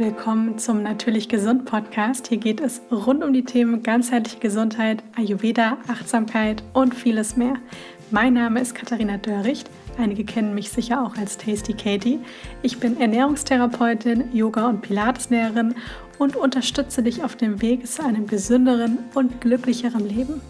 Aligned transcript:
willkommen 0.00 0.56
zum 0.56 0.82
Natürlich 0.82 1.28
Gesund 1.28 1.66
Podcast. 1.66 2.28
Hier 2.28 2.38
geht 2.38 2.62
es 2.62 2.80
rund 2.90 3.22
um 3.22 3.34
die 3.34 3.44
Themen 3.44 3.82
ganzheitliche 3.82 4.38
Gesundheit, 4.38 5.02
Ayurveda, 5.14 5.76
Achtsamkeit 5.88 6.62
und 6.72 6.94
vieles 6.94 7.36
mehr. 7.36 7.56
Mein 8.10 8.32
Name 8.32 8.62
ist 8.62 8.74
Katharina 8.74 9.18
Dörricht. 9.18 9.68
Einige 9.98 10.24
kennen 10.24 10.54
mich 10.54 10.70
sicher 10.70 11.04
auch 11.04 11.18
als 11.18 11.36
Tasty 11.36 11.74
Katie. 11.74 12.18
Ich 12.62 12.80
bin 12.80 12.98
Ernährungstherapeutin, 12.98 14.34
Yoga- 14.34 14.70
und 14.70 14.80
Pilateslehrerin 14.80 15.74
und 16.18 16.34
unterstütze 16.34 17.02
dich 17.02 17.22
auf 17.22 17.36
dem 17.36 17.60
Weg 17.60 17.86
zu 17.86 18.02
einem 18.02 18.26
gesünderen 18.26 19.00
und 19.14 19.42
glücklicheren 19.42 20.08
Leben. 20.08 20.40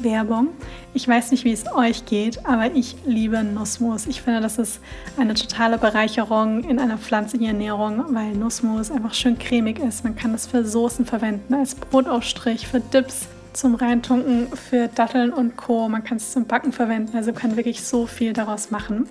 Werbung. 0.00 0.48
Ich 0.94 1.06
weiß 1.06 1.30
nicht, 1.30 1.44
wie 1.44 1.52
es 1.52 1.70
euch 1.72 2.06
geht, 2.06 2.44
aber 2.46 2.74
ich 2.74 2.96
liebe 3.04 3.42
Nussmus. 3.42 4.06
Ich 4.06 4.22
finde, 4.22 4.40
das 4.40 4.58
ist 4.58 4.80
eine 5.16 5.34
totale 5.34 5.78
Bereicherung 5.78 6.64
in 6.64 6.78
einer 6.78 6.98
pflanzlichen 6.98 7.46
Ernährung, 7.46 8.04
weil 8.10 8.32
Nussmus 8.32 8.90
einfach 8.90 9.14
schön 9.14 9.38
cremig 9.38 9.78
ist. 9.78 10.04
Man 10.04 10.16
kann 10.16 10.32
das 10.32 10.46
für 10.46 10.64
Soßen 10.64 11.06
verwenden, 11.06 11.54
als 11.54 11.74
Brotaufstrich, 11.74 12.66
für 12.66 12.80
Dips, 12.80 13.26
zum 13.52 13.74
Reintunken, 13.74 14.48
für 14.56 14.88
Datteln 14.88 15.32
und 15.32 15.56
Co. 15.56 15.88
Man 15.88 16.04
kann 16.04 16.16
es 16.16 16.32
zum 16.32 16.46
Backen 16.46 16.72
verwenden, 16.72 17.16
also 17.16 17.32
kann 17.32 17.56
wirklich 17.56 17.82
so 17.82 18.06
viel 18.06 18.32
daraus 18.32 18.70
machen. 18.70 19.08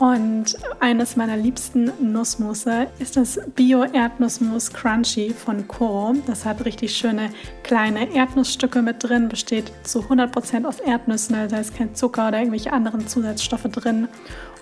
Und 0.00 0.56
eines 0.80 1.16
meiner 1.16 1.36
liebsten 1.36 1.92
Nussmusse 2.00 2.86
ist 2.98 3.18
das 3.18 3.38
Bio-Erdnussmus 3.54 4.72
Crunchy 4.72 5.34
von 5.34 5.68
Koro. 5.68 6.14
Das 6.26 6.46
hat 6.46 6.64
richtig 6.64 6.96
schöne 6.96 7.28
kleine 7.64 8.10
Erdnussstücke 8.14 8.80
mit 8.80 9.04
drin, 9.04 9.28
besteht 9.28 9.70
zu 9.82 10.00
100% 10.00 10.64
aus 10.64 10.80
Erdnüssen, 10.80 11.36
also 11.36 11.54
da 11.54 11.60
ist 11.60 11.76
kein 11.76 11.94
Zucker 11.94 12.28
oder 12.28 12.38
irgendwelche 12.38 12.72
anderen 12.72 13.06
Zusatzstoffe 13.06 13.64
drin. 13.64 14.08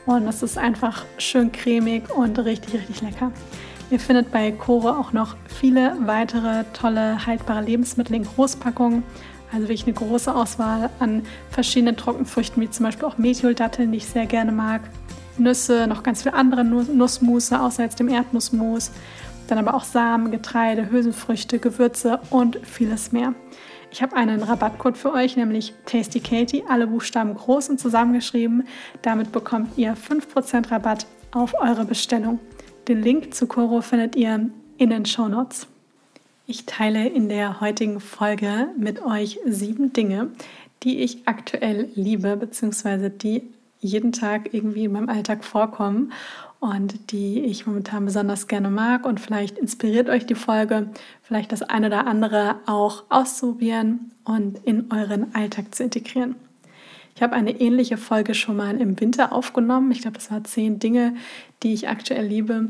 Und 0.06 0.27
das 0.27 0.42
ist 0.42 0.59
einfach 0.59 1.05
schön 1.19 1.52
cremig 1.52 2.11
und 2.11 2.36
richtig, 2.41 2.75
richtig 2.75 3.00
lecker. 3.02 3.30
Ihr 3.92 4.00
findet 4.00 4.33
bei 4.33 4.50
Koro 4.50 4.89
auch 4.89 5.12
noch 5.12 5.36
viele 5.47 5.97
weitere 6.00 6.64
tolle 6.73 7.27
haltbare 7.27 7.62
Lebensmittel 7.62 8.16
in 8.16 8.25
Großpackungen. 8.25 9.05
Also 9.53 9.69
wirklich 9.69 9.84
eine 9.84 9.94
große 9.94 10.34
Auswahl 10.34 10.91
an 10.98 11.22
verschiedenen 11.50 11.97
Trockenfrüchten, 11.97 12.61
wie 12.61 12.70
zum 12.70 12.86
Beispiel 12.86 13.06
auch 13.06 13.19
Methyl-Datteln, 13.19 13.92
die 13.92 13.98
ich 13.98 14.06
sehr 14.06 14.27
gerne 14.27 14.50
mag. 14.50 14.81
Nüsse, 15.39 15.86
noch 15.86 16.03
ganz 16.03 16.22
viele 16.22 16.34
andere 16.34 16.64
Nussmusse, 16.64 17.61
außer 17.61 17.83
jetzt 17.83 18.00
dem 18.00 18.08
Erdnussmus. 18.08 18.91
Dann 19.48 19.58
aber 19.58 19.75
auch 19.75 19.84
Samen, 19.84 20.31
Getreide, 20.31 20.91
Hülsenfrüchte, 20.91 21.58
Gewürze 21.58 22.20
und 22.31 22.58
vieles 22.64 23.12
mehr. 23.12 23.34
Ich 23.91 24.03
habe 24.03 24.16
einen 24.16 24.42
Rabattcode 24.42 24.98
für 24.98 25.12
euch, 25.14 25.36
nämlich 25.36 25.72
Tasty 25.86 26.20
Katie, 26.20 26.64
alle 26.69 26.86
Buchstaben 26.86 27.34
groß 27.34 27.70
und 27.70 27.81
zusammengeschrieben. 27.81 28.64
Damit 29.00 29.33
bekommt 29.33 29.78
ihr 29.78 29.97
5% 29.97 30.70
Rabatt 30.70 31.06
auf 31.33 31.55
eure 31.59 31.86
Bestellung. 31.86 32.39
Den 32.86 33.03
Link 33.03 33.34
zu 33.34 33.47
Coro 33.47 33.81
findet 33.81 34.16
ihr 34.16 34.50
in 34.77 34.91
den 34.91 35.06
Show 35.06 35.28
Notes. 35.28 35.66
Ich 36.47 36.66
teile 36.66 37.06
in 37.09 37.28
der 37.28 37.61
heutigen 37.61 38.00
Folge 38.00 38.69
mit 38.77 39.03
euch 39.03 39.39
sieben 39.47 39.92
Dinge, 39.92 40.31
die 40.83 41.00
ich 41.00 41.27
aktuell 41.27 41.89
liebe, 41.94 42.36
beziehungsweise 42.36 43.11
die 43.11 43.42
jeden 43.81 44.12
Tag 44.12 44.53
irgendwie 44.53 44.84
in 44.84 44.93
meinem 44.93 45.09
Alltag 45.09 45.45
vorkommen 45.45 46.12
und 46.61 47.12
die 47.12 47.41
ich 47.41 47.67
momentan 47.67 48.05
besonders 48.05 48.48
gerne 48.48 48.71
mag. 48.71 49.07
Und 49.07 49.21
vielleicht 49.21 49.59
inspiriert 49.59 50.09
euch 50.09 50.27
die 50.27 50.34
Folge, 50.34 50.89
vielleicht 51.23 51.53
das 51.53 51.62
eine 51.62 51.87
oder 51.87 52.06
andere 52.06 52.56
auch 52.67 53.05
auszuprobieren 53.09 54.12
und 54.25 54.59
in 54.65 54.91
euren 54.91 55.34
Alltag 55.34 55.75
zu 55.75 55.84
integrieren. 55.84 56.37
Ich 57.15 57.23
habe 57.23 57.34
eine 57.34 57.61
ähnliche 57.61 57.97
Folge 57.97 58.34
schon 58.34 58.56
mal 58.56 58.81
im 58.81 59.01
Winter 59.01 59.33
aufgenommen. 59.33 59.91
Ich 59.91 60.03
glaube, 60.03 60.19
das 60.19 60.31
war 60.31 60.45
zehn 60.45 60.79
Dinge, 60.79 61.17
die 61.62 61.75
ich 61.75 61.89
aktuell 61.89 62.27
liebe. 62.27 62.69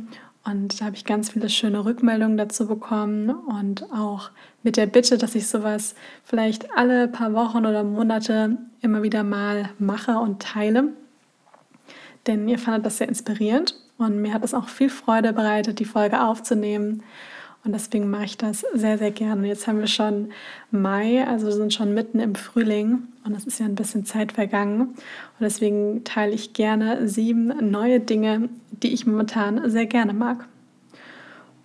Und 0.50 0.80
da 0.80 0.86
habe 0.86 0.96
ich 0.96 1.04
ganz 1.04 1.30
viele 1.30 1.50
schöne 1.50 1.84
Rückmeldungen 1.84 2.38
dazu 2.38 2.66
bekommen 2.66 3.28
und 3.28 3.92
auch 3.92 4.30
mit 4.62 4.78
der 4.78 4.86
Bitte, 4.86 5.18
dass 5.18 5.34
ich 5.34 5.46
sowas 5.46 5.94
vielleicht 6.24 6.74
alle 6.74 7.06
paar 7.06 7.34
Wochen 7.34 7.66
oder 7.66 7.84
Monate 7.84 8.56
immer 8.80 9.02
wieder 9.02 9.24
mal 9.24 9.68
mache 9.78 10.12
und 10.18 10.40
teile. 10.40 10.84
Denn 12.26 12.48
ihr 12.48 12.58
fandet 12.58 12.86
das 12.86 12.96
sehr 12.96 13.08
inspirierend 13.08 13.74
und 13.98 14.22
mir 14.22 14.32
hat 14.32 14.42
es 14.42 14.54
auch 14.54 14.70
viel 14.70 14.88
Freude 14.88 15.34
bereitet, 15.34 15.80
die 15.80 15.84
Folge 15.84 16.22
aufzunehmen. 16.22 17.02
Und 17.64 17.72
deswegen 17.72 18.08
mache 18.08 18.24
ich 18.24 18.36
das 18.38 18.64
sehr, 18.72 18.98
sehr 18.98 19.10
gerne. 19.10 19.46
Jetzt 19.46 19.66
haben 19.66 19.80
wir 19.80 19.88
schon 19.88 20.30
Mai, 20.70 21.26
also 21.26 21.50
sind 21.50 21.74
schon 21.74 21.92
mitten 21.92 22.20
im 22.20 22.34
Frühling 22.34 23.08
und 23.24 23.34
es 23.34 23.46
ist 23.46 23.60
ja 23.60 23.66
ein 23.66 23.74
bisschen 23.74 24.04
Zeit 24.04 24.32
vergangen. 24.32 24.80
Und 24.80 24.96
deswegen 25.40 26.04
teile 26.04 26.32
ich 26.32 26.52
gerne 26.52 27.08
sieben 27.08 27.70
neue 27.70 28.00
Dinge, 28.00 28.48
die 28.70 28.94
ich 28.94 29.06
momentan 29.06 29.68
sehr 29.70 29.86
gerne 29.86 30.14
mag. 30.14 30.48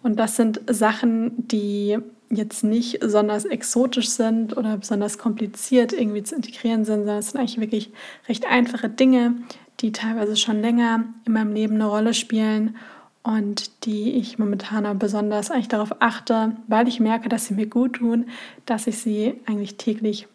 Und 0.01 0.19
das 0.19 0.35
sind 0.35 0.61
Sachen, 0.67 1.47
die 1.47 1.97
jetzt 2.29 2.63
nicht 2.63 2.99
besonders 2.99 3.45
exotisch 3.45 4.09
sind 4.09 4.57
oder 4.57 4.77
besonders 4.77 5.17
kompliziert 5.17 5.93
irgendwie 5.93 6.23
zu 6.23 6.35
integrieren 6.35 6.83
sind, 6.83 7.01
sondern 7.01 7.19
es 7.19 7.29
sind 7.29 7.39
eigentlich 7.39 7.59
wirklich 7.59 7.91
recht 8.27 8.45
einfache 8.47 8.89
Dinge, 8.89 9.35
die 9.79 9.91
teilweise 9.91 10.35
schon 10.35 10.59
länger 10.59 11.05
in 11.25 11.33
meinem 11.33 11.53
Leben 11.53 11.75
eine 11.75 11.85
Rolle 11.85 12.13
spielen 12.13 12.75
und 13.23 13.85
die 13.85 14.11
ich 14.11 14.37
momentan 14.37 14.99
besonders 14.99 15.49
eigentlich 15.49 15.69
darauf 15.69 16.01
achte, 16.01 16.55
weil 16.67 16.87
ich 16.87 16.99
merke, 16.99 17.29
dass 17.29 17.45
sie 17.45 17.53
mir 17.53 17.67
gut 17.67 17.93
tun, 17.93 18.27
dass 18.65 18.85
ich 18.85 18.97
sie 18.97 19.35
eigentlich 19.45 19.77
täglich 19.77 20.27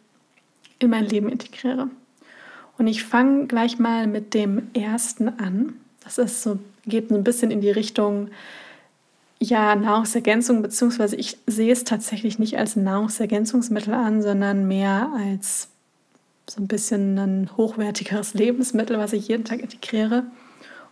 in 0.78 0.90
mein 0.90 1.06
Leben 1.06 1.28
integriere. 1.28 1.88
Und 2.78 2.86
ich 2.86 3.04
fange 3.04 3.46
gleich 3.46 3.78
mal 3.78 4.06
mit 4.06 4.34
dem 4.34 4.70
ersten 4.72 5.28
an. 5.28 5.74
Das 6.02 6.16
ist 6.16 6.42
so, 6.42 6.58
geht 6.86 7.10
so 7.10 7.14
ein 7.14 7.24
bisschen 7.24 7.50
in 7.50 7.60
die 7.60 7.70
Richtung 7.70 8.28
ja, 9.40 9.76
Nahrungsergänzung, 9.76 10.62
beziehungsweise 10.62 11.16
ich 11.16 11.36
sehe 11.46 11.72
es 11.72 11.84
tatsächlich 11.84 12.38
nicht 12.38 12.58
als 12.58 12.74
Nahrungsergänzungsmittel 12.76 13.94
an, 13.94 14.22
sondern 14.22 14.66
mehr 14.66 15.12
als 15.16 15.68
so 16.48 16.62
ein 16.62 16.66
bisschen 16.66 17.18
ein 17.18 17.50
hochwertigeres 17.56 18.34
Lebensmittel, 18.34 18.98
was 18.98 19.12
ich 19.12 19.28
jeden 19.28 19.44
Tag 19.44 19.60
integriere. 19.60 20.24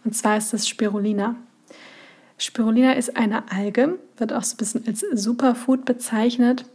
Und 0.05 0.15
zwar 0.15 0.37
ist 0.37 0.53
das 0.53 0.69
Spirulina. 0.69 1.35
Spirulina 2.39 2.93
ist 2.93 3.17
eine 3.17 3.51
Alge, 3.51 3.99
wird 4.19 4.33
auch 4.33 4.45
so 4.45 4.55
ein 4.55 4.59
bisschen 4.59 4.85
als 4.87 5.05
Superfood 5.13 5.85
bezeichnet. 5.85 6.67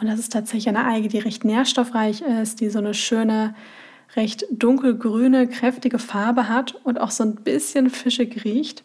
Und 0.00 0.08
das 0.08 0.18
ist 0.18 0.32
tatsächlich 0.32 0.68
eine 0.68 0.84
Alge, 0.84 1.08
die 1.08 1.18
recht 1.18 1.44
nährstoffreich 1.44 2.22
ist, 2.22 2.60
die 2.60 2.70
so 2.70 2.78
eine 2.78 2.94
schöne, 2.94 3.54
recht 4.16 4.44
dunkelgrüne, 4.50 5.46
kräftige 5.46 5.98
Farbe 5.98 6.48
hat 6.48 6.74
und 6.84 7.00
auch 7.00 7.10
so 7.10 7.22
ein 7.22 7.36
bisschen 7.36 7.90
fischig 7.90 8.44
riecht. 8.44 8.82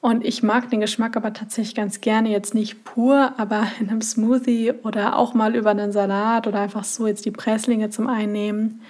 Und 0.00 0.24
ich 0.24 0.44
mag 0.44 0.70
den 0.70 0.80
Geschmack 0.80 1.16
aber 1.16 1.32
tatsächlich 1.32 1.74
ganz 1.74 2.00
gerne, 2.00 2.30
jetzt 2.30 2.54
nicht 2.54 2.84
pur, 2.84 3.32
aber 3.36 3.66
in 3.80 3.88
einem 3.88 4.00
Smoothie 4.00 4.72
oder 4.84 5.16
auch 5.16 5.34
mal 5.34 5.56
über 5.56 5.70
einen 5.70 5.90
Salat 5.90 6.46
oder 6.46 6.60
einfach 6.60 6.84
so 6.84 7.08
jetzt 7.08 7.24
die 7.24 7.32
Presslinge 7.32 7.90
zum 7.90 8.06
Einnehmen. 8.06 8.80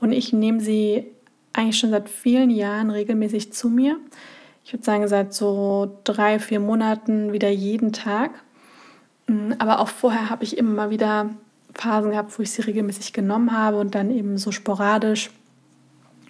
Und 0.00 0.10
ich 0.10 0.32
nehme 0.32 0.60
sie 0.60 1.06
eigentlich 1.52 1.78
schon 1.78 1.90
seit 1.90 2.08
vielen 2.08 2.50
Jahren 2.50 2.90
regelmäßig 2.90 3.52
zu 3.52 3.68
mir 3.68 3.98
ich 4.68 4.74
würde 4.74 4.84
sagen, 4.84 5.08
seit 5.08 5.32
so 5.32 5.98
drei, 6.04 6.38
vier 6.38 6.60
Monaten 6.60 7.32
wieder 7.32 7.48
jeden 7.48 7.94
Tag. 7.94 8.32
Mm, 9.26 9.52
aber 9.58 9.80
auch 9.80 9.88
vorher 9.88 10.28
habe 10.28 10.44
ich 10.44 10.58
immer 10.58 10.74
mal 10.74 10.90
wieder 10.90 11.30
Phasen 11.72 12.10
gehabt, 12.10 12.38
wo 12.38 12.42
ich 12.42 12.50
sie 12.50 12.60
regelmäßig 12.60 13.14
genommen 13.14 13.56
habe 13.56 13.78
und 13.78 13.94
dann 13.94 14.10
eben 14.10 14.36
so 14.36 14.52
sporadisch. 14.52 15.30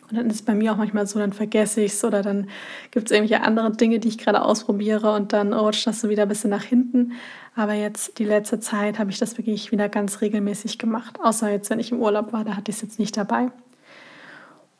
Und 0.09 0.19
dann 0.19 0.29
ist 0.29 0.37
es 0.37 0.43
bei 0.43 0.55
mir 0.55 0.73
auch 0.73 0.77
manchmal 0.77 1.09
so, 1.09 1.19
dann 1.19 1.33
vergesse 1.33 1.81
ich 1.81 1.95
es 1.95 2.05
oder 2.05 2.23
dann 2.23 2.49
gibt 2.93 3.07
es 3.07 3.11
irgendwelche 3.11 3.45
anderen 3.45 3.77
Dinge, 3.77 3.99
die 3.99 4.07
ich 4.07 4.19
gerade 4.19 4.41
ausprobiere 4.41 5.15
und 5.15 5.33
dann 5.33 5.53
rutscht 5.53 5.89
das 5.89 6.01
so 6.01 6.09
wieder 6.09 6.23
ein 6.23 6.29
bisschen 6.29 6.51
nach 6.51 6.63
hinten. 6.63 7.15
Aber 7.57 7.73
jetzt 7.73 8.21
die 8.21 8.25
letzte 8.25 8.61
Zeit 8.61 9.01
habe 9.01 9.11
ich 9.11 9.19
das 9.19 9.37
wirklich 9.37 9.73
wieder 9.73 9.89
ganz 9.89 10.21
regelmäßig 10.21 10.79
gemacht. 10.79 11.19
Außer 11.21 11.51
jetzt, 11.51 11.71
wenn 11.71 11.81
ich 11.81 11.91
im 11.91 12.01
Urlaub 12.01 12.33
war, 12.33 12.45
da 12.45 12.55
hatte 12.55 12.71
ich 12.71 12.77
es 12.77 12.83
jetzt 12.83 13.01
nicht 13.01 13.17
dabei. 13.17 13.51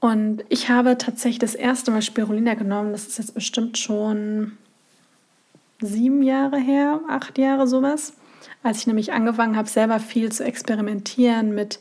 Und 0.01 0.45
ich 0.49 0.69
habe 0.69 0.97
tatsächlich 0.97 1.41
das 1.41 1.55
erste 1.55 1.91
Mal 1.91 2.03
Spirulina 2.03 2.55
genommen. 2.55 2.93
Das 2.93 3.07
ist 3.07 3.19
jetzt 3.19 3.35
bestimmt 3.35 3.79
schon 3.79 4.53
sieben 5.81 6.23
Jahre 6.23 6.59
her, 6.59 7.01
acht 7.09 7.39
Jahre 7.39 7.67
sowas. 7.67 8.13
Als 8.63 8.79
ich 8.79 8.87
nämlich 8.87 9.13
angefangen 9.13 9.57
habe, 9.57 9.69
selber 9.69 10.01
viel 10.01 10.31
zu 10.31 10.45
experimentieren 10.45 11.55
mit 11.55 11.81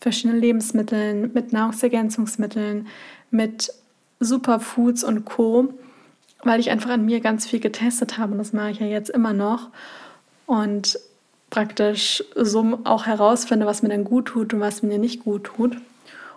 verschiedenen 0.00 0.40
Lebensmitteln, 0.40 1.32
mit 1.32 1.52
Nahrungsergänzungsmitteln, 1.52 2.86
mit 3.30 3.72
Superfoods 4.20 5.04
und 5.04 5.24
Co., 5.24 5.74
weil 6.44 6.60
ich 6.60 6.70
einfach 6.70 6.90
an 6.90 7.04
mir 7.04 7.20
ganz 7.20 7.46
viel 7.46 7.60
getestet 7.60 8.18
habe 8.18 8.32
und 8.32 8.38
das 8.38 8.52
mache 8.52 8.70
ich 8.70 8.78
ja 8.78 8.86
jetzt 8.86 9.10
immer 9.10 9.32
noch. 9.32 9.70
Und 10.46 10.98
praktisch 11.50 12.22
so 12.36 12.78
auch 12.84 13.06
herausfinde, 13.06 13.66
was 13.66 13.82
mir 13.82 13.88
dann 13.88 14.04
gut 14.04 14.26
tut 14.26 14.54
und 14.54 14.60
was 14.60 14.82
mir 14.82 14.98
nicht 14.98 15.24
gut 15.24 15.44
tut. 15.44 15.76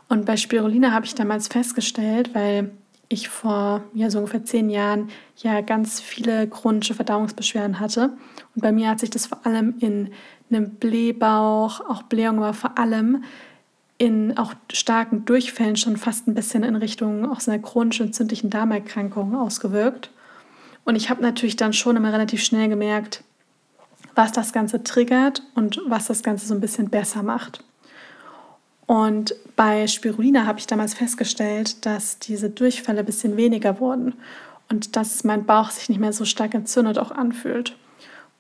Und 0.10 0.26
bei 0.26 0.36
Spirulina 0.36 0.92
habe 0.92 1.06
ich 1.06 1.16
damals 1.16 1.48
festgestellt, 1.48 2.36
weil 2.36 2.72
ich 3.10 3.30
vor 3.30 3.84
ja, 3.94 4.10
so 4.10 4.20
ungefähr 4.20 4.44
zehn 4.44 4.70
Jahren 4.70 5.10
ja 5.38 5.62
ganz 5.62 6.02
viele 6.02 6.48
chronische 6.48 6.94
Verdauungsbeschwerden 6.94 7.80
hatte. 7.80 8.12
Und 8.56 8.62
bei 8.62 8.72
mir 8.72 8.90
hat 8.90 9.00
sich 9.00 9.10
das 9.10 9.28
vor 9.28 9.46
allem 9.46 9.76
in 9.80 10.12
einem 10.50 10.72
Blähbauch, 10.72 11.82
auch 11.82 12.04
Blähung 12.04 12.40
war 12.40 12.54
vor 12.54 12.78
allem 12.78 13.24
in 13.98 14.38
auch 14.38 14.54
starken 14.72 15.26
Durchfällen 15.26 15.76
schon 15.76 15.98
fast 15.98 16.28
ein 16.28 16.34
bisschen 16.34 16.64
in 16.64 16.76
Richtung 16.76 17.30
auch 17.30 17.42
so 17.42 17.52
einer 17.52 17.62
chronischen 17.62 18.08
entzündlichen 18.08 18.50
Darmerkrankung 18.50 19.36
ausgewirkt. 19.36 20.10
Und 20.86 20.96
ich 20.96 21.10
habe 21.10 21.22
natürlich 21.22 21.58
dann 21.58 21.74
schon 21.74 21.98
immer 21.98 22.14
relativ 22.14 22.42
schnell 22.42 22.70
gemerkt, 22.70 23.24
was 24.16 24.32
das 24.32 24.54
Ganze 24.54 24.84
triggert 24.84 25.44
und 25.54 25.82
was 25.88 26.08
das 26.08 26.24
Ganze 26.24 26.48
so 26.48 26.54
ein 26.54 26.62
bisschen 26.62 26.90
besser 26.90 27.24
macht. 27.24 27.64
Und 28.90 29.36
bei 29.56 29.86
Spirulina 29.86 30.48
habe 30.48 30.58
ich 30.58 30.66
damals 30.66 30.96
festgestellt, 30.96 31.86
dass 31.86 32.18
diese 32.18 32.50
Durchfälle 32.50 33.02
ein 33.02 33.06
bisschen 33.06 33.38
weniger 33.38 33.80
wurden 33.80 34.16
und 34.68 34.96
dass 34.96 35.24
mein 35.24 35.46
Bauch 35.46 35.70
sich 35.70 35.90
nicht 35.90 36.00
mehr 36.00 36.12
so 36.12 36.26
stark 36.26 36.56
entzündet 36.56 36.98
auch 36.98 37.12
anfühlt. 37.12 37.76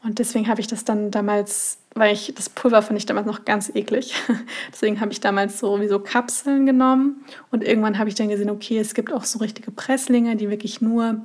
Und 0.01 0.17
deswegen 0.17 0.47
habe 0.47 0.59
ich 0.59 0.65
das 0.65 0.83
dann 0.85 1.11
damals, 1.11 1.77
weil 1.93 2.15
ich 2.15 2.33
das 2.35 2.49
Pulver 2.49 2.81
fand 2.81 2.97
ich 2.97 3.05
damals 3.05 3.27
noch 3.27 3.45
ganz 3.45 3.69
eklig. 3.75 4.15
deswegen 4.71 4.99
habe 5.01 5.11
ich 5.11 5.19
damals 5.19 5.59
so 5.59 5.79
wie 5.81 5.87
so 5.87 5.99
Kapseln 5.99 6.65
genommen 6.65 7.23
und 7.51 7.63
irgendwann 7.63 7.99
habe 7.99 8.09
ich 8.09 8.15
dann 8.15 8.29
gesehen, 8.29 8.49
okay, 8.49 8.79
es 8.79 8.95
gibt 8.95 9.13
auch 9.13 9.25
so 9.25 9.37
richtige 9.37 9.69
Presslinge, 9.69 10.35
die 10.35 10.49
wirklich 10.49 10.81
nur, 10.81 11.23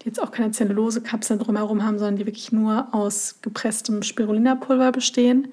die 0.00 0.06
jetzt 0.06 0.22
auch 0.22 0.30
keine 0.30 0.52
Zellulose-Kapseln 0.52 1.40
drumherum 1.40 1.84
haben, 1.84 1.98
sondern 1.98 2.16
die 2.16 2.24
wirklich 2.24 2.52
nur 2.52 2.88
aus 2.92 3.36
gepresstem 3.42 4.02
Spirulina-Pulver 4.02 4.92
bestehen. 4.92 5.52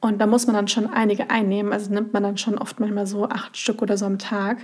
Und 0.00 0.18
da 0.18 0.26
muss 0.26 0.46
man 0.46 0.56
dann 0.56 0.68
schon 0.68 0.86
einige 0.86 1.30
einnehmen. 1.30 1.72
Also 1.72 1.92
nimmt 1.92 2.12
man 2.12 2.22
dann 2.22 2.38
schon 2.38 2.56
oft 2.56 2.80
manchmal 2.80 3.06
so 3.06 3.28
acht 3.28 3.56
Stück 3.56 3.82
oder 3.82 3.96
so 3.96 4.06
am 4.06 4.18
Tag, 4.18 4.58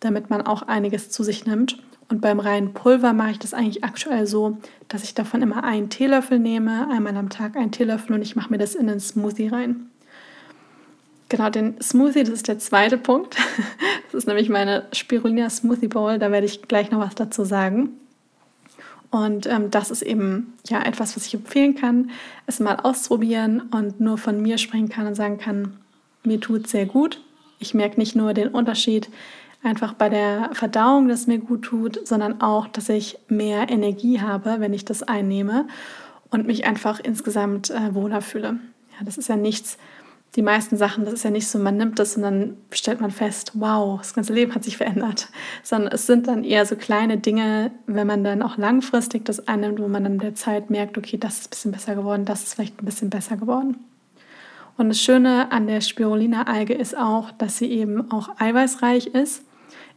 damit 0.00 0.28
man 0.28 0.42
auch 0.42 0.62
einiges 0.62 1.10
zu 1.10 1.22
sich 1.22 1.46
nimmt. 1.46 1.78
Und 2.08 2.20
beim 2.20 2.40
reinen 2.40 2.74
Pulver 2.74 3.12
mache 3.12 3.30
ich 3.30 3.38
das 3.38 3.54
eigentlich 3.54 3.84
aktuell 3.84 4.26
so, 4.26 4.58
dass 4.88 5.04
ich 5.04 5.14
davon 5.14 5.40
immer 5.40 5.64
einen 5.64 5.88
Teelöffel 5.88 6.38
nehme, 6.38 6.88
einmal 6.90 7.16
am 7.16 7.30
Tag 7.30 7.56
einen 7.56 7.70
Teelöffel 7.70 8.14
und 8.14 8.22
ich 8.22 8.36
mache 8.36 8.50
mir 8.50 8.58
das 8.58 8.74
in 8.74 8.86
den 8.86 9.00
Smoothie 9.00 9.48
rein. 9.48 9.88
Genau, 11.30 11.48
den 11.48 11.80
Smoothie, 11.80 12.24
das 12.24 12.34
ist 12.34 12.48
der 12.48 12.58
zweite 12.58 12.98
Punkt. 12.98 13.36
Das 14.12 14.24
ist 14.24 14.26
nämlich 14.26 14.50
meine 14.50 14.84
Spirulina 14.92 15.48
Smoothie 15.48 15.88
Bowl. 15.88 16.18
Da 16.18 16.30
werde 16.30 16.44
ich 16.44 16.60
gleich 16.68 16.90
noch 16.90 17.00
was 17.00 17.14
dazu 17.14 17.46
sagen. 17.46 17.98
Und 19.12 19.46
ähm, 19.46 19.70
das 19.70 19.90
ist 19.90 20.00
eben 20.00 20.54
ja 20.66 20.82
etwas, 20.82 21.14
was 21.16 21.26
ich 21.26 21.34
empfehlen 21.34 21.74
kann, 21.74 22.10
es 22.46 22.60
mal 22.60 22.76
ausprobieren 22.76 23.60
und 23.70 24.00
nur 24.00 24.16
von 24.16 24.40
mir 24.40 24.56
sprechen 24.56 24.88
kann 24.88 25.06
und 25.06 25.14
sagen 25.14 25.36
kann, 25.36 25.76
mir 26.24 26.40
tut 26.40 26.66
sehr 26.66 26.86
gut. 26.86 27.20
Ich 27.58 27.74
merke 27.74 28.00
nicht 28.00 28.16
nur 28.16 28.32
den 28.32 28.48
Unterschied 28.48 29.10
einfach 29.62 29.92
bei 29.92 30.08
der 30.08 30.48
Verdauung, 30.54 31.08
dass 31.08 31.20
es 31.20 31.26
mir 31.26 31.38
gut 31.38 31.60
tut, 31.60 32.08
sondern 32.08 32.40
auch, 32.40 32.66
dass 32.68 32.88
ich 32.88 33.18
mehr 33.28 33.68
Energie 33.68 34.22
habe, 34.22 34.56
wenn 34.60 34.72
ich 34.72 34.86
das 34.86 35.02
einnehme 35.02 35.68
und 36.30 36.46
mich 36.46 36.64
einfach 36.64 36.98
insgesamt 36.98 37.68
äh, 37.68 37.94
wohler 37.94 38.22
fühle. 38.22 38.60
Ja, 38.98 39.04
das 39.04 39.18
ist 39.18 39.28
ja 39.28 39.36
nichts, 39.36 39.76
die 40.34 40.42
meisten 40.42 40.78
Sachen, 40.78 41.04
das 41.04 41.12
ist 41.12 41.24
ja 41.24 41.30
nicht 41.30 41.46
so, 41.46 41.58
man 41.58 41.76
nimmt 41.76 41.98
das 41.98 42.16
und 42.16 42.22
dann 42.22 42.56
stellt 42.70 43.02
man 43.02 43.10
fest, 43.10 43.52
wow, 43.54 43.98
das 43.98 44.14
ganze 44.14 44.32
Leben 44.32 44.54
hat 44.54 44.64
sich 44.64 44.78
verändert, 44.78 45.28
sondern 45.62 45.92
es 45.92 46.06
sind 46.06 46.26
dann 46.26 46.42
eher 46.42 46.64
so 46.64 46.74
kleine 46.74 47.18
Dinge, 47.18 47.70
wenn 47.86 48.06
man 48.06 48.24
dann 48.24 48.40
auch 48.40 48.56
langfristig 48.56 49.26
das 49.26 49.46
einnimmt, 49.46 49.78
wo 49.78 49.88
man 49.88 50.04
dann 50.04 50.18
der 50.18 50.34
Zeit 50.34 50.70
merkt, 50.70 50.96
okay, 50.96 51.18
das 51.18 51.40
ist 51.40 51.46
ein 51.46 51.50
bisschen 51.50 51.72
besser 51.72 51.94
geworden, 51.94 52.24
das 52.24 52.44
ist 52.44 52.54
vielleicht 52.54 52.80
ein 52.80 52.86
bisschen 52.86 53.10
besser 53.10 53.36
geworden. 53.36 53.76
Und 54.78 54.88
das 54.88 55.00
Schöne 55.00 55.52
an 55.52 55.66
der 55.66 55.82
Spirulina-Alge 55.82 56.72
ist 56.72 56.96
auch, 56.96 57.30
dass 57.32 57.58
sie 57.58 57.70
eben 57.70 58.10
auch 58.10 58.30
eiweißreich 58.38 59.08
ist. 59.08 59.42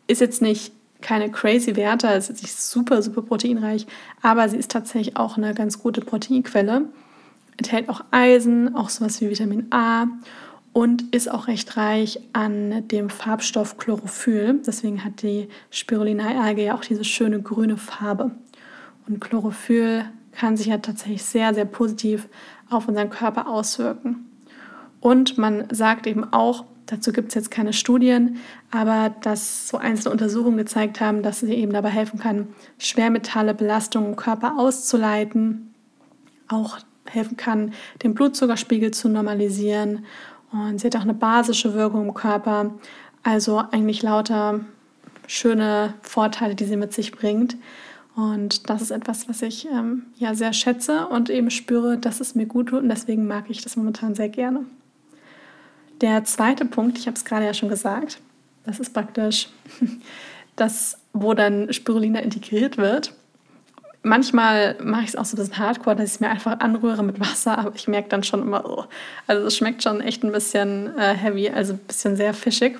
Ist 0.08 0.20
jetzt 0.20 0.42
nicht 0.42 0.74
keine 1.00 1.32
crazy 1.32 1.78
Werte, 1.78 2.08
ist 2.08 2.28
jetzt 2.28 2.42
nicht 2.42 2.58
super, 2.58 3.02
super 3.02 3.22
proteinreich, 3.22 3.88
aber 4.22 4.50
sie 4.50 4.58
ist 4.58 4.72
tatsächlich 4.72 5.16
auch 5.16 5.38
eine 5.38 5.54
ganz 5.54 5.80
gute 5.80 6.02
Proteinquelle 6.02 6.90
enthält 7.58 7.90
auch 7.90 8.02
Eisen, 8.12 8.76
auch 8.76 8.90
sowas 8.90 9.22
wie 9.22 9.30
Vitamin 9.30 9.68
A 9.72 10.08
und 10.76 11.16
ist 11.16 11.32
auch 11.32 11.48
recht 11.48 11.78
reich 11.78 12.20
an 12.34 12.86
dem 12.90 13.10
Farbstoff 13.10 13.78
Chlorophyll. 13.78 14.62
Deswegen 14.68 15.06
hat 15.06 15.22
die 15.22 15.48
Spirulina-Alge 15.70 16.66
ja 16.66 16.76
auch 16.76 16.82
diese 16.82 17.06
schöne 17.06 17.42
grüne 17.42 17.78
Farbe. 17.78 18.32
Und 19.08 19.22
Chlorophyll 19.22 20.06
kann 20.34 20.58
sich 20.58 20.68
ja 20.68 20.78
tatsächlich 20.80 21.24
sehr, 21.24 21.54
sehr 21.54 21.64
positiv 21.64 22.28
auf 22.70 22.90
unseren 22.90 23.10
Körper 23.10 23.48
auswirken. 23.48 24.26
Und 25.00 25.38
man 25.38 25.66
sagt 25.72 26.08
eben 26.08 26.26
auch, 26.34 26.66
dazu 26.88 27.14
gibt 27.14 27.30
es 27.30 27.36
jetzt 27.36 27.52
keine 27.52 27.72
Studien, 27.72 28.38
aber 28.70 29.16
dass 29.22 29.70
so 29.70 29.78
einzelne 29.78 30.12
Untersuchungen 30.12 30.58
gezeigt 30.58 31.00
haben, 31.00 31.24
dass 31.24 31.40
sie 31.40 31.54
eben 31.54 31.72
dabei 31.72 31.90
helfen 31.90 32.20
kann, 32.20 32.50
Schwermetalle, 32.80 33.54
Belastungen 33.54 34.10
im 34.10 34.16
Körper 34.18 34.58
auszuleiten, 34.58 35.74
auch 36.50 36.80
helfen 37.06 37.38
kann, 37.38 37.74
den 38.04 38.14
Blutzuckerspiegel 38.14 38.92
zu 38.92 39.10
normalisieren. 39.10 40.06
Und 40.52 40.80
sie 40.80 40.88
hat 40.88 40.96
auch 40.96 41.02
eine 41.02 41.14
basische 41.14 41.74
Wirkung 41.74 42.08
im 42.08 42.14
Körper. 42.14 42.76
Also 43.24 43.64
eigentlich 43.72 44.04
lauter 44.04 44.62
schöne 45.28 45.96
Vorteile, 46.02 46.56
die 46.56 46.66
sie 46.66 46.78
mit 46.78 46.94
sich 46.94 47.12
bringt. 47.12 47.58
Und 48.16 48.70
das 48.70 48.82
ist 48.82 48.92
etwas, 48.92 49.28
was 49.28 49.42
ich 49.42 49.68
ähm, 49.68 50.04
ja 50.16 50.36
sehr 50.36 50.54
schätze 50.54 51.08
und 51.08 51.30
eben 51.30 51.52
spüre, 51.52 51.98
dass 51.98 52.22
es 52.22 52.34
mir 52.34 52.46
gut 52.46 52.70
tut. 52.70 52.84
Und 52.84 52.90
deswegen 52.90 53.28
mag 53.28 53.46
ich 53.50 53.62
das 53.62 53.76
momentan 53.76 54.16
sehr 54.16 54.30
gerne. 54.30 54.66
Der 56.02 56.24
zweite 56.24 56.66
Punkt, 56.66 56.98
ich 56.98 57.08
habe 57.08 57.18
es 57.18 57.26
gerade 57.26 57.46
ja 57.46 57.54
schon 57.54 57.70
gesagt, 57.70 58.20
das 58.64 58.80
ist 58.80 58.94
praktisch 58.94 59.50
das, 60.56 60.98
wo 61.14 61.34
dann 61.34 61.74
Spirulina 61.74 62.20
integriert 62.20 62.78
wird 62.78 63.14
manchmal 64.06 64.78
mache 64.82 65.04
ich 65.04 65.10
es 65.10 65.16
auch 65.16 65.26
so 65.26 65.36
ein 65.36 65.40
bisschen 65.40 65.58
hardcore, 65.58 65.96
dass 65.96 66.06
ich 66.06 66.16
es 66.16 66.20
mir 66.20 66.30
einfach 66.30 66.60
anrühre 66.60 67.04
mit 67.04 67.20
Wasser, 67.20 67.58
aber 67.58 67.76
ich 67.76 67.88
merke 67.88 68.10
dann 68.10 68.24
schon 68.24 68.42
immer, 68.42 68.64
oh, 68.66 68.86
also 69.28 69.48
es 69.48 69.58
schmeckt 69.58 69.84
schon 69.84 70.00
echt 70.00 70.24
ein 70.24 70.32
bisschen 70.32 70.98
äh, 70.98 71.14
heavy, 71.16 71.50
also 71.50 71.74
ein 71.74 71.80
bisschen 71.80 72.16
sehr 72.16 72.34
fischig. 72.34 72.80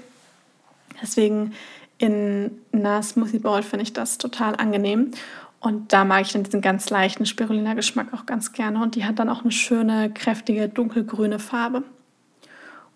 Deswegen 1.02 1.54
in 1.98 2.52
einer 2.72 3.02
Smoothie 3.02 3.40
Bowl 3.40 3.64
finde 3.64 3.84
ich 3.84 3.94
das 3.94 4.18
total 4.18 4.56
angenehm. 4.56 5.12
Und 5.60 5.92
da 5.94 6.06
mag 6.06 6.22
ich 6.22 6.32
dann 6.32 6.44
diesen 6.44 6.62
ganz 6.62 6.90
leichten 6.90 7.26
Spirulina-Geschmack 7.26 8.14
auch 8.14 8.26
ganz 8.26 8.54
gerne. 8.54 8.82
Und 8.82 8.96
die 8.96 9.06
hat 9.06 9.18
dann 9.18 9.30
auch 9.30 9.42
eine 9.42 9.52
schöne, 9.52 10.12
kräftige, 10.14 10.70
dunkelgrüne 10.70 11.40
Farbe. 11.40 11.84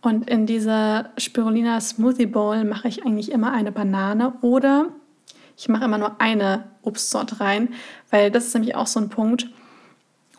Und 0.02 0.30
in 0.30 0.46
dieser 0.46 1.10
Spirulina 1.18 1.82
Smoothie 1.82 2.28
Bowl 2.28 2.64
mache 2.64 2.88
ich 2.88 3.06
eigentlich 3.06 3.32
immer 3.32 3.52
eine 3.52 3.72
Banane 3.72 4.34
oder 4.42 4.90
ich 5.60 5.68
mache 5.68 5.84
immer 5.84 5.98
nur 5.98 6.22
eine 6.22 6.64
Obstsorte 6.84 7.42
rein, 7.42 7.74
weil 8.10 8.32
das 8.32 8.46
ist 8.46 8.54
nämlich 8.54 8.76
auch 8.76 8.88
so 8.88 8.98
ein 9.02 9.10
Punkt. 9.10 9.50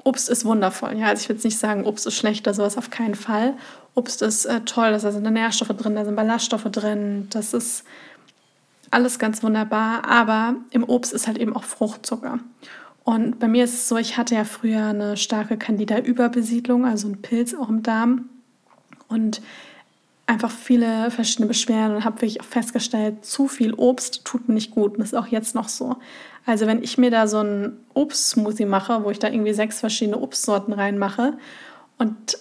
Obst 0.03 0.31
ist 0.31 0.47
wundervoll. 0.47 0.97
Ja, 0.97 1.09
also 1.09 1.21
ich 1.23 1.29
will 1.29 1.37
jetzt 1.37 1.45
nicht 1.45 1.59
sagen, 1.59 1.85
Obst 1.85 2.07
ist 2.07 2.15
schlecht 2.15 2.47
oder 2.47 2.55
sowas, 2.55 2.79
auf 2.79 2.89
keinen 2.89 3.15
Fall. 3.15 3.53
Obst 3.95 4.23
ist 4.23 4.47
äh, 4.47 4.63
toll, 4.63 4.93
da 4.93 4.99
sind 4.99 5.31
Nährstoffe 5.31 5.77
drin, 5.77 5.95
da 5.95 6.07
sind 6.07 6.17
Ballaststoffe 6.17 6.71
drin, 6.73 7.27
das 7.29 7.53
ist 7.53 7.85
alles 8.91 9.19
ganz 9.19 9.43
wunderbar, 9.43 10.09
aber 10.09 10.57
im 10.71 10.85
Obst 10.85 11.13
ist 11.13 11.27
halt 11.27 11.37
eben 11.37 11.55
auch 11.55 11.65
Fruchtzucker. 11.65 12.39
Und 13.05 13.39
bei 13.39 13.47
mir 13.47 13.65
ist 13.65 13.75
es 13.75 13.89
so, 13.89 13.99
ich 13.99 14.17
hatte 14.17 14.35
ja 14.35 14.45
früher 14.45 14.87
eine 14.87 15.19
starke 15.19 15.59
Candida-Überbesiedlung, 15.59 16.87
also 16.87 17.09
einen 17.09 17.21
Pilz 17.21 17.55
auch 17.55 17.69
im 17.69 17.83
Darm. 17.83 18.31
Und 19.09 19.43
einfach 20.31 20.53
viele 20.53 21.11
verschiedene 21.11 21.49
Beschwerden 21.49 21.97
und 21.97 22.05
habe 22.05 22.17
wirklich 22.23 22.41
auch 22.41 22.45
festgestellt, 22.45 23.25
zu 23.25 23.49
viel 23.49 23.75
Obst 23.75 24.25
tut 24.25 24.49
mir 24.49 24.55
nicht 24.55 24.71
gut. 24.71 24.93
Und 24.93 25.01
das 25.01 25.09
ist 25.09 25.19
auch 25.19 25.27
jetzt 25.27 25.57
noch 25.57 25.69
so. 25.69 25.97
Also 26.47 26.69
wenn 26.69 26.85
ich 26.85 26.99
mir 26.99 27.11
da 27.11 27.27
so 27.27 27.39
einen 27.39 27.85
Obstsmoothie 27.95 28.65
mache, 28.65 29.03
wo 29.03 29.11
ich 29.11 29.19
da 29.19 29.29
irgendwie 29.29 29.53
sechs 29.53 29.81
verschiedene 29.81 30.21
Obstsorten 30.21 30.73
reinmache 30.73 31.37
und 31.99 32.39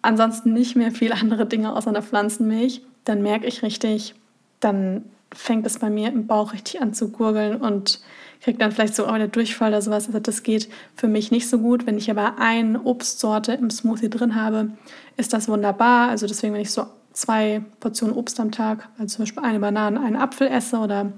ansonsten 0.00 0.54
nicht 0.54 0.74
mehr 0.74 0.90
viele 0.90 1.14
andere 1.14 1.44
Dinge 1.44 1.76
außer 1.76 1.90
einer 1.90 2.02
Pflanzenmilch, 2.02 2.80
dann 3.04 3.22
merke 3.22 3.46
ich 3.46 3.62
richtig, 3.62 4.14
dann 4.60 5.04
fängt 5.34 5.66
es 5.66 5.78
bei 5.78 5.90
mir 5.90 6.08
im 6.08 6.26
Bauch 6.26 6.52
richtig 6.52 6.80
an 6.80 6.94
zu 6.94 7.10
gurgeln 7.10 7.56
und 7.60 8.00
kriege 8.40 8.58
dann 8.58 8.72
vielleicht 8.72 8.94
so 8.94 9.06
auch 9.06 9.16
der 9.16 9.28
Durchfall 9.28 9.70
oder 9.70 9.82
sowas. 9.82 10.06
Also 10.06 10.20
das 10.20 10.42
geht 10.42 10.68
für 10.94 11.08
mich 11.08 11.30
nicht 11.30 11.48
so 11.48 11.58
gut. 11.58 11.86
Wenn 11.86 11.98
ich 11.98 12.10
aber 12.10 12.38
eine 12.38 12.82
Obstsorte 12.82 13.52
im 13.52 13.70
Smoothie 13.70 14.10
drin 14.10 14.34
habe, 14.34 14.70
ist 15.16 15.32
das 15.32 15.48
wunderbar. 15.48 16.10
Also 16.10 16.26
deswegen, 16.26 16.54
wenn 16.54 16.60
ich 16.60 16.70
so 16.70 16.86
zwei 17.12 17.62
Portionen 17.80 18.14
Obst 18.14 18.38
am 18.40 18.52
Tag, 18.52 18.88
also 18.98 19.16
zum 19.16 19.22
Beispiel 19.24 19.42
eine 19.42 19.58
Banane, 19.58 20.00
einen 20.00 20.16
Apfel 20.16 20.48
esse 20.48 20.78
oder 20.78 21.12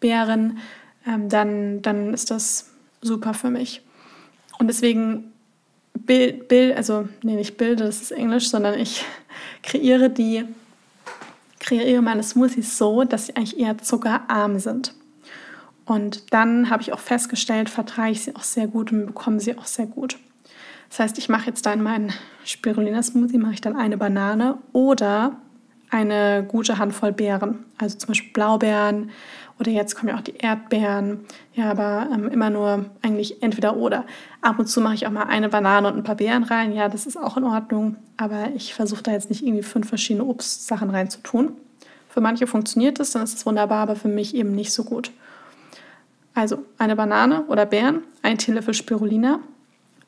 Beeren, 0.00 0.58
ähm, 1.06 1.28
dann, 1.28 1.80
dann 1.80 2.12
ist 2.12 2.30
das 2.30 2.70
super 3.00 3.34
für 3.34 3.50
mich. 3.50 3.82
Und 4.58 4.66
deswegen 4.66 5.32
bild, 5.94 6.48
bild, 6.48 6.76
also 6.76 7.08
nee, 7.22 7.36
nicht 7.36 7.56
bilde, 7.56 7.84
das 7.84 8.02
ist 8.02 8.12
Englisch, 8.12 8.48
sondern 8.50 8.78
ich 8.78 9.04
kreiere 9.62 10.10
die, 10.10 10.44
kreiere 11.64 12.02
meine 12.02 12.22
Smoothies 12.22 12.76
so, 12.76 13.04
dass 13.04 13.26
sie 13.26 13.36
eigentlich 13.36 13.58
eher 13.58 13.78
zuckerarm 13.78 14.58
sind. 14.58 14.94
Und 15.86 16.32
dann 16.32 16.70
habe 16.70 16.82
ich 16.82 16.92
auch 16.92 16.98
festgestellt, 16.98 17.68
vertrage 17.68 18.12
ich 18.12 18.22
sie 18.22 18.36
auch 18.36 18.42
sehr 18.42 18.66
gut 18.66 18.92
und 18.92 19.06
bekomme 19.06 19.40
sie 19.40 19.56
auch 19.56 19.66
sehr 19.66 19.86
gut. 19.86 20.18
Das 20.88 21.00
heißt, 21.00 21.18
ich 21.18 21.28
mache 21.28 21.46
jetzt 21.46 21.66
da 21.66 21.72
in 21.72 21.82
meinen 21.82 22.12
Spirulina-Smoothie 22.44 23.38
mache 23.38 23.54
ich 23.54 23.60
dann 23.60 23.76
eine 23.76 23.96
Banane 23.96 24.58
oder 24.72 25.36
eine 25.90 26.44
gute 26.46 26.78
Handvoll 26.78 27.12
Beeren. 27.12 27.64
Also 27.78 27.98
zum 27.98 28.08
Beispiel 28.08 28.32
Blaubeeren 28.32 29.10
oder 29.60 29.70
jetzt 29.70 29.94
kommen 29.94 30.08
ja 30.08 30.16
auch 30.16 30.22
die 30.22 30.36
Erdbeeren. 30.36 31.20
Ja, 31.54 31.70
aber 31.70 32.08
ähm, 32.12 32.28
immer 32.28 32.50
nur 32.50 32.86
eigentlich 33.02 33.42
entweder 33.42 33.76
oder. 33.76 34.04
Ab 34.40 34.58
und 34.58 34.66
zu 34.66 34.80
mache 34.80 34.94
ich 34.94 35.06
auch 35.06 35.12
mal 35.12 35.24
eine 35.24 35.48
Banane 35.48 35.88
und 35.88 35.96
ein 35.96 36.02
paar 36.02 36.16
Beeren 36.16 36.42
rein. 36.42 36.72
Ja, 36.72 36.88
das 36.88 37.06
ist 37.06 37.16
auch 37.16 37.36
in 37.36 37.44
Ordnung. 37.44 37.96
Aber 38.16 38.48
ich 38.54 38.74
versuche 38.74 39.02
da 39.02 39.12
jetzt 39.12 39.30
nicht 39.30 39.42
irgendwie 39.42 39.62
fünf 39.62 39.88
verschiedene 39.88 40.24
Obstsachen 40.24 40.90
reinzutun. 40.90 41.52
Für 42.08 42.20
manche 42.20 42.46
funktioniert 42.46 43.00
es, 43.00 43.12
dann 43.12 43.22
ist 43.22 43.36
es 43.36 43.46
wunderbar, 43.46 43.82
aber 43.82 43.96
für 43.96 44.08
mich 44.08 44.34
eben 44.34 44.54
nicht 44.54 44.72
so 44.72 44.84
gut. 44.84 45.12
Also 46.34 46.64
eine 46.78 46.96
Banane 46.96 47.44
oder 47.46 47.64
Beeren, 47.64 48.02
ein 48.22 48.38
Teelöffel 48.38 48.74
Spirulina. 48.74 49.40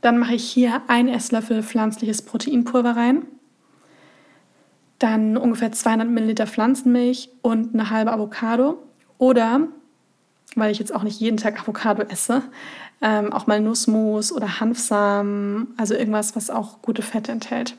Dann 0.01 0.19
mache 0.19 0.35
ich 0.35 0.45
hier 0.45 0.83
ein 0.89 1.09
Esslöffel 1.09 1.63
pflanzliches 1.63 2.23
Proteinpulver 2.23 2.97
rein. 2.97 3.27
Dann 4.99 5.37
ungefähr 5.37 5.73
200 5.73 6.09
Milliliter 6.09 6.47
Pflanzenmilch 6.47 7.29
und 7.43 7.75
eine 7.75 7.91
halbe 7.91 8.13
Avocado. 8.13 8.79
Oder, 9.19 9.69
weil 10.55 10.71
ich 10.71 10.79
jetzt 10.79 10.95
auch 10.95 11.03
nicht 11.03 11.21
jeden 11.21 11.37
Tag 11.37 11.61
Avocado 11.61 12.03
esse, 12.03 12.43
ähm, 13.03 13.33
auch 13.33 13.47
mal 13.47 13.61
Nussmus 13.61 14.33
oder 14.33 14.61
Hanfsamen, 14.61 15.75
also 15.77 15.95
irgendwas, 15.95 16.37
was 16.37 16.51
auch 16.51 16.83
gute 16.83 17.03
Fette 17.03 17.33
enthält. 17.33 17.77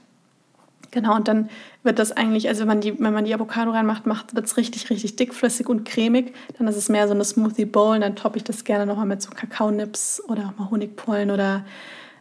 Genau, 0.92 1.16
und 1.16 1.28
dann 1.28 1.50
wird 1.84 2.00
das 2.00 2.12
eigentlich, 2.12 2.48
also 2.48 2.62
wenn 2.62 2.68
man 2.68 2.82
die, 2.82 2.98
wenn 3.00 3.14
man 3.14 3.26
die 3.26 3.34
Avocado 3.34 3.72
reinmacht, 3.72 4.06
wird 4.36 4.46
es 4.46 4.58
richtig, 4.58 4.90
richtig 4.90 5.16
dickflüssig 5.16 5.68
und 5.68 5.86
cremig. 5.86 6.34
Dann 6.58 6.68
ist 6.68 6.78
es 6.78 6.90
mehr 6.90 7.08
so 7.08 7.14
eine 7.14 7.26
Smoothie 7.26 7.66
Bowl 7.66 7.96
und 7.96 8.02
dann 8.02 8.16
toppe 8.16 8.38
ich 8.38 8.44
das 8.44 8.64
gerne 8.64 8.86
nochmal 8.86 9.06
mit 9.06 9.22
so 9.22 9.30
Kakaonips 9.30 10.24
oder 10.28 10.48
auch 10.48 10.58
mal 10.58 10.70
Honigpollen 10.70 11.32
oder 11.32 11.66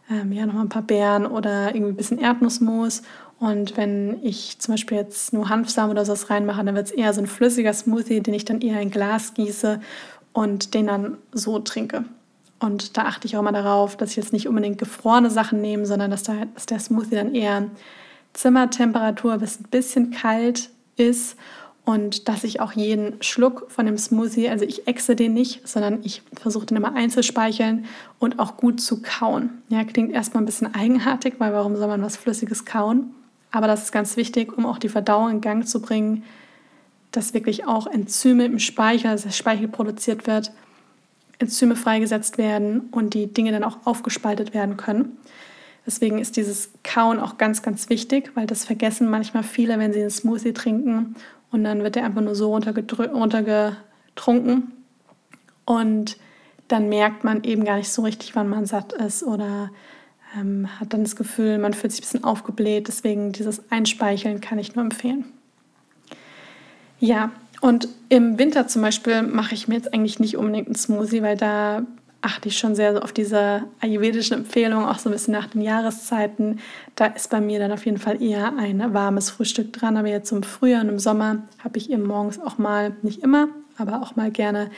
ähm, 0.09 0.31
ja, 0.31 0.45
nochmal 0.45 0.65
ein 0.65 0.69
paar 0.69 0.81
Beeren 0.81 1.25
oder 1.25 1.73
irgendwie 1.73 1.93
ein 1.93 1.95
bisschen 1.95 2.19
Erdnussmus. 2.19 3.03
Und 3.39 3.77
wenn 3.77 4.23
ich 4.23 4.57
zum 4.59 4.73
Beispiel 4.73 4.97
jetzt 4.97 5.31
nur 5.31 5.49
Hanfsamen 5.49 5.91
oder 5.91 6.05
sowas 6.05 6.29
reinmache, 6.29 6.63
dann 6.63 6.75
wird 6.75 6.87
es 6.87 6.91
eher 6.91 7.13
so 7.13 7.21
ein 7.21 7.27
flüssiger 7.27 7.73
Smoothie, 7.73 8.21
den 8.21 8.33
ich 8.33 8.45
dann 8.45 8.61
eher 8.61 8.81
in 8.81 8.89
Glas 8.89 9.35
gieße 9.35 9.79
und 10.33 10.73
den 10.73 10.87
dann 10.87 11.17
so 11.31 11.59
trinke. 11.59 12.05
Und 12.59 12.97
da 12.97 13.03
achte 13.03 13.27
ich 13.27 13.37
auch 13.37 13.43
mal 13.43 13.51
darauf, 13.51 13.95
dass 13.95 14.11
ich 14.11 14.15
jetzt 14.15 14.33
nicht 14.33 14.47
unbedingt 14.47 14.79
gefrorene 14.79 15.29
Sachen 15.29 15.61
nehme, 15.61 15.85
sondern 15.85 16.09
dass, 16.09 16.23
da, 16.23 16.33
dass 16.55 16.65
der 16.65 16.79
Smoothie 16.79 17.15
dann 17.15 17.35
eher 17.35 17.69
Zimmertemperatur 18.33 19.37
bis 19.37 19.59
ein 19.59 19.67
bisschen 19.69 20.11
kalt 20.11 20.71
ist 20.95 21.37
und 21.85 22.27
dass 22.27 22.43
ich 22.43 22.59
auch 22.59 22.73
jeden 22.73 23.21
Schluck 23.21 23.67
von 23.69 23.85
dem 23.85 23.97
Smoothie, 23.97 24.49
also 24.49 24.65
ich 24.65 24.87
exe 24.87 25.15
den 25.15 25.33
nicht, 25.33 25.67
sondern 25.67 25.99
ich 26.03 26.21
versuche 26.33 26.65
den 26.65 26.77
immer 26.77 26.95
einzuspeicheln 26.95 27.85
und 28.19 28.39
auch 28.39 28.57
gut 28.57 28.81
zu 28.81 29.01
kauen. 29.01 29.61
Ja, 29.69 29.83
klingt 29.83 30.11
erstmal 30.11 30.43
ein 30.43 30.47
bisschen 30.47 30.73
eigenartig, 30.73 31.35
weil 31.37 31.53
warum 31.53 31.75
soll 31.77 31.87
man 31.87 32.01
was 32.01 32.17
Flüssiges 32.17 32.65
kauen? 32.65 33.13
Aber 33.51 33.67
das 33.67 33.83
ist 33.83 33.91
ganz 33.91 34.17
wichtig, 34.17 34.57
um 34.57 34.65
auch 34.65 34.77
die 34.77 34.89
Verdauung 34.89 35.29
in 35.29 35.41
Gang 35.41 35.67
zu 35.67 35.81
bringen, 35.81 36.23
dass 37.11 37.33
wirklich 37.33 37.65
auch 37.65 37.87
Enzyme 37.87 38.45
im 38.45 38.59
Speichel, 38.59 39.09
also 39.09 39.25
der 39.25 39.33
Speichel 39.33 39.67
produziert 39.67 40.27
wird, 40.27 40.51
Enzyme 41.39 41.75
freigesetzt 41.75 42.37
werden 42.37 42.89
und 42.91 43.13
die 43.13 43.31
Dinge 43.31 43.51
dann 43.51 43.63
auch 43.63 43.77
aufgespaltet 43.85 44.53
werden 44.53 44.77
können. 44.77 45.17
Deswegen 45.85 46.19
ist 46.19 46.35
dieses 46.35 46.71
Kauen 46.83 47.19
auch 47.19 47.37
ganz, 47.37 47.61
ganz 47.61 47.89
wichtig, 47.89 48.31
weil 48.35 48.45
das 48.45 48.65
vergessen 48.65 49.09
manchmal 49.09 49.43
viele, 49.43 49.79
wenn 49.79 49.93
sie 49.93 50.01
einen 50.01 50.09
Smoothie 50.09 50.53
trinken 50.53 51.15
und 51.51 51.63
dann 51.63 51.83
wird 51.83 51.95
der 51.95 52.03
einfach 52.03 52.21
nur 52.21 52.35
so 52.35 52.49
runtergetrunken 52.49 54.71
und 55.65 56.17
dann 56.67 56.89
merkt 56.89 57.23
man 57.23 57.43
eben 57.43 57.63
gar 57.63 57.77
nicht 57.77 57.89
so 57.89 58.01
richtig, 58.01 58.35
wann 58.35 58.49
man 58.49 58.65
satt 58.65 58.91
ist 58.91 59.23
oder 59.23 59.71
ähm, 60.35 60.67
hat 60.79 60.93
dann 60.93 61.03
das 61.03 61.15
Gefühl, 61.15 61.57
man 61.57 61.73
fühlt 61.73 61.91
sich 61.91 62.01
ein 62.01 62.05
bisschen 62.05 62.23
aufgebläht. 62.23 62.87
Deswegen 62.87 63.31
dieses 63.31 63.71
Einspeicheln 63.71 64.41
kann 64.41 64.59
ich 64.59 64.75
nur 64.75 64.83
empfehlen. 64.83 65.25
Ja, 66.99 67.31
und 67.61 67.87
im 68.09 68.37
Winter 68.37 68.67
zum 68.67 68.81
Beispiel 68.81 69.21
mache 69.21 69.53
ich 69.53 69.67
mir 69.67 69.75
jetzt 69.75 69.93
eigentlich 69.93 70.19
nicht 70.19 70.37
unbedingt 70.37 70.67
einen 70.67 70.75
Smoothie, 70.75 71.21
weil 71.21 71.37
da 71.37 71.83
achte 72.21 72.49
ich 72.49 72.57
schon 72.57 72.75
sehr 72.75 73.03
auf 73.03 73.13
diese 73.13 73.63
ayurvedischen 73.79 74.37
Empfehlungen, 74.37 74.87
auch 74.87 74.99
so 74.99 75.09
ein 75.09 75.13
bisschen 75.13 75.33
nach 75.33 75.47
den 75.47 75.61
Jahreszeiten. 75.61 76.59
Da 76.95 77.05
ist 77.05 77.29
bei 77.29 77.39
mir 77.39 77.59
dann 77.59 77.71
auf 77.71 77.85
jeden 77.85 77.99
Fall 77.99 78.21
eher 78.21 78.53
ein 78.57 78.93
warmes 78.93 79.29
Frühstück 79.29 79.73
dran. 79.73 79.97
Aber 79.97 80.07
jetzt 80.07 80.31
im 80.31 80.43
Frühjahr 80.43 80.81
und 80.81 80.89
im 80.89 80.99
Sommer 80.99 81.43
habe 81.63 81.77
ich 81.77 81.91
eben 81.91 82.03
morgens 82.03 82.39
auch 82.39 82.57
mal, 82.57 82.95
nicht 83.01 83.23
immer, 83.23 83.49
aber 83.77 84.01
auch 84.01 84.15
mal 84.15 84.31
gerne 84.31 84.69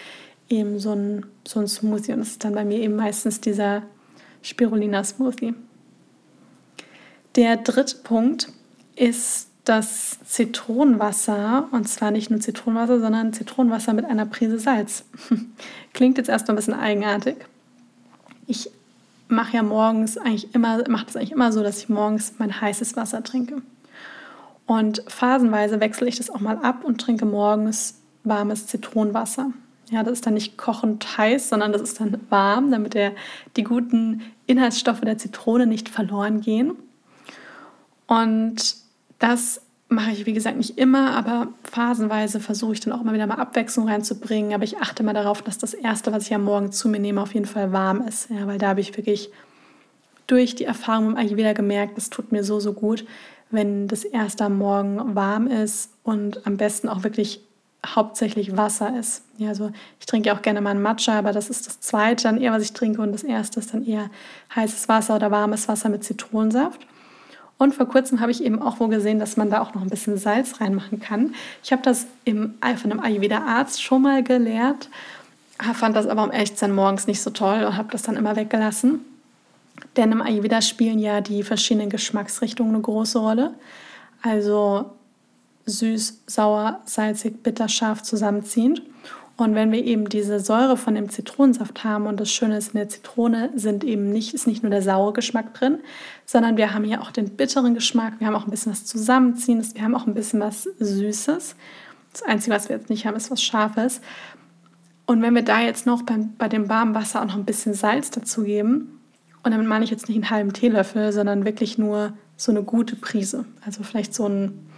eben 0.49 0.79
so 0.79 0.93
ein, 0.93 1.25
so 1.47 1.59
ein 1.59 1.67
Smoothie. 1.67 2.13
Und 2.13 2.19
das 2.19 2.29
ist 2.29 2.43
dann 2.43 2.53
bei 2.53 2.65
mir 2.65 2.79
eben 2.79 2.95
meistens 2.95 3.41
dieser 3.41 3.83
Spirulina-Smoothie. 4.41 5.53
Der 7.35 7.57
dritte 7.57 7.97
Punkt 7.97 8.51
ist 8.95 9.49
das 9.65 10.17
Zitronenwasser, 10.25 11.67
und 11.71 11.87
zwar 11.87 12.11
nicht 12.11 12.31
nur 12.31 12.39
Zitronenwasser, 12.39 12.99
sondern 12.99 13.33
Zitronenwasser 13.33 13.93
mit 13.93 14.05
einer 14.05 14.25
Prise 14.25 14.59
Salz. 14.59 15.05
Klingt 15.93 16.17
jetzt 16.17 16.29
erstmal 16.29 16.55
ein 16.55 16.57
bisschen 16.57 16.73
eigenartig. 16.73 17.35
Ich 18.47 18.71
mache 19.27 19.57
ja 19.57 19.63
morgens 19.63 20.17
eigentlich 20.17 20.55
immer, 20.55 20.83
mache 20.89 21.05
das 21.05 21.15
eigentlich 21.15 21.31
immer 21.31 21.51
so, 21.51 21.61
dass 21.61 21.77
ich 21.77 21.89
morgens 21.89 22.33
mein 22.39 22.59
heißes 22.59 22.95
Wasser 22.95 23.23
trinke. 23.23 23.61
Und 24.65 25.03
phasenweise 25.07 25.79
wechsle 25.79 26.07
ich 26.07 26.17
das 26.17 26.29
auch 26.29 26.39
mal 26.39 26.57
ab 26.57 26.83
und 26.83 26.99
trinke 26.99 27.25
morgens 27.25 28.01
warmes 28.23 28.67
Zitronenwasser. 28.67 29.51
Ja, 29.91 30.03
das 30.03 30.13
ist 30.13 30.25
dann 30.25 30.35
nicht 30.35 30.57
kochend 30.57 31.17
heiß, 31.17 31.49
sondern 31.49 31.71
das 31.71 31.81
ist 31.81 31.99
dann 31.99 32.19
warm, 32.29 32.71
damit 32.71 32.93
der, 32.93 33.13
die 33.55 33.63
guten 33.63 34.21
Inhaltsstoffe 34.45 35.01
der 35.01 35.17
Zitrone 35.17 35.65
nicht 35.65 35.89
verloren 35.89 36.41
gehen. 36.41 36.73
Und 38.07 38.75
das 39.17 39.61
mache 39.87 40.11
ich, 40.11 40.25
wie 40.27 40.33
gesagt, 40.33 40.57
nicht 40.57 40.77
immer, 40.77 41.15
aber 41.15 41.47
phasenweise 41.63 42.39
versuche 42.39 42.73
ich 42.73 42.79
dann 42.79 42.93
auch 42.93 43.01
immer 43.01 43.13
wieder 43.13 43.25
mal 43.25 43.35
Abwechslung 43.35 43.87
reinzubringen. 43.87 44.53
Aber 44.53 44.63
ich 44.63 44.77
achte 44.77 45.03
mal 45.03 45.13
darauf, 45.13 45.41
dass 45.41 45.57
das 45.57 45.73
Erste, 45.73 46.11
was 46.11 46.27
ich 46.27 46.33
am 46.33 46.43
Morgen 46.43 46.71
zu 46.71 46.89
mir 46.89 46.99
nehme, 46.99 47.21
auf 47.21 47.33
jeden 47.33 47.47
Fall 47.47 47.71
warm 47.71 48.01
ist. 48.07 48.29
Ja, 48.29 48.45
weil 48.45 48.59
da 48.59 48.69
habe 48.69 48.81
ich 48.81 48.95
wirklich 48.95 49.31
durch 50.27 50.53
die 50.53 50.65
Erfahrung 50.65 51.07
im 51.07 51.17
Ayurveda 51.17 51.53
gemerkt, 51.53 51.97
das 51.97 52.11
tut 52.11 52.31
mir 52.31 52.43
so, 52.43 52.59
so 52.59 52.73
gut, 52.73 53.03
wenn 53.49 53.87
das 53.87 54.03
Erste 54.03 54.45
am 54.45 54.59
Morgen 54.59 55.15
warm 55.15 55.47
ist 55.47 55.91
und 56.03 56.45
am 56.45 56.57
besten 56.57 56.87
auch 56.87 57.03
wirklich 57.03 57.41
hauptsächlich 57.85 58.57
Wasser 58.57 58.97
ist. 58.97 59.23
Ja, 59.37 59.49
also 59.49 59.71
ich 59.99 60.05
trinke 60.05 60.33
auch 60.33 60.41
gerne 60.41 60.61
mal 60.61 60.71
einen 60.71 60.81
Matcha, 60.81 61.17
aber 61.17 61.31
das 61.31 61.49
ist 61.49 61.67
das 61.67 61.79
Zweite 61.79 62.23
dann 62.23 62.41
eher, 62.41 62.51
was 62.51 62.63
ich 62.63 62.73
trinke. 62.73 63.01
Und 63.01 63.13
das 63.13 63.23
Erste 63.23 63.59
ist 63.59 63.73
dann 63.73 63.85
eher 63.85 64.09
heißes 64.55 64.89
Wasser 64.89 65.15
oder 65.15 65.31
warmes 65.31 65.67
Wasser 65.67 65.89
mit 65.89 66.03
Zitronensaft. 66.03 66.85
Und 67.57 67.75
vor 67.75 67.87
kurzem 67.87 68.21
habe 68.21 68.31
ich 68.31 68.43
eben 68.43 68.61
auch 68.61 68.79
wohl 68.79 68.87
gesehen, 68.87 69.19
dass 69.19 69.35
man 69.35 69.49
da 69.49 69.61
auch 69.61 69.73
noch 69.73 69.81
ein 69.81 69.89
bisschen 69.89 70.17
Salz 70.17 70.61
reinmachen 70.61 71.01
kann. 71.01 71.35
Ich 71.61 71.71
habe 71.71 71.81
das 71.81 72.07
im, 72.23 72.53
von 72.77 72.91
einem 72.91 73.01
Ayurveda-Arzt 73.01 73.83
schon 73.83 74.01
mal 74.01 74.23
gelehrt, 74.23 74.89
fand 75.73 75.95
das 75.95 76.07
aber 76.07 76.23
um 76.23 76.31
ehrlich 76.31 76.53
zu 76.53 76.59
sein 76.59 76.73
morgens 76.73 77.05
nicht 77.05 77.21
so 77.21 77.31
toll 77.31 77.65
und 77.65 77.75
habe 77.75 77.89
das 77.91 78.03
dann 78.03 78.15
immer 78.15 78.37
weggelassen. 78.37 79.01
Denn 79.97 80.13
im 80.13 80.21
Ayurveda 80.21 80.61
spielen 80.61 80.99
ja 80.99 81.19
die 81.19 81.43
verschiedenen 81.43 81.89
Geschmacksrichtungen 81.89 82.73
eine 82.73 82.81
große 82.81 83.19
Rolle. 83.19 83.53
Also 84.21 84.85
süß, 85.69 86.23
sauer, 86.27 86.81
salzig, 86.85 87.43
bitter, 87.43 87.69
scharf 87.69 88.03
zusammenziehend. 88.03 88.81
Und 89.37 89.55
wenn 89.55 89.71
wir 89.71 89.85
eben 89.85 90.09
diese 90.09 90.41
Säure 90.41 90.75
von 90.75 90.95
dem 90.95 91.07
Zitronensaft 91.07 91.85
haben 91.85 92.07
und 92.07 92.19
das 92.19 92.29
Schöne 92.29 92.57
ist, 92.57 92.73
in 92.73 92.79
der 92.79 92.89
Zitrone 92.89 93.51
sind 93.55 93.85
eben 93.85 94.11
nicht, 94.11 94.33
ist 94.33 94.47
nicht 94.47 94.63
nur 94.63 94.69
der 94.69 94.81
saure 94.81 95.13
Geschmack 95.13 95.53
drin, 95.53 95.79
sondern 96.25 96.57
wir 96.57 96.73
haben 96.73 96.83
hier 96.83 97.01
auch 97.01 97.11
den 97.11 97.29
bitteren 97.37 97.73
Geschmack, 97.73 98.15
wir 98.19 98.27
haben 98.27 98.35
auch 98.35 98.43
ein 98.43 98.51
bisschen 98.51 98.73
was 98.73 98.83
Zusammenziehendes, 98.83 99.75
wir 99.75 99.83
haben 99.83 99.95
auch 99.95 100.07
ein 100.07 100.13
bisschen 100.13 100.41
was 100.41 100.63
Süßes. 100.79 101.55
Das 102.11 102.23
Einzige, 102.23 102.53
was 102.53 102.67
wir 102.67 102.75
jetzt 102.75 102.89
nicht 102.89 103.05
haben, 103.05 103.15
ist 103.15 103.31
was 103.31 103.41
Scharfes. 103.41 104.01
Und 105.05 105.21
wenn 105.21 105.33
wir 105.33 105.43
da 105.43 105.61
jetzt 105.61 105.85
noch 105.85 106.01
beim, 106.01 106.33
bei 106.37 106.49
dem 106.49 106.67
warmen 106.67 106.93
Wasser 106.93 107.21
auch 107.21 107.25
noch 107.25 107.35
ein 107.35 107.45
bisschen 107.45 107.73
Salz 107.73 108.11
dazugeben, 108.11 108.99
und 109.43 109.51
damit 109.51 109.67
meine 109.67 109.85
ich 109.85 109.91
jetzt 109.91 110.09
nicht 110.09 110.17
einen 110.17 110.29
halben 110.29 110.53
Teelöffel, 110.53 111.13
sondern 111.13 111.45
wirklich 111.45 111.77
nur 111.77 112.13
so 112.35 112.51
eine 112.51 112.63
gute 112.63 112.95
Prise. 112.95 113.45
Also 113.65 113.83
vielleicht 113.83 114.13
so 114.13 114.27
ein, 114.27 114.68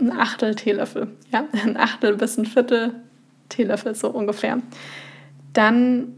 ein 0.00 0.12
Achtel 0.12 0.54
Teelöffel. 0.54 1.08
Ja, 1.32 1.46
ein 1.52 1.76
Achtel 1.76 2.16
bis 2.16 2.36
ein 2.36 2.46
Viertel 2.46 2.94
Teelöffel 3.48 3.94
so 3.94 4.08
ungefähr. 4.08 4.60
Dann 5.52 6.14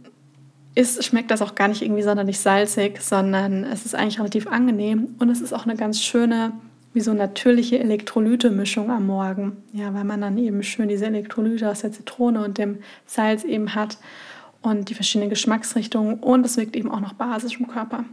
ist, 0.75 1.03
schmeckt 1.05 1.31
das 1.31 1.43
auch 1.43 1.55
gar 1.55 1.69
nicht 1.69 1.83
irgendwie 1.83 2.03
sonderlich 2.03 2.39
salzig, 2.39 3.01
sondern 3.01 3.65
es 3.65 3.87
ist 3.87 3.95
eigentlich 3.95 4.19
relativ 4.19 4.47
angenehm 4.47 5.17
und 5.19 5.31
es 5.31 5.41
ist 5.41 5.53
auch 5.53 5.65
eine 5.65 5.75
ganz 5.75 6.01
schöne, 6.01 6.53
wie 6.93 7.01
so 7.01 7.13
natürliche 7.13 7.79
Elektrolyte-Mischung 7.79 8.91
am 8.91 9.07
Morgen. 9.07 9.57
Ja, 9.73 9.93
weil 9.95 10.05
man 10.05 10.21
dann 10.21 10.39
eben 10.39 10.63
schön 10.63 10.89
diese 10.89 11.07
Elektrolyte 11.07 11.71
aus 11.71 11.81
der 11.81 11.93
Zitrone 11.93 12.45
und 12.45 12.59
dem 12.59 12.79
Salz 13.07 13.45
eben 13.45 13.75
hat 13.75 13.99
und 14.63 14.91
die 14.91 14.95
verschiedenen 14.95 15.31
Geschmacksrichtungen 15.31 16.21
und 16.21 16.45
es 16.45 16.57
wirkt 16.57 16.77
eben 16.77 16.91
auch 16.91 17.01
noch 17.01 17.15
basisch 17.15 17.59
im 17.59 17.69
Körper. 17.69 18.05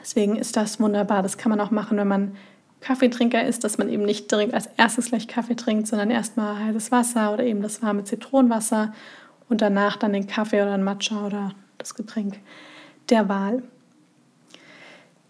Deswegen 0.00 0.36
ist 0.36 0.56
das 0.56 0.80
wunderbar. 0.80 1.22
Das 1.22 1.38
kann 1.38 1.50
man 1.50 1.60
auch 1.60 1.70
machen, 1.70 1.96
wenn 1.96 2.08
man 2.08 2.32
Kaffeetrinker 2.82 3.44
ist, 3.46 3.64
dass 3.64 3.78
man 3.78 3.88
eben 3.88 4.04
nicht 4.04 4.30
direkt 4.30 4.52
als 4.52 4.68
erstes 4.76 5.06
gleich 5.06 5.28
Kaffee 5.28 5.56
trinkt, 5.56 5.86
sondern 5.86 6.10
erstmal 6.10 6.58
heißes 6.58 6.92
Wasser 6.92 7.32
oder 7.32 7.44
eben 7.44 7.62
das 7.62 7.82
warme 7.82 8.04
Zitronenwasser 8.04 8.92
und 9.48 9.62
danach 9.62 9.96
dann 9.96 10.12
den 10.12 10.26
Kaffee 10.26 10.62
oder 10.62 10.74
ein 10.74 10.84
Matcha 10.84 11.26
oder 11.26 11.52
das 11.78 11.94
Getränk 11.94 12.38
der 13.08 13.28
Wahl. 13.28 13.62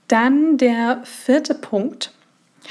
Dann 0.08 0.58
der 0.58 1.00
vierte 1.04 1.54
Punkt, 1.54 2.12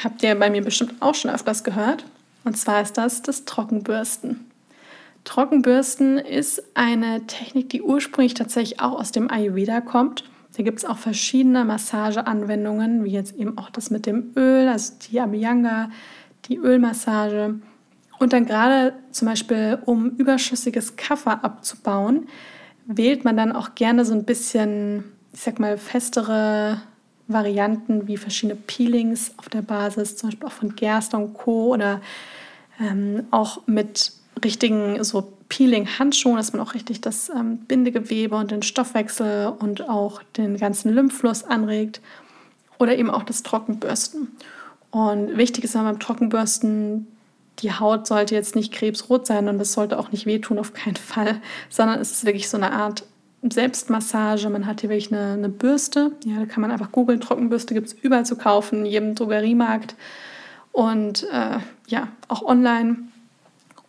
habt 0.03 0.21
ihr 0.23 0.35
bei 0.35 0.49
mir 0.49 0.63
bestimmt 0.63 0.95
auch 0.99 1.15
schon 1.15 1.31
öfters 1.31 1.63
gehört, 1.63 2.05
und 2.43 2.57
zwar 2.57 2.81
ist 2.81 2.97
das 2.97 3.21
das 3.21 3.45
Trockenbürsten. 3.45 4.51
Trockenbürsten 5.23 6.17
ist 6.17 6.63
eine 6.73 7.27
Technik, 7.27 7.69
die 7.69 7.83
ursprünglich 7.83 8.33
tatsächlich 8.33 8.79
auch 8.79 8.99
aus 8.99 9.11
dem 9.11 9.29
Ayurveda 9.29 9.81
kommt 9.81 10.23
da 10.55 10.63
gibt 10.63 10.79
es 10.79 10.85
auch 10.85 10.97
verschiedene 10.97 11.63
Massageanwendungen, 11.63 13.03
wie 13.03 13.11
jetzt 13.11 13.35
eben 13.35 13.57
auch 13.57 13.69
das 13.69 13.89
mit 13.89 14.05
dem 14.05 14.31
Öl, 14.35 14.67
also 14.67 14.93
die 15.09 15.19
Abhyanga, 15.21 15.89
die 16.45 16.57
Ölmassage. 16.57 17.55
Und 18.19 18.33
dann 18.33 18.45
gerade 18.45 18.93
zum 19.11 19.27
Beispiel, 19.27 19.79
um 19.85 20.09
überschüssiges 20.11 20.95
Kaffer 20.95 21.43
abzubauen, 21.43 22.27
wählt 22.85 23.23
man 23.23 23.37
dann 23.37 23.51
auch 23.51 23.75
gerne 23.75 24.05
so 24.05 24.13
ein 24.13 24.25
bisschen, 24.25 25.05
ich 25.33 25.41
sag 25.41 25.59
mal, 25.59 25.77
festere 25.77 26.81
Varianten 27.27 28.07
wie 28.07 28.17
verschiedene 28.17 28.59
Peelings 28.59 29.33
auf 29.37 29.47
der 29.47 29.61
Basis, 29.61 30.17
zum 30.17 30.29
Beispiel 30.29 30.47
auch 30.47 30.51
von 30.51 30.75
Gerste 30.75 31.17
und 31.17 31.33
Co. 31.33 31.73
oder 31.73 32.01
ähm, 32.79 33.25
auch 33.31 33.65
mit 33.67 34.11
richtigen 34.43 35.03
so 35.03 35.33
Peeling-Handschuhen, 35.51 36.37
dass 36.37 36.53
man 36.53 36.61
auch 36.61 36.75
richtig 36.75 37.01
das 37.01 37.27
ähm, 37.27 37.57
Bindegewebe 37.57 38.37
und 38.37 38.51
den 38.51 38.63
Stoffwechsel 38.63 39.47
und 39.59 39.89
auch 39.89 40.23
den 40.37 40.55
ganzen 40.55 40.93
Lymphfluss 40.93 41.43
anregt 41.43 41.99
oder 42.79 42.97
eben 42.97 43.09
auch 43.09 43.23
das 43.23 43.43
Trockenbürsten. 43.43 44.29
Und 44.91 45.37
wichtig 45.37 45.65
ist 45.65 45.73
beim 45.73 45.99
Trockenbürsten, 45.99 47.05
die 47.59 47.73
Haut 47.73 48.07
sollte 48.07 48.33
jetzt 48.33 48.55
nicht 48.55 48.71
krebsrot 48.71 49.27
sein 49.27 49.49
und 49.49 49.59
es 49.59 49.73
sollte 49.73 49.99
auch 49.99 50.13
nicht 50.13 50.25
wehtun, 50.25 50.57
auf 50.57 50.73
keinen 50.73 50.95
Fall, 51.13 51.41
sondern 51.67 51.99
es 51.99 52.11
ist 52.11 52.25
wirklich 52.25 52.47
so 52.47 52.55
eine 52.55 52.71
Art 52.71 53.03
Selbstmassage. 53.43 54.49
Man 54.49 54.65
hat 54.65 54.79
hier 54.79 54.89
wirklich 54.89 55.11
eine, 55.11 55.33
eine 55.33 55.49
Bürste. 55.49 56.13
Ja, 56.23 56.39
da 56.39 56.45
kann 56.45 56.61
man 56.61 56.71
einfach 56.71 56.93
googeln. 56.93 57.19
Trockenbürste 57.19 57.73
gibt 57.73 57.87
es 57.87 57.93
überall 57.93 58.25
zu 58.25 58.37
kaufen, 58.37 58.79
in 58.79 58.85
jedem 58.85 59.15
Drogeriemarkt 59.15 59.95
und 60.71 61.27
äh, 61.29 61.57
ja, 61.87 62.07
auch 62.29 62.41
online. 62.41 62.99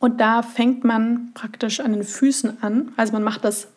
Und 0.03 0.21
da 0.21 0.43
fängt 0.43 0.83
man 0.83 1.31
praktisch 1.33 1.79
an 1.79 1.93
den 1.93 2.03
Füßen 2.03 2.61
an. 2.61 2.91
Also 2.97 3.13
man 3.13 3.23
macht 3.23 3.45
das 3.45 3.69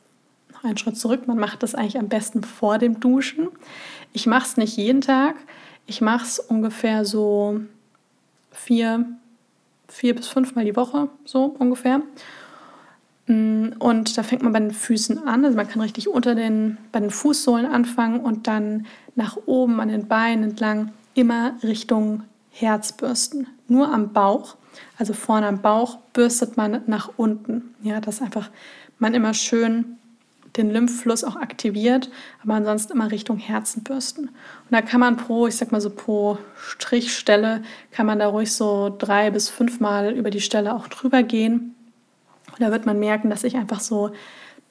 noch 0.51 0.63
einen 0.63 0.75
Schritt 0.75 0.98
zurück. 0.98 1.27
Man 1.27 1.38
macht 1.38 1.62
das 1.62 1.75
eigentlich 1.75 2.00
am 2.00 2.10
besten 2.10 2.41
vor 2.41 2.79
dem 2.79 3.00
Duschen. 3.00 3.50
Ich 4.12 4.25
mache 4.25 4.48
es 4.48 4.58
nicht 4.58 4.75
jeden 4.75 5.01
Tag. 5.01 5.36
Ich 5.86 6.01
mache 6.01 6.25
es 6.25 6.39
ungefähr 6.39 7.05
so 7.05 7.62
vier, 8.50 9.05
vier 9.88 10.15
bis 10.15 10.27
fünfmal 10.27 10.65
die 10.65 10.75
Woche, 10.75 11.10
so 11.25 11.55
ungefähr. 11.60 12.01
Mm, 13.27 13.74
und 13.77 14.17
da 14.17 14.24
fängt 14.24 14.41
man 14.41 14.51
bei 14.51 14.62
den 14.62 14.72
Füßen 14.72 15.27
an. 15.27 15.46
Also 15.46 15.55
man 15.55 15.67
kann 15.67 15.84
richtig 15.84 16.10
unter 16.10 16.34
den, 16.34 16.79
bei 16.91 17.01
den 17.01 17.12
Fußsohlen 17.12 17.67
anfangen 17.67 18.20
und 18.20 18.48
dann 18.48 18.88
nach 19.13 19.38
oben 19.46 19.79
an 19.79 19.89
den 19.89 20.08
Beinen 20.08 20.44
entlang 20.44 20.91
immer 21.13 21.53
Richtung 21.62 22.24
Herz 22.50 22.94
bürsten. 22.94 23.46
Nur 23.67 23.94
am 23.94 24.12
Bauch, 24.12 24.55
also 24.98 25.13
vorne 25.13 25.48
am 25.48 25.62
Bauch, 25.62 25.98
bürstet 26.13 26.58
man 26.58 26.82
nach 26.88 27.12
unten. 27.17 27.75
Ja, 27.82 28.01
dass 28.01 28.22
einfach 28.22 28.50
man 29.00 29.13
immer 29.13 29.34
schön 29.34 29.98
den 30.58 30.72
Lymphfluss 30.72 31.24
auch 31.25 31.36
aktiviert, 31.36 32.10
aber 32.41 32.53
ansonsten 32.53 32.94
immer 32.94 33.12
Richtung 33.12 33.38
Herzen 33.38 33.84
bürsten. 33.84 34.29
Und 34.29 34.72
da 34.72 34.82
kann 34.82 35.01
man 35.01 35.17
pro, 35.17 35.48
ich 35.48 35.58
sag 35.58 35.72
mal 35.72 35.82
so 35.82 35.89
pro 35.89 36.38
Strichstelle, 36.55 37.62
kann 37.91 38.05
man 38.05 38.20
da 38.20 38.27
ruhig 38.27 38.53
so 38.53 38.96
drei 38.98 39.32
bis 39.32 39.50
fünfmal 39.50 40.13
über 40.13 40.29
die 40.29 40.39
Stelle 40.39 40.74
auch 40.74 40.88
drüber 40.88 41.24
gehen. 41.24 41.75
Und 42.51 42.62
da 42.62 42.72
wird 42.72 42.86
man 42.86 43.00
merken, 43.00 43.29
dass 43.29 43.41
sich 43.41 43.58
einfach 43.58 43.82
so 43.82 44.12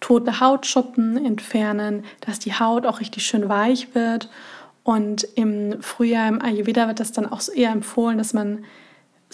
tote 0.00 0.40
Hautschuppen 0.40 1.22
entfernen, 1.24 2.04
dass 2.20 2.38
die 2.38 2.54
Haut 2.54 2.86
auch 2.86 3.00
richtig 3.00 3.26
schön 3.26 3.48
weich 3.48 3.94
wird 3.94 4.30
und 4.84 5.26
im 5.34 5.80
Frühjahr 5.80 6.28
im 6.28 6.42
Ayurveda 6.42 6.86
wird 6.86 7.00
das 7.00 7.10
dann 7.10 7.26
auch 7.26 7.40
eher 7.52 7.70
empfohlen, 7.70 8.18
dass 8.18 8.34
man 8.34 8.64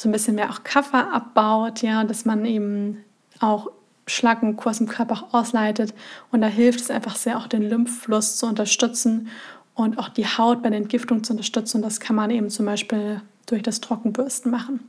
so 0.01 0.09
ein 0.09 0.13
bisschen 0.13 0.37
mehr 0.37 0.49
auch 0.49 0.65
Kaffer 0.65 1.13
abbaut, 1.13 1.83
ja, 1.83 2.05
dass 2.05 2.25
man 2.25 2.47
eben 2.47 3.05
auch 3.39 3.71
Schlacken 4.07 4.59
aus 4.59 4.79
dem 4.79 4.89
Körper 4.89 5.15
auch 5.15 5.35
ausleitet. 5.35 5.93
Und 6.33 6.41
da 6.41 6.47
hilft 6.47 6.81
es 6.81 6.91
einfach 6.91 7.17
sehr, 7.17 7.37
auch 7.37 7.47
den 7.47 7.69
Lymphfluss 7.69 8.39
zu 8.39 8.47
unterstützen 8.47 9.29
und 9.75 9.99
auch 9.99 10.09
die 10.09 10.27
Haut 10.27 10.63
bei 10.63 10.71
der 10.71 10.79
Entgiftung 10.79 11.23
zu 11.23 11.35
unterstützen. 11.35 11.79
Und 11.79 11.83
das 11.83 12.01
kann 12.01 12.17
man 12.17 12.31
eben 12.31 12.49
zum 12.49 12.65
Beispiel 12.65 13.21
durch 13.45 13.63
das 13.63 13.83
Trockenbürsten 13.83 14.51
machen. 14.51 14.81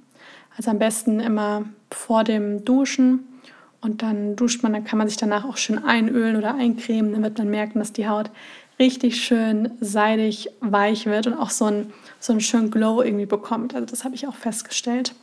Also 0.56 0.72
am 0.72 0.80
besten 0.80 1.20
immer 1.20 1.66
vor 1.92 2.24
dem 2.24 2.64
Duschen 2.64 3.28
und 3.82 4.04
dann 4.04 4.38
duscht 4.38 4.64
man, 4.64 4.72
dann 4.72 4.86
kann 4.86 4.98
man 4.98 5.10
sich 5.10 5.18
danach 5.18 5.44
auch 5.44 5.58
schön 5.58 5.84
einölen 5.84 6.38
oder 6.38 6.56
eincremen. 6.56 7.12
Dann 7.12 7.24
wird 7.24 7.38
man 7.38 7.50
merken, 7.50 7.80
dass 7.80 7.92
die 7.92 8.08
Haut 8.08 8.32
richtig 8.80 9.22
schön 9.22 9.72
seidig, 9.82 10.50
weich 10.62 11.06
wird 11.06 11.28
und 11.28 11.34
auch 11.34 11.50
so 11.50 11.66
einen, 11.66 11.92
so 12.22 12.32
einen 12.32 12.40
schönen 12.40 12.72
Glow 12.72 13.02
irgendwie 13.02 13.26
bekommt. 13.26 13.76
Also 13.76 13.88
das 13.88 14.04
habe 14.04 14.16
ich 14.16 14.28
auch 14.28 14.36
festgestellt. 14.36 15.14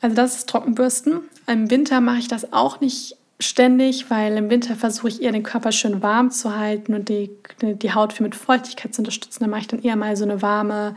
Also 0.00 0.16
das 0.16 0.36
ist 0.36 0.48
Trockenbürsten. 0.48 1.20
Im 1.46 1.70
Winter 1.70 2.00
mache 2.00 2.18
ich 2.18 2.28
das 2.28 2.52
auch 2.52 2.80
nicht 2.80 3.16
ständig, 3.40 4.10
weil 4.10 4.36
im 4.36 4.50
Winter 4.50 4.74
versuche 4.74 5.08
ich 5.08 5.22
eher 5.22 5.32
den 5.32 5.42
Körper 5.42 5.70
schön 5.70 6.02
warm 6.02 6.30
zu 6.30 6.56
halten 6.56 6.94
und 6.94 7.08
die, 7.08 7.30
die 7.62 7.94
Haut 7.94 8.12
für 8.12 8.22
mit 8.22 8.34
Feuchtigkeit 8.34 8.94
zu 8.94 9.02
unterstützen. 9.02 9.44
Da 9.44 9.48
mache 9.48 9.60
ich 9.60 9.68
dann 9.68 9.82
eher 9.82 9.96
mal 9.96 10.16
so 10.16 10.24
eine 10.24 10.42
warme 10.42 10.96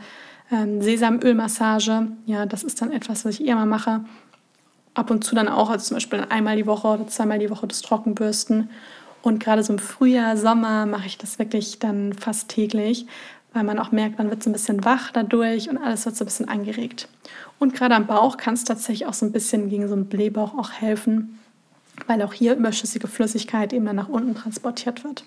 ähm, 0.50 0.82
Sesamölmassage. 0.82 2.08
Ja, 2.26 2.46
das 2.46 2.64
ist 2.64 2.80
dann 2.80 2.90
etwas, 2.90 3.24
was 3.24 3.38
ich 3.38 3.46
eher 3.46 3.56
mal 3.56 3.66
mache. 3.66 4.04
Ab 4.94 5.10
und 5.10 5.24
zu 5.24 5.34
dann 5.34 5.48
auch, 5.48 5.70
also 5.70 5.86
zum 5.86 5.96
Beispiel 5.96 6.26
einmal 6.28 6.56
die 6.56 6.66
Woche 6.66 6.88
oder 6.88 7.06
zweimal 7.06 7.38
die 7.38 7.50
Woche 7.50 7.66
das 7.66 7.82
Trockenbürsten. 7.82 8.70
Und 9.22 9.38
gerade 9.38 9.62
so 9.62 9.72
im 9.72 9.78
Frühjahr, 9.78 10.36
Sommer 10.36 10.84
mache 10.84 11.06
ich 11.06 11.16
das 11.16 11.38
wirklich 11.38 11.78
dann 11.78 12.12
fast 12.12 12.48
täglich, 12.48 13.06
weil 13.52 13.64
man 13.64 13.78
auch 13.78 13.92
merkt, 13.92 14.18
man 14.18 14.30
wird 14.30 14.42
so 14.42 14.50
ein 14.50 14.52
bisschen 14.52 14.84
wach 14.84 15.10
dadurch 15.10 15.68
und 15.68 15.78
alles 15.78 16.06
wird 16.06 16.16
so 16.16 16.24
ein 16.24 16.26
bisschen 16.26 16.48
angeregt. 16.48 17.08
Und 17.58 17.74
gerade 17.74 17.94
am 17.94 18.06
Bauch 18.06 18.36
kann 18.36 18.54
es 18.54 18.64
tatsächlich 18.64 19.06
auch 19.06 19.14
so 19.14 19.26
ein 19.26 19.32
bisschen 19.32 19.68
gegen 19.68 19.88
so 19.88 19.94
einen 19.94 20.06
Blähbauch 20.06 20.56
auch 20.56 20.72
helfen, 20.72 21.38
weil 22.06 22.22
auch 22.22 22.32
hier 22.32 22.54
überschüssige 22.54 23.08
Flüssigkeit 23.08 23.72
eben 23.72 23.84
dann 23.84 23.96
nach 23.96 24.08
unten 24.08 24.34
transportiert 24.34 25.04
wird. 25.04 25.24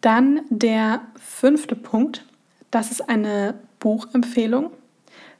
Dann 0.00 0.40
der 0.48 1.02
fünfte 1.16 1.76
Punkt, 1.76 2.24
das 2.70 2.90
ist 2.90 3.08
eine 3.08 3.54
Buchempfehlung. 3.80 4.70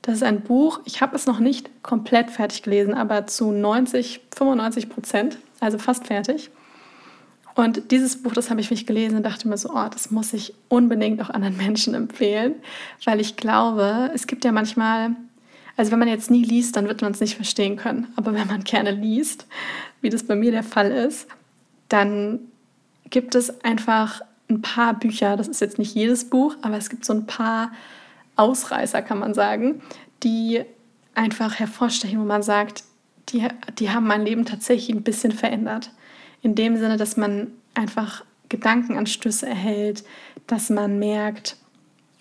Das 0.03 0.17
ist 0.17 0.23
ein 0.23 0.41
Buch, 0.41 0.81
ich 0.85 1.03
habe 1.03 1.15
es 1.15 1.27
noch 1.27 1.41
nicht 1.41 1.83
komplett 1.83 2.31
fertig 2.31 2.63
gelesen, 2.63 2.95
aber 2.95 3.27
zu 3.27 3.53
90, 3.53 4.21
95 4.35 4.89
Prozent, 4.89 5.39
also 5.61 5.79
fast 5.79 6.07
fertig. 6.07 6.51
Und 7.55 7.91
dieses 7.91 8.23
Buch, 8.23 8.33
das 8.33 8.51
habe 8.51 8.61
ich 8.61 8.71
mich 8.71 8.87
gelesen 8.87 9.17
und 9.17 9.23
dachte 9.25 9.49
mir 9.49 9.57
so, 9.57 9.71
oh, 9.71 9.89
das 9.91 10.11
muss 10.11 10.33
ich 10.33 10.55
unbedingt 10.69 11.21
auch 11.21 11.31
anderen 11.31 11.57
Menschen 11.57 11.95
empfehlen, 11.95 12.55
weil 13.05 13.21
ich 13.21 13.37
glaube, 13.37 14.11
es 14.15 14.27
gibt 14.27 14.45
ja 14.45 14.53
manchmal, 14.53 15.17
also 15.77 15.91
wenn 15.91 15.99
man 15.99 16.09
jetzt 16.09 16.31
nie 16.31 16.45
liest, 16.45 16.77
dann 16.77 16.87
wird 16.87 17.03
man 17.03 17.13
es 17.13 17.21
nicht 17.21 17.35
verstehen 17.35 17.77
können. 17.77 18.09
Aber 18.17 18.35
wenn 18.35 18.47
man 18.47 18.65
gerne 18.65 18.93
liest, 18.93 19.47
wie 20.01 20.11
das 20.11 20.23
bei 20.25 20.37
mir 20.37 20.53
der 20.53 20.63
Fall 20.63 20.91
ist, 20.91 21.29
dann 21.89 22.41
gibt 23.09 23.35
es 23.35 23.65
einfach 23.65 24.23
ein 24.49 24.63
paar 24.63 24.95
Bücher, 24.95 25.37
das 25.37 25.49
ist 25.49 25.61
jetzt 25.61 25.79
nicht 25.79 25.95
jedes 25.95 26.29
Buch, 26.29 26.57
aber 26.63 26.77
es 26.77 26.89
gibt 26.89 27.05
so 27.05 27.13
ein 27.13 27.27
paar 27.27 27.73
Ausreißer, 28.37 29.03
kann 29.03 29.19
man 29.19 29.35
sagen, 29.35 29.83
die 30.23 30.65
einfach 31.15 31.59
hervorstechen, 31.59 32.21
wo 32.21 32.25
man 32.25 32.43
sagt, 32.43 32.85
die, 33.29 33.47
die 33.79 33.91
haben 33.91 34.07
mein 34.07 34.25
Leben 34.25 34.45
tatsächlich 34.45 34.97
ein 34.97 35.03
bisschen 35.03 35.33
verändert 35.33 35.91
in 36.43 36.55
dem 36.55 36.77
Sinne, 36.77 36.97
dass 36.97 37.17
man 37.17 37.49
einfach 37.75 38.25
Gedankenanstöße 38.49 39.47
erhält, 39.47 40.05
dass 40.47 40.71
man 40.71 40.99
merkt, 40.99 41.57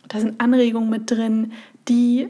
da 0.08 0.20
sind 0.20 0.40
Anregungen 0.42 0.90
mit 0.90 1.10
drin, 1.10 1.54
die 1.88 2.30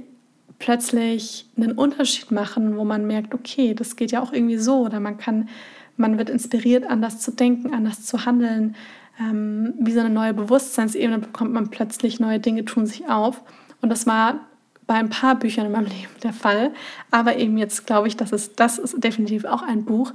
plötzlich 0.60 1.47
einen 1.58 1.71
Unterschied 1.71 2.32
machen, 2.32 2.78
wo 2.78 2.84
man 2.84 3.08
merkt, 3.08 3.34
okay, 3.34 3.73
das 3.73 3.95
geht 3.95 4.12
ja 4.12 4.21
auch 4.21 4.34
irgendwie 4.34 4.58
so 4.58 4.82
oder 4.82 4.99
man 4.99 5.17
kann, 5.17 5.49
man 5.97 6.17
wird 6.17 6.30
inspiriert, 6.30 6.86
anders 6.86 7.19
zu 7.19 7.32
denken, 7.32 7.73
anders 7.73 8.06
zu 8.06 8.25
handeln. 8.25 8.75
Ähm, 9.19 9.73
wie 9.80 9.91
so 9.91 9.99
eine 9.99 10.10
neue 10.10 10.34
Bewusstseinsebene 10.34 11.19
bekommt 11.19 11.54
man 11.54 11.69
plötzlich 11.69 12.19
neue 12.19 12.39
Dinge 12.39 12.65
tun 12.65 12.86
sich 12.86 13.10
auf. 13.10 13.41
Und 13.82 13.89
das 13.89 14.06
war 14.06 14.41
bei 14.86 14.95
ein 14.95 15.10
paar 15.10 15.36
Büchern 15.36 15.65
in 15.65 15.71
meinem 15.71 15.86
Leben 15.88 16.12
der 16.23 16.34
Fall. 16.34 16.71
Aber 17.12 17.38
eben 17.38 17.58
jetzt 17.58 17.88
glaube 17.88 18.08
ich, 18.08 18.17
dass 18.17 18.32
es, 18.32 18.56
das 18.56 18.78
ist 18.78 19.02
definitiv 19.04 19.45
auch 19.45 19.62
ein 19.62 19.86
Buch, 19.86 20.13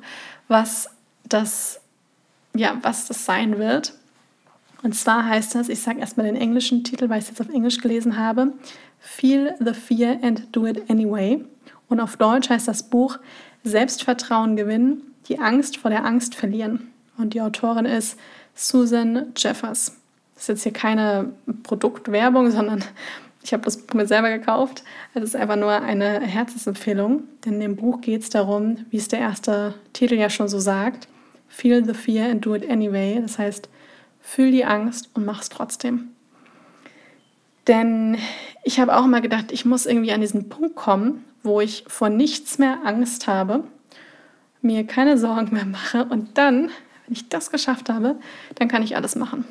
was 0.49 0.91
das, 1.29 1.81
ja, 2.55 2.79
was 2.83 3.07
das 3.07 3.25
sein 3.25 3.59
wird. 3.59 3.95
Und 4.83 4.95
zwar 4.95 5.27
heißt 5.27 5.55
das, 5.55 5.69
ich 5.69 5.81
sage 5.81 6.01
erstmal 6.01 6.27
den 6.27 6.37
englischen 6.37 6.85
Titel, 6.85 7.09
weil 7.09 7.19
ich 7.19 7.25
es 7.25 7.31
jetzt 7.31 7.41
auf 7.41 7.55
Englisch 7.55 7.79
gelesen 7.79 8.19
habe, 8.19 8.53
Feel 9.01 9.55
the 9.59 9.73
Fear 9.73 10.19
and 10.23 10.49
Do 10.53 10.67
It 10.67 10.91
Anyway. 10.91 11.45
Und 11.89 12.01
auf 12.01 12.17
Deutsch 12.17 12.51
heißt 12.51 12.69
das 12.69 12.85
Buch 12.85 13.19
Selbstvertrauen 13.63 14.57
gewinnen, 14.57 15.03
die 15.29 15.39
Angst 15.39 15.79
vor 15.79 15.91
der 15.91 16.05
Angst 16.05 16.35
verlieren. 16.35 16.93
Und 17.17 17.35
die 17.35 17.41
Autorin 17.41 17.87
ist 17.87 18.19
Susan 18.55 19.33
Jeffers. 19.37 19.97
Das 20.35 20.45
ist 20.45 20.49
jetzt 20.49 20.63
hier 20.65 20.73
keine 20.73 21.33
Produktwerbung, 21.63 22.51
sondern 22.51 22.85
ich 23.43 23.53
habe 23.53 23.63
das 23.65 23.77
Buch 23.77 23.95
mir 23.95 24.07
selber 24.07 24.31
gekauft. 24.31 24.85
Es 25.15 25.23
ist 25.23 25.37
einfach 25.37 25.57
nur 25.57 25.71
eine 25.71 26.21
Herzensempfehlung, 26.21 27.25
denn 27.45 27.55
in 27.55 27.61
dem 27.61 27.77
Buch 27.77 28.01
geht 28.01 28.23
es 28.23 28.31
darum, 28.31 28.79
wie 28.91 28.97
es 28.97 29.09
der 29.09 29.21
erste 29.21 29.75
Titel 29.93 30.15
ja 30.15 30.31
schon 30.31 30.49
so 30.49 30.59
sagt, 30.59 31.09
Feel 31.55 31.85
the 31.85 31.95
fear 31.95 32.29
and 32.29 32.45
do 32.45 32.55
it 32.57 32.69
anyway. 32.69 33.21
Das 33.21 33.38
heißt, 33.38 33.69
fühl 34.21 34.51
die 34.51 34.64
Angst 34.64 35.09
und 35.14 35.25
mach 35.25 35.40
es 35.40 35.51
trotzdem. 35.51 36.09
Denn 37.69 38.19
ich 38.64 38.81
habe 38.81 38.97
auch 38.97 39.05
immer 39.05 39.21
gedacht, 39.21 39.53
ich 39.53 39.64
muss 39.64 39.87
irgendwie 39.87 40.11
an 40.11 40.21
diesen 40.21 40.49
Punkt 40.49 40.75
kommen, 40.75 41.25
wo 41.45 41.61
ich 41.61 41.85
vor 41.87 42.09
nichts 42.09 42.59
mehr 42.59 42.81
Angst 42.85 43.29
habe, 43.29 43.62
mir 44.62 44.85
keine 44.85 45.17
Sorgen 45.17 45.55
mehr 45.55 45.64
mache 45.64 46.05
und 46.07 46.37
dann, 46.37 46.71
wenn 47.07 47.12
ich 47.12 47.29
das 47.29 47.53
geschafft 47.53 47.88
habe, 47.88 48.17
dann 48.57 48.67
kann 48.67 48.83
ich 48.83 48.97
alles 48.97 49.14
machen. 49.14 49.45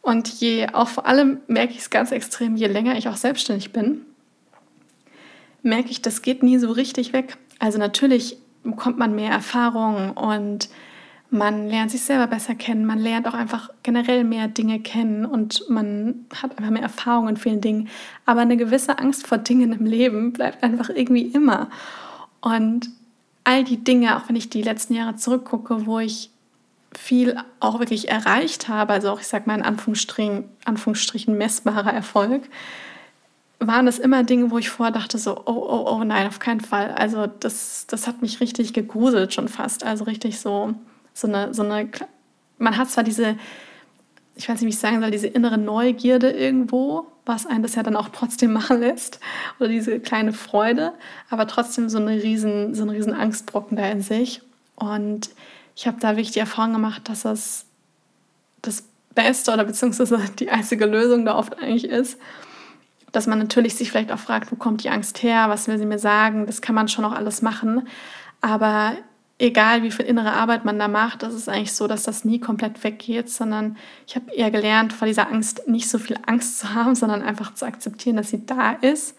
Und 0.00 0.28
je, 0.40 0.68
auch 0.72 0.88
vor 0.88 1.06
allem 1.06 1.40
merke 1.48 1.74
ich 1.74 1.80
es 1.80 1.90
ganz 1.90 2.12
extrem, 2.12 2.56
je 2.56 2.66
länger 2.66 2.96
ich 2.96 3.08
auch 3.08 3.16
selbstständig 3.16 3.72
bin, 3.72 4.06
merke 5.62 5.90
ich, 5.90 6.00
das 6.00 6.22
geht 6.22 6.42
nie 6.42 6.56
so 6.56 6.72
richtig 6.72 7.12
weg. 7.12 7.36
Also 7.58 7.78
natürlich 7.78 8.38
bekommt 8.62 8.98
man 8.98 9.14
mehr 9.14 9.30
Erfahrung 9.30 10.12
und 10.12 10.68
man 11.30 11.68
lernt 11.68 11.90
sich 11.90 12.02
selber 12.02 12.26
besser 12.26 12.54
kennen, 12.54 12.84
man 12.84 12.98
lernt 12.98 13.26
auch 13.26 13.34
einfach 13.34 13.70
generell 13.82 14.22
mehr 14.22 14.48
Dinge 14.48 14.80
kennen 14.80 15.24
und 15.24 15.64
man 15.70 16.26
hat 16.42 16.58
einfach 16.58 16.70
mehr 16.70 16.82
Erfahrung 16.82 17.28
in 17.28 17.38
vielen 17.38 17.62
Dingen. 17.62 17.88
Aber 18.26 18.42
eine 18.42 18.58
gewisse 18.58 18.98
Angst 18.98 19.26
vor 19.26 19.38
Dingen 19.38 19.72
im 19.72 19.86
Leben 19.86 20.34
bleibt 20.34 20.62
einfach 20.62 20.90
irgendwie 20.90 21.22
immer. 21.22 21.70
Und 22.42 22.90
all 23.44 23.64
die 23.64 23.82
Dinge, 23.82 24.16
auch 24.16 24.28
wenn 24.28 24.36
ich 24.36 24.50
die 24.50 24.62
letzten 24.62 24.94
Jahre 24.94 25.16
zurückgucke, 25.16 25.86
wo 25.86 25.98
ich 25.98 26.30
viel 26.94 27.38
auch 27.60 27.78
wirklich 27.78 28.10
erreicht 28.10 28.68
habe, 28.68 28.92
also 28.92 29.10
auch 29.10 29.20
ich 29.20 29.26
sage 29.26 29.44
mal 29.46 29.56
in 29.56 29.64
Anführungsstrichen, 29.64 30.44
Anführungsstrichen 30.66 31.36
messbarer 31.36 31.94
Erfolg, 31.94 32.42
waren 33.66 33.86
das 33.86 33.98
immer 33.98 34.24
Dinge, 34.24 34.50
wo 34.50 34.58
ich 34.58 34.70
vorher 34.70 34.92
dachte, 34.92 35.18
so, 35.18 35.36
oh, 35.36 35.42
oh, 35.46 35.86
oh, 35.90 36.04
nein, 36.04 36.26
auf 36.26 36.38
keinen 36.38 36.60
Fall. 36.60 36.92
Also 36.92 37.26
das, 37.26 37.86
das 37.86 38.06
hat 38.06 38.22
mich 38.22 38.40
richtig 38.40 38.72
gegruselt 38.72 39.32
schon 39.34 39.48
fast. 39.48 39.84
Also 39.84 40.04
richtig 40.04 40.38
so, 40.38 40.74
so 41.14 41.28
eine, 41.28 41.52
so 41.54 41.62
eine, 41.62 41.90
man 42.58 42.76
hat 42.76 42.90
zwar 42.90 43.04
diese, 43.04 43.36
ich 44.34 44.48
weiß 44.48 44.60
nicht, 44.60 44.66
wie 44.66 44.74
ich 44.74 44.78
sagen 44.78 45.00
soll, 45.00 45.10
diese 45.10 45.26
innere 45.26 45.58
Neugierde 45.58 46.30
irgendwo, 46.30 47.06
was 47.26 47.46
einen 47.46 47.62
das 47.62 47.74
ja 47.74 47.82
dann 47.82 47.96
auch 47.96 48.08
trotzdem 48.08 48.52
machen 48.54 48.80
lässt, 48.80 49.20
oder 49.58 49.68
diese 49.68 50.00
kleine 50.00 50.32
Freude, 50.32 50.92
aber 51.30 51.46
trotzdem 51.46 51.88
so 51.88 51.98
eine 51.98 52.22
riesen, 52.22 52.74
so 52.74 52.82
eine 52.82 52.92
riesen 52.92 53.14
Angstbrocken 53.14 53.76
da 53.76 53.86
in 53.88 54.02
sich. 54.02 54.42
Und 54.76 55.30
ich 55.76 55.86
habe 55.86 56.00
da 56.00 56.10
wirklich 56.10 56.32
die 56.32 56.40
Erfahrung 56.40 56.72
gemacht, 56.72 57.08
dass 57.08 57.22
das 57.22 57.66
das 58.62 58.84
Beste 59.14 59.52
oder 59.52 59.64
beziehungsweise 59.64 60.18
die 60.38 60.50
einzige 60.50 60.86
Lösung 60.86 61.24
da 61.24 61.36
oft 61.36 61.58
eigentlich 61.58 61.84
ist, 61.84 62.18
dass 63.12 63.26
man 63.26 63.38
natürlich 63.38 63.74
sich 63.74 63.90
vielleicht 63.90 64.10
auch 64.12 64.18
fragt, 64.18 64.50
wo 64.50 64.56
kommt 64.56 64.82
die 64.82 64.90
Angst 64.90 65.22
her, 65.22 65.48
was 65.48 65.68
will 65.68 65.78
sie 65.78 65.86
mir 65.86 65.98
sagen, 65.98 66.46
das 66.46 66.62
kann 66.62 66.74
man 66.74 66.88
schon 66.88 67.04
auch 67.04 67.12
alles 67.12 67.42
machen, 67.42 67.86
aber 68.40 68.96
egal 69.38 69.82
wie 69.82 69.90
viel 69.90 70.06
innere 70.06 70.32
Arbeit 70.32 70.64
man 70.64 70.78
da 70.78 70.88
macht, 70.88 71.22
ist 71.22 71.48
eigentlich 71.48 71.72
so, 71.72 71.88
dass 71.88 72.04
das 72.04 72.24
nie 72.24 72.38
komplett 72.38 72.82
weggeht, 72.84 73.28
sondern 73.28 73.76
ich 74.06 74.14
habe 74.14 74.32
eher 74.32 74.50
gelernt, 74.50 74.92
vor 74.92 75.06
dieser 75.06 75.30
Angst 75.30 75.66
nicht 75.66 75.88
so 75.88 75.98
viel 75.98 76.16
Angst 76.26 76.60
zu 76.60 76.74
haben, 76.74 76.94
sondern 76.94 77.22
einfach 77.22 77.54
zu 77.54 77.66
akzeptieren, 77.66 78.16
dass 78.16 78.30
sie 78.30 78.46
da 78.46 78.72
ist 78.72 79.16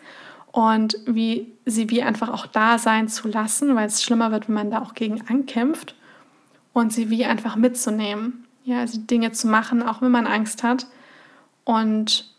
und 0.52 0.96
wie 1.06 1.52
sie 1.66 1.90
wie 1.90 2.04
einfach 2.04 2.30
auch 2.30 2.46
da 2.46 2.78
sein 2.78 3.10
zu 3.10 3.28
lassen, 3.28 3.76
weil 3.76 3.88
es 3.88 4.02
schlimmer 4.02 4.32
wird, 4.32 4.48
wenn 4.48 4.56
man 4.56 4.72
da 4.72 4.82
auch 4.82 4.94
gegen 4.94 5.28
ankämpft 5.28 5.96
und 6.72 6.94
sie 6.94 7.10
wie 7.10 7.26
einfach 7.26 7.56
mitzunehmen. 7.56 8.46
Ja, 8.64 8.80
also 8.80 9.00
Dinge 9.00 9.34
zu 9.34 9.48
machen, 9.48 9.84
auch 9.84 10.02
wenn 10.02 10.12
man 10.12 10.26
Angst 10.26 10.64
hat 10.64 10.88
und 11.66 12.33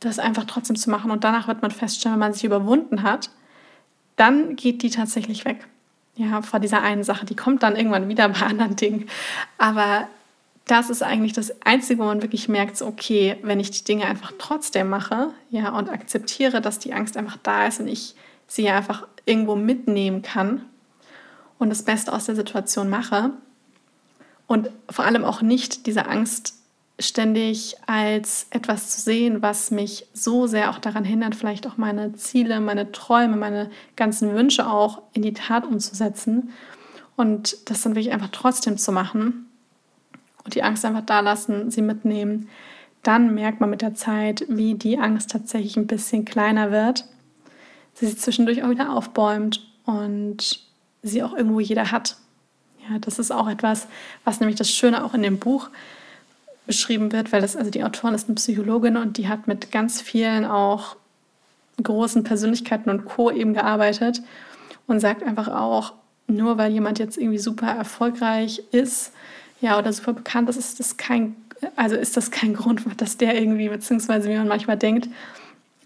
das 0.00 0.18
einfach 0.18 0.44
trotzdem 0.44 0.76
zu 0.76 0.90
machen. 0.90 1.10
Und 1.10 1.24
danach 1.24 1.48
wird 1.48 1.62
man 1.62 1.70
feststellen, 1.70 2.14
wenn 2.14 2.20
man 2.20 2.32
sich 2.32 2.44
überwunden 2.44 3.02
hat, 3.02 3.30
dann 4.16 4.56
geht 4.56 4.82
die 4.82 4.90
tatsächlich 4.90 5.44
weg. 5.44 5.66
Ja, 6.16 6.42
vor 6.42 6.60
dieser 6.60 6.82
einen 6.82 7.04
Sache. 7.04 7.26
Die 7.26 7.36
kommt 7.36 7.62
dann 7.62 7.76
irgendwann 7.76 8.08
wieder 8.08 8.28
bei 8.28 8.40
anderen 8.42 8.76
Dingen. 8.76 9.06
Aber 9.56 10.08
das 10.66 10.90
ist 10.90 11.02
eigentlich 11.02 11.32
das 11.32 11.62
Einzige, 11.64 12.00
wo 12.00 12.06
man 12.06 12.22
wirklich 12.22 12.48
merkt, 12.48 12.82
okay, 12.82 13.36
wenn 13.42 13.60
ich 13.60 13.70
die 13.70 13.84
Dinge 13.84 14.04
einfach 14.04 14.32
trotzdem 14.38 14.88
mache, 14.88 15.32
ja, 15.50 15.70
und 15.76 15.88
akzeptiere, 15.88 16.60
dass 16.60 16.78
die 16.78 16.92
Angst 16.92 17.16
einfach 17.16 17.38
da 17.42 17.66
ist 17.66 17.80
und 17.80 17.88
ich 17.88 18.14
sie 18.48 18.68
einfach 18.68 19.06
irgendwo 19.24 19.56
mitnehmen 19.56 20.22
kann, 20.22 20.62
und 21.58 21.70
das 21.70 21.82
Beste 21.82 22.12
aus 22.12 22.26
der 22.26 22.36
Situation 22.36 22.88
mache 22.88 23.30
und 24.46 24.70
vor 24.88 25.04
allem 25.04 25.24
auch 25.24 25.42
nicht 25.42 25.86
diese 25.86 26.06
Angst 26.06 26.54
ständig 26.98 27.76
als 27.86 28.46
etwas 28.50 28.90
zu 28.90 29.00
sehen, 29.00 29.40
was 29.40 29.70
mich 29.70 30.06
so 30.12 30.46
sehr 30.46 30.70
auch 30.70 30.78
daran 30.78 31.04
hindert, 31.04 31.34
vielleicht 31.34 31.66
auch 31.66 31.76
meine 31.76 32.14
Ziele, 32.14 32.60
meine 32.60 32.90
Träume, 32.90 33.36
meine 33.36 33.70
ganzen 33.94 34.34
Wünsche 34.34 34.68
auch 34.68 35.02
in 35.12 35.22
die 35.22 35.32
Tat 35.32 35.64
umzusetzen 35.64 36.50
und 37.16 37.70
das 37.70 37.82
dann 37.82 37.94
wirklich 37.94 38.12
einfach 38.12 38.30
trotzdem 38.32 38.78
zu 38.78 38.90
machen 38.90 39.46
und 40.44 40.54
die 40.54 40.62
Angst 40.62 40.84
einfach 40.84 41.04
da 41.04 41.20
lassen, 41.20 41.70
sie 41.70 41.82
mitnehmen, 41.82 42.48
dann 43.02 43.32
merkt 43.32 43.60
man 43.60 43.70
mit 43.70 43.82
der 43.82 43.94
Zeit, 43.94 44.44
wie 44.48 44.74
die 44.74 44.98
Angst 44.98 45.30
tatsächlich 45.30 45.76
ein 45.76 45.86
bisschen 45.86 46.24
kleiner 46.24 46.72
wird, 46.72 47.04
sie 47.94 48.06
sich 48.06 48.18
zwischendurch 48.18 48.64
auch 48.64 48.70
wieder 48.70 48.92
aufbäumt 48.92 49.64
und 49.84 50.60
sie 51.02 51.22
auch 51.22 51.34
irgendwo 51.34 51.60
jeder 51.60 51.92
hat. 51.92 52.16
Ja, 52.88 52.98
das 52.98 53.20
ist 53.20 53.30
auch 53.30 53.48
etwas, 53.48 53.86
was 54.24 54.40
nämlich 54.40 54.58
das 54.58 54.70
Schöne 54.70 55.04
auch 55.04 55.14
in 55.14 55.22
dem 55.22 55.38
Buch 55.38 55.70
beschrieben 56.68 57.10
wird, 57.10 57.32
weil 57.32 57.40
das, 57.40 57.56
also 57.56 57.70
die 57.70 57.82
Autorin 57.82 58.14
ist 58.14 58.28
eine 58.28 58.36
Psychologin 58.36 58.96
und 58.96 59.16
die 59.16 59.26
hat 59.26 59.48
mit 59.48 59.72
ganz 59.72 60.00
vielen 60.00 60.44
auch 60.44 60.94
großen 61.82 62.22
Persönlichkeiten 62.22 62.90
und 62.90 63.06
Co. 63.06 63.30
eben 63.32 63.54
gearbeitet 63.54 64.22
und 64.86 65.00
sagt 65.00 65.24
einfach 65.24 65.48
auch, 65.48 65.94
nur 66.28 66.58
weil 66.58 66.70
jemand 66.70 66.98
jetzt 66.98 67.16
irgendwie 67.16 67.38
super 67.38 67.68
erfolgreich 67.68 68.62
ist, 68.70 69.12
ja, 69.60 69.78
oder 69.78 69.92
super 69.92 70.12
bekannt 70.12 70.48
ist, 70.50 70.56
ist 70.56 70.78
das 70.78 70.96
kein, 70.96 71.34
also 71.74 71.96
ist 71.96 72.16
das 72.16 72.30
kein 72.30 72.54
Grund, 72.54 72.82
dass 73.00 73.16
der 73.16 73.40
irgendwie, 73.40 73.68
beziehungsweise 73.68 74.28
wie 74.28 74.36
man 74.36 74.46
manchmal 74.46 74.76
denkt, 74.76 75.08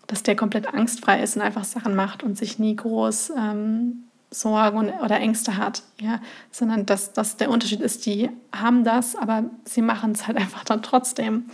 dass 0.08 0.22
der 0.22 0.36
komplett 0.36 0.74
angstfrei 0.74 1.22
ist 1.22 1.36
und 1.36 1.42
einfach 1.42 1.64
Sachen 1.64 1.94
macht 1.94 2.22
und 2.22 2.36
sich 2.36 2.58
nie 2.58 2.76
groß 2.76 3.32
ähm, 3.38 4.04
Sorgen 4.32 4.90
oder 5.04 5.20
Ängste 5.20 5.56
hat, 5.56 5.82
ja, 6.00 6.20
sondern 6.50 6.86
dass, 6.86 7.12
dass 7.12 7.36
der 7.36 7.50
Unterschied 7.50 7.80
ist, 7.80 8.06
die 8.06 8.30
haben 8.54 8.82
das, 8.82 9.14
aber 9.14 9.44
sie 9.64 9.82
machen 9.82 10.12
es 10.12 10.26
halt 10.26 10.36
einfach 10.38 10.64
dann 10.64 10.82
trotzdem. 10.82 11.44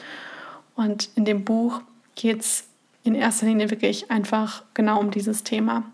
Und 0.77 1.11
in 1.17 1.25
dem 1.25 1.45
Buch 1.45 1.83
geht 2.15 2.41
es 2.41 2.65
in 3.03 3.15
erster 3.15 3.47
Linie 3.47 3.71
wirklich 3.71 4.11
einfach 4.11 4.63
genau 4.75 5.01
um 5.01 5.11
dieses 5.11 5.43
Thema. 5.43 5.85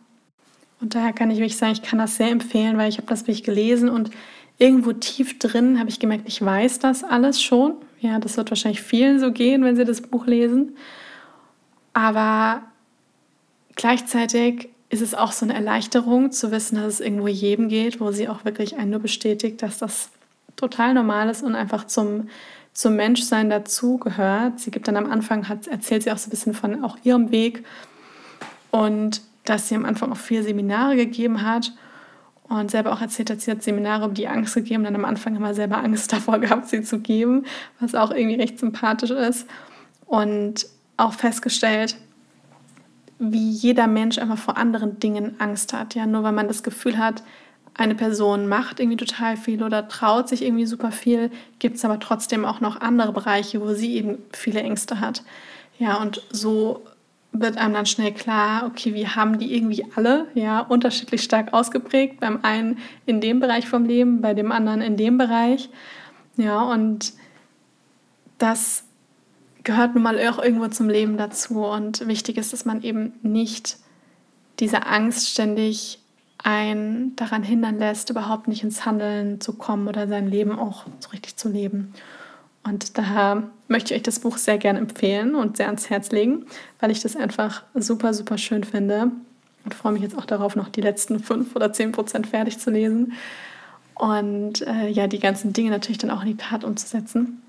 Und 0.80 0.94
daher 0.94 1.12
kann 1.12 1.30
ich 1.30 1.38
wirklich 1.38 1.56
sagen, 1.56 1.72
ich 1.72 1.82
kann 1.82 1.98
das 1.98 2.16
sehr 2.16 2.30
empfehlen, 2.30 2.76
weil 2.76 2.88
ich 2.88 2.98
habe 2.98 3.06
das 3.06 3.22
wirklich 3.22 3.44
gelesen 3.44 3.88
und 3.88 4.10
irgendwo 4.58 4.92
tief 4.92 5.38
drin 5.38 5.78
habe 5.78 5.88
ich 5.88 6.00
gemerkt, 6.00 6.24
ich 6.26 6.44
weiß 6.44 6.78
das 6.78 7.04
alles 7.04 7.42
schon. 7.42 7.74
Ja, 8.00 8.18
das 8.18 8.36
wird 8.36 8.50
wahrscheinlich 8.50 8.82
vielen 8.82 9.18
so 9.18 9.32
gehen, 9.32 9.64
wenn 9.64 9.76
sie 9.76 9.84
das 9.84 10.02
Buch 10.02 10.26
lesen. 10.26 10.76
Aber 11.94 12.62
gleichzeitig 13.76 14.68
ist 14.94 15.00
es 15.00 15.14
auch 15.14 15.33
so 15.33 15.44
eine 15.44 15.54
Erleichterung 15.54 16.30
zu 16.30 16.52
wissen, 16.52 16.76
dass 16.76 16.94
es 16.94 17.00
irgendwo 17.00 17.26
jedem 17.26 17.68
geht, 17.68 18.00
wo 18.00 18.12
sie 18.12 18.28
auch 18.28 18.44
wirklich 18.44 18.76
einen 18.76 18.92
nur 18.92 19.00
bestätigt, 19.00 19.61
dass 19.61 19.78
das 19.78 20.09
total 20.54 20.94
normal 20.94 21.28
ist 21.28 21.42
und 21.42 21.57
einfach 21.57 21.87
zum, 21.87 22.28
zum 22.72 22.94
Menschsein 22.94 23.50
dazugehört. 23.50 24.61
Sie 24.61 24.70
gibt 24.70 24.87
dann 24.87 24.96
am 24.96 25.11
Anfang, 25.11 25.48
hat, 25.48 25.66
erzählt 25.66 26.04
sie 26.04 26.12
auch 26.12 26.18
so 26.18 26.28
ein 26.28 26.30
bisschen 26.30 26.54
von 26.54 26.85
auch 26.85 26.96
ihrem 27.02 27.33
Weg 27.33 27.64
und 28.70 29.20
dass 29.44 29.68
sie 29.68 29.74
am 29.74 29.85
Anfang 29.85 30.12
auch 30.12 30.16
vier 30.16 30.44
Seminare 30.44 30.94
gegeben 30.94 31.42
hat 31.42 31.72
und 32.44 32.70
selber 32.70 32.92
auch 32.92 33.00
erzählt 33.00 33.30
hat, 33.30 33.40
sie 33.40 33.50
hat 33.50 33.64
Seminare 33.64 34.04
um 34.04 34.14
die 34.14 34.28
Angst 34.28 34.54
gegeben, 34.54 34.85
dann 34.85 34.94
am 34.94 35.04
Anfang 35.04 35.35
immer 35.35 35.54
selber 35.54 35.78
Angst 35.78 36.12
davor 36.12 36.38
gehabt, 36.38 36.68
sie 36.68 36.83
zu 36.83 37.00
geben, 37.00 37.46
was 37.80 37.96
auch 37.96 38.12
irgendwie 38.12 38.37
recht 38.37 38.61
sympathisch 38.61 39.11
ist 39.11 39.48
und 40.07 40.66
auch 40.96 41.14
festgestellt, 41.14 41.96
wie 43.18 43.50
jeder 43.50 43.87
Mensch 43.87 44.18
einfach 44.18 44.38
vor 44.38 44.57
anderen 44.57 44.98
Dingen 44.98 45.37
Angst 45.38 45.72
hat. 45.72 45.94
Ja, 45.94 46.07
nur 46.07 46.22
weil 46.22 46.33
man 46.33 46.48
das 46.48 46.62
Gefühl 46.62 46.98
hat, 46.98 47.22
eine 47.74 47.94
Person 47.94 48.46
macht 48.46 48.79
irgendwie 48.79 48.96
total 48.96 49.37
viel 49.37 49.62
oder 49.62 49.88
traut 49.88 50.29
sich 50.29 50.42
irgendwie 50.42 50.66
super 50.66 50.92
viel, 50.92 51.31
gibt 51.59 51.77
es 51.77 51.85
aber 51.85 51.98
trotzdem 51.98 52.44
auch 52.44 52.61
noch 52.61 52.81
andere 52.81 53.12
Bereiche, 53.12 53.61
wo 53.61 53.74
sie 53.74 53.96
eben 53.96 54.18
viele 54.33 54.61
Ängste 54.61 55.00
hat. 55.00 55.24
Ja, 55.79 55.96
und 55.96 56.22
so 56.31 56.85
wird 57.33 57.59
einem 57.59 57.74
dann 57.74 57.87
schnell 57.87 58.12
klar, 58.12 58.64
okay, 58.64 58.94
wir 58.94 59.16
haben 59.16 59.38
die 59.38 59.55
irgendwie 59.57 59.85
alle, 59.96 60.29
ja, 60.35 60.61
unterschiedlich 60.61 61.22
stark 61.24 61.53
ausgeprägt. 61.53 62.20
Beim 62.20 62.40
einen 62.42 62.79
in 63.07 63.20
dem 63.20 63.40
Bereich 63.40 63.66
vom 63.68 63.85
Leben, 63.85 64.20
bei 64.20 64.35
dem 64.35 64.53
anderen 64.53 64.81
in 64.81 64.96
dem 64.96 65.18
Bereich. 65.18 65.68
Ja, 66.37 66.62
und 66.62 67.12
das 68.38 68.85
gehört 69.64 69.94
nun 69.94 70.05
mal 70.05 70.18
auch 70.29 70.38
irgendwo 70.38 70.68
zum 70.68 70.88
Leben 70.88 71.16
dazu. 71.16 71.64
Und 71.64 72.07
wichtig 72.07 72.37
ist, 72.37 72.53
dass 72.53 72.64
man 72.64 72.83
eben 72.83 73.14
nicht 73.22 73.79
diese 74.61 74.87
Angst 74.87 75.31
ständig 75.31 75.98
einen 76.38 77.16
daran 77.16 77.42
hindern 77.42 77.79
lässt, 77.79 78.11
überhaupt 78.11 78.48
nicht 78.48 78.62
ins 78.62 78.85
Handeln 78.85 79.40
zu 79.40 79.55
kommen 79.55 79.88
oder 79.88 80.07
sein 80.07 80.29
Leben 80.29 80.59
auch 80.59 80.85
so 81.00 81.09
richtig 81.09 81.37
zu 81.37 81.48
leben. 81.48 81.94
Und 82.62 82.96
daher 82.98 83.44
möchte 83.68 83.92
ich 83.92 83.98
euch 83.98 84.03
das 84.03 84.20
Buch 84.20 84.37
sehr 84.37 84.59
gerne 84.59 84.79
empfehlen 84.79 85.35
und 85.35 85.57
sehr 85.57 85.66
ans 85.66 85.90
Herz 85.90 86.11
legen, 86.12 86.46
weil 86.81 86.90
ich 86.90 87.00
das 87.00 87.16
einfach 87.16 87.62
super, 87.74 88.14
super 88.14 88.38
schön 88.38 88.64
finde 88.64 89.11
und 89.64 89.74
freue 89.74 89.92
mich 89.92 90.03
jetzt 90.03 90.16
auch 90.16 90.24
darauf, 90.27 90.55
noch 90.57 90.68
die 90.68 90.81
letzten 90.81 91.18
fünf 91.18 91.57
oder 91.57 91.72
zehn 91.72 91.92
Prozent 91.92 92.27
fertig 92.27 92.59
zu 92.59 92.70
lesen 92.70 93.14
und 93.94 94.66
äh, 94.66 94.88
ja, 94.88 95.07
die 95.07 95.18
ganzen 95.18 95.53
Dinge 95.53 95.70
natürlich 95.70 95.98
dann 95.98 96.11
auch 96.11 96.22
in 96.22 96.29
die 96.29 96.37
Tat 96.37 96.64
umzusetzen. 96.64 97.42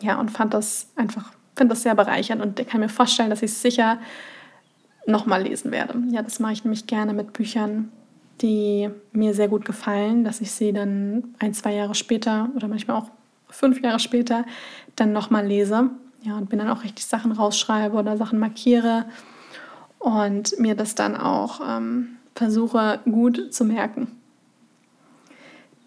Ja, 0.00 0.18
und 0.18 0.30
fand 0.30 0.54
das 0.54 0.88
einfach 0.96 1.32
finde 1.60 1.74
das 1.74 1.82
sehr 1.82 1.94
bereichernd 1.94 2.40
und 2.40 2.66
kann 2.66 2.80
mir 2.80 2.88
vorstellen, 2.88 3.28
dass 3.28 3.42
ich 3.42 3.50
es 3.50 3.60
sicher 3.60 3.98
nochmal 5.04 5.42
lesen 5.42 5.70
werde. 5.70 6.02
Ja, 6.10 6.22
das 6.22 6.40
mache 6.40 6.54
ich 6.54 6.64
nämlich 6.64 6.86
gerne 6.86 7.12
mit 7.12 7.34
Büchern, 7.34 7.92
die 8.40 8.88
mir 9.12 9.34
sehr 9.34 9.48
gut 9.48 9.66
gefallen, 9.66 10.24
dass 10.24 10.40
ich 10.40 10.52
sie 10.52 10.72
dann 10.72 11.34
ein, 11.38 11.52
zwei 11.52 11.74
Jahre 11.74 11.94
später 11.94 12.48
oder 12.56 12.66
manchmal 12.66 12.96
auch 12.96 13.10
fünf 13.50 13.82
Jahre 13.82 13.98
später 13.98 14.46
dann 14.96 15.12
nochmal 15.12 15.46
lese. 15.46 15.90
Ja, 16.22 16.38
und 16.38 16.48
bin 16.48 16.58
dann 16.58 16.70
auch 16.70 16.82
richtig 16.82 17.04
Sachen 17.04 17.32
rausschreibe 17.32 17.94
oder 17.94 18.16
Sachen 18.16 18.38
markiere. 18.38 19.04
und 19.98 20.58
mir 20.58 20.74
das 20.74 20.94
dann 20.94 21.14
auch 21.14 21.60
ähm, 21.68 22.16
versuche 22.34 23.00
gut 23.04 23.52
zu 23.52 23.66
merken. 23.66 24.18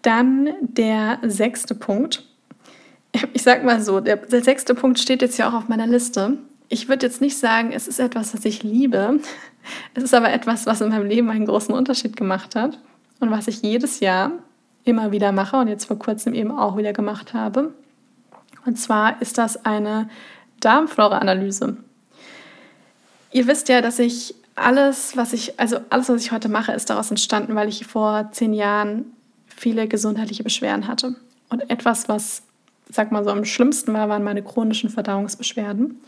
Dann 0.02 0.50
der 0.60 1.18
sechste 1.22 1.74
Punkt. 1.74 2.28
Ich 3.32 3.42
sag 3.42 3.64
mal 3.64 3.80
so, 3.80 4.00
der, 4.00 4.16
der 4.16 4.42
sechste 4.42 4.74
Punkt 4.74 4.98
steht 4.98 5.22
jetzt 5.22 5.38
ja 5.38 5.48
auch 5.48 5.54
auf 5.54 5.68
meiner 5.68 5.86
Liste. 5.86 6.38
Ich 6.68 6.88
würde 6.88 7.06
jetzt 7.06 7.20
nicht 7.20 7.38
sagen, 7.38 7.72
es 7.72 7.86
ist 7.86 8.00
etwas, 8.00 8.34
was 8.34 8.44
ich 8.44 8.62
liebe. 8.62 9.20
Es 9.94 10.02
ist 10.02 10.14
aber 10.14 10.32
etwas, 10.32 10.66
was 10.66 10.80
in 10.80 10.90
meinem 10.90 11.06
Leben 11.06 11.30
einen 11.30 11.46
großen 11.46 11.74
Unterschied 11.74 12.16
gemacht 12.16 12.56
hat 12.56 12.78
und 13.20 13.30
was 13.30 13.46
ich 13.46 13.62
jedes 13.62 14.00
Jahr 14.00 14.32
immer 14.84 15.12
wieder 15.12 15.32
mache 15.32 15.56
und 15.56 15.68
jetzt 15.68 15.86
vor 15.86 15.98
kurzem 15.98 16.34
eben 16.34 16.50
auch 16.50 16.76
wieder 16.76 16.92
gemacht 16.92 17.32
habe. 17.32 17.72
Und 18.66 18.78
zwar 18.78 19.20
ist 19.22 19.38
das 19.38 19.64
eine 19.64 20.08
Darmflora-Analyse. 20.60 21.76
Ihr 23.32 23.46
wisst 23.46 23.68
ja, 23.68 23.80
dass 23.80 23.98
ich 23.98 24.34
alles, 24.54 25.16
was 25.16 25.32
ich, 25.32 25.58
also 25.58 25.78
alles, 25.90 26.08
was 26.08 26.22
ich 26.22 26.32
heute 26.32 26.48
mache, 26.48 26.72
ist 26.72 26.90
daraus 26.90 27.10
entstanden, 27.10 27.54
weil 27.54 27.68
ich 27.68 27.86
vor 27.86 28.28
zehn 28.32 28.52
Jahren 28.52 29.06
viele 29.46 29.88
gesundheitliche 29.88 30.44
Beschwerden 30.44 30.86
hatte. 30.86 31.16
Und 31.48 31.68
etwas, 31.70 32.08
was, 32.08 32.42
sag 32.88 33.12
mal 33.12 33.24
so, 33.24 33.30
am 33.30 33.44
schlimmsten 33.44 33.92
war, 33.92 34.08
waren 34.08 34.24
meine 34.24 34.42
chronischen 34.42 34.90
Verdauungsbeschwerden. 34.90 36.00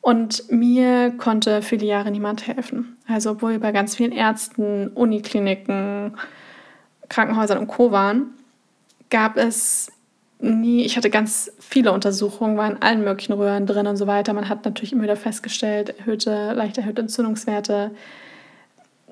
Und 0.00 0.50
mir 0.50 1.12
konnte 1.16 1.62
viele 1.62 1.86
Jahre 1.86 2.10
niemand 2.10 2.46
helfen. 2.46 2.96
Also, 3.06 3.30
obwohl 3.30 3.52
wir 3.52 3.60
bei 3.60 3.72
ganz 3.72 3.94
vielen 3.94 4.12
Ärzten, 4.12 4.88
Unikliniken, 4.88 6.16
Krankenhäusern 7.08 7.58
und 7.58 7.68
Co. 7.68 7.92
waren, 7.92 8.34
gab 9.10 9.36
es 9.36 9.92
nie, 10.40 10.84
ich 10.84 10.96
hatte 10.96 11.08
ganz 11.08 11.52
viele 11.60 11.92
Untersuchungen, 11.92 12.56
war 12.56 12.68
in 12.68 12.82
allen 12.82 13.04
möglichen 13.04 13.32
Röhren 13.32 13.66
drin 13.66 13.86
und 13.86 13.96
so 13.96 14.08
weiter. 14.08 14.32
Man 14.32 14.48
hat 14.48 14.64
natürlich 14.64 14.92
immer 14.92 15.04
wieder 15.04 15.16
festgestellt, 15.16 15.94
erhöhte, 16.00 16.52
leicht 16.52 16.78
erhöhte 16.78 17.02
Entzündungswerte. 17.02 17.92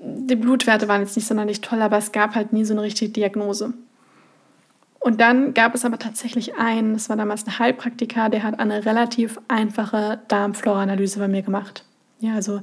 Die 0.03 0.35
Blutwerte 0.35 0.89
waren 0.89 1.03
jetzt 1.03 1.15
nicht 1.15 1.29
sonderlich 1.29 1.61
toll, 1.61 1.83
aber 1.83 1.99
es 1.99 2.11
gab 2.11 2.35
halt 2.35 2.53
nie 2.53 2.65
so 2.65 2.75
eine 2.75 2.83
richtige 2.83 3.13
Diagnose. 3.13 3.75
Und 5.01 5.21
dann 5.21 5.55
gab 5.55 5.75
es 5.75 5.87
aber 5.87 5.99
tatsächlich 5.99 6.57
einen, 6.57 6.93
das 6.93 7.09
war 7.09 7.17
damals 7.17 7.47
ein 7.47 7.59
Heilpraktiker, 7.59 8.29
der 8.29 8.43
hat 8.43 8.61
eine 8.61 8.85
relativ 8.85 9.41
einfache 9.49 10.21
Darmflora-Analyse 10.29 11.19
bei 11.19 11.27
mir 11.27 11.43
gemacht. 11.43 11.85
Ja, 12.21 12.35
also 12.35 12.61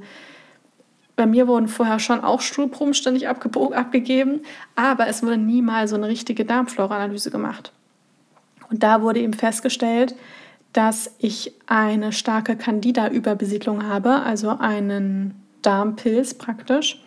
bei 1.16 1.26
mir 1.26 1.48
wurden 1.48 1.66
vorher 1.66 1.98
schon 1.98 2.22
auch 2.22 2.40
Stuhlproben 2.40 2.94
ständig 2.94 3.26
abgegeben, 3.28 4.42
aber 4.76 5.08
es 5.08 5.24
wurde 5.24 5.36
nie 5.36 5.62
mal 5.62 5.88
so 5.88 5.96
eine 5.96 6.06
richtige 6.06 6.44
Darmflora-Analyse 6.44 7.32
gemacht. 7.32 7.72
Und 8.70 8.84
da 8.84 9.02
wurde 9.02 9.18
eben 9.18 9.32
festgestellt, 9.32 10.14
dass 10.72 11.16
ich 11.18 11.54
eine 11.66 12.12
starke 12.12 12.56
Candida-Überbesiedlung 12.56 13.84
habe, 13.88 14.20
also 14.22 14.50
einen 14.58 15.34
Darmpilz 15.62 16.34
praktisch 16.34 17.02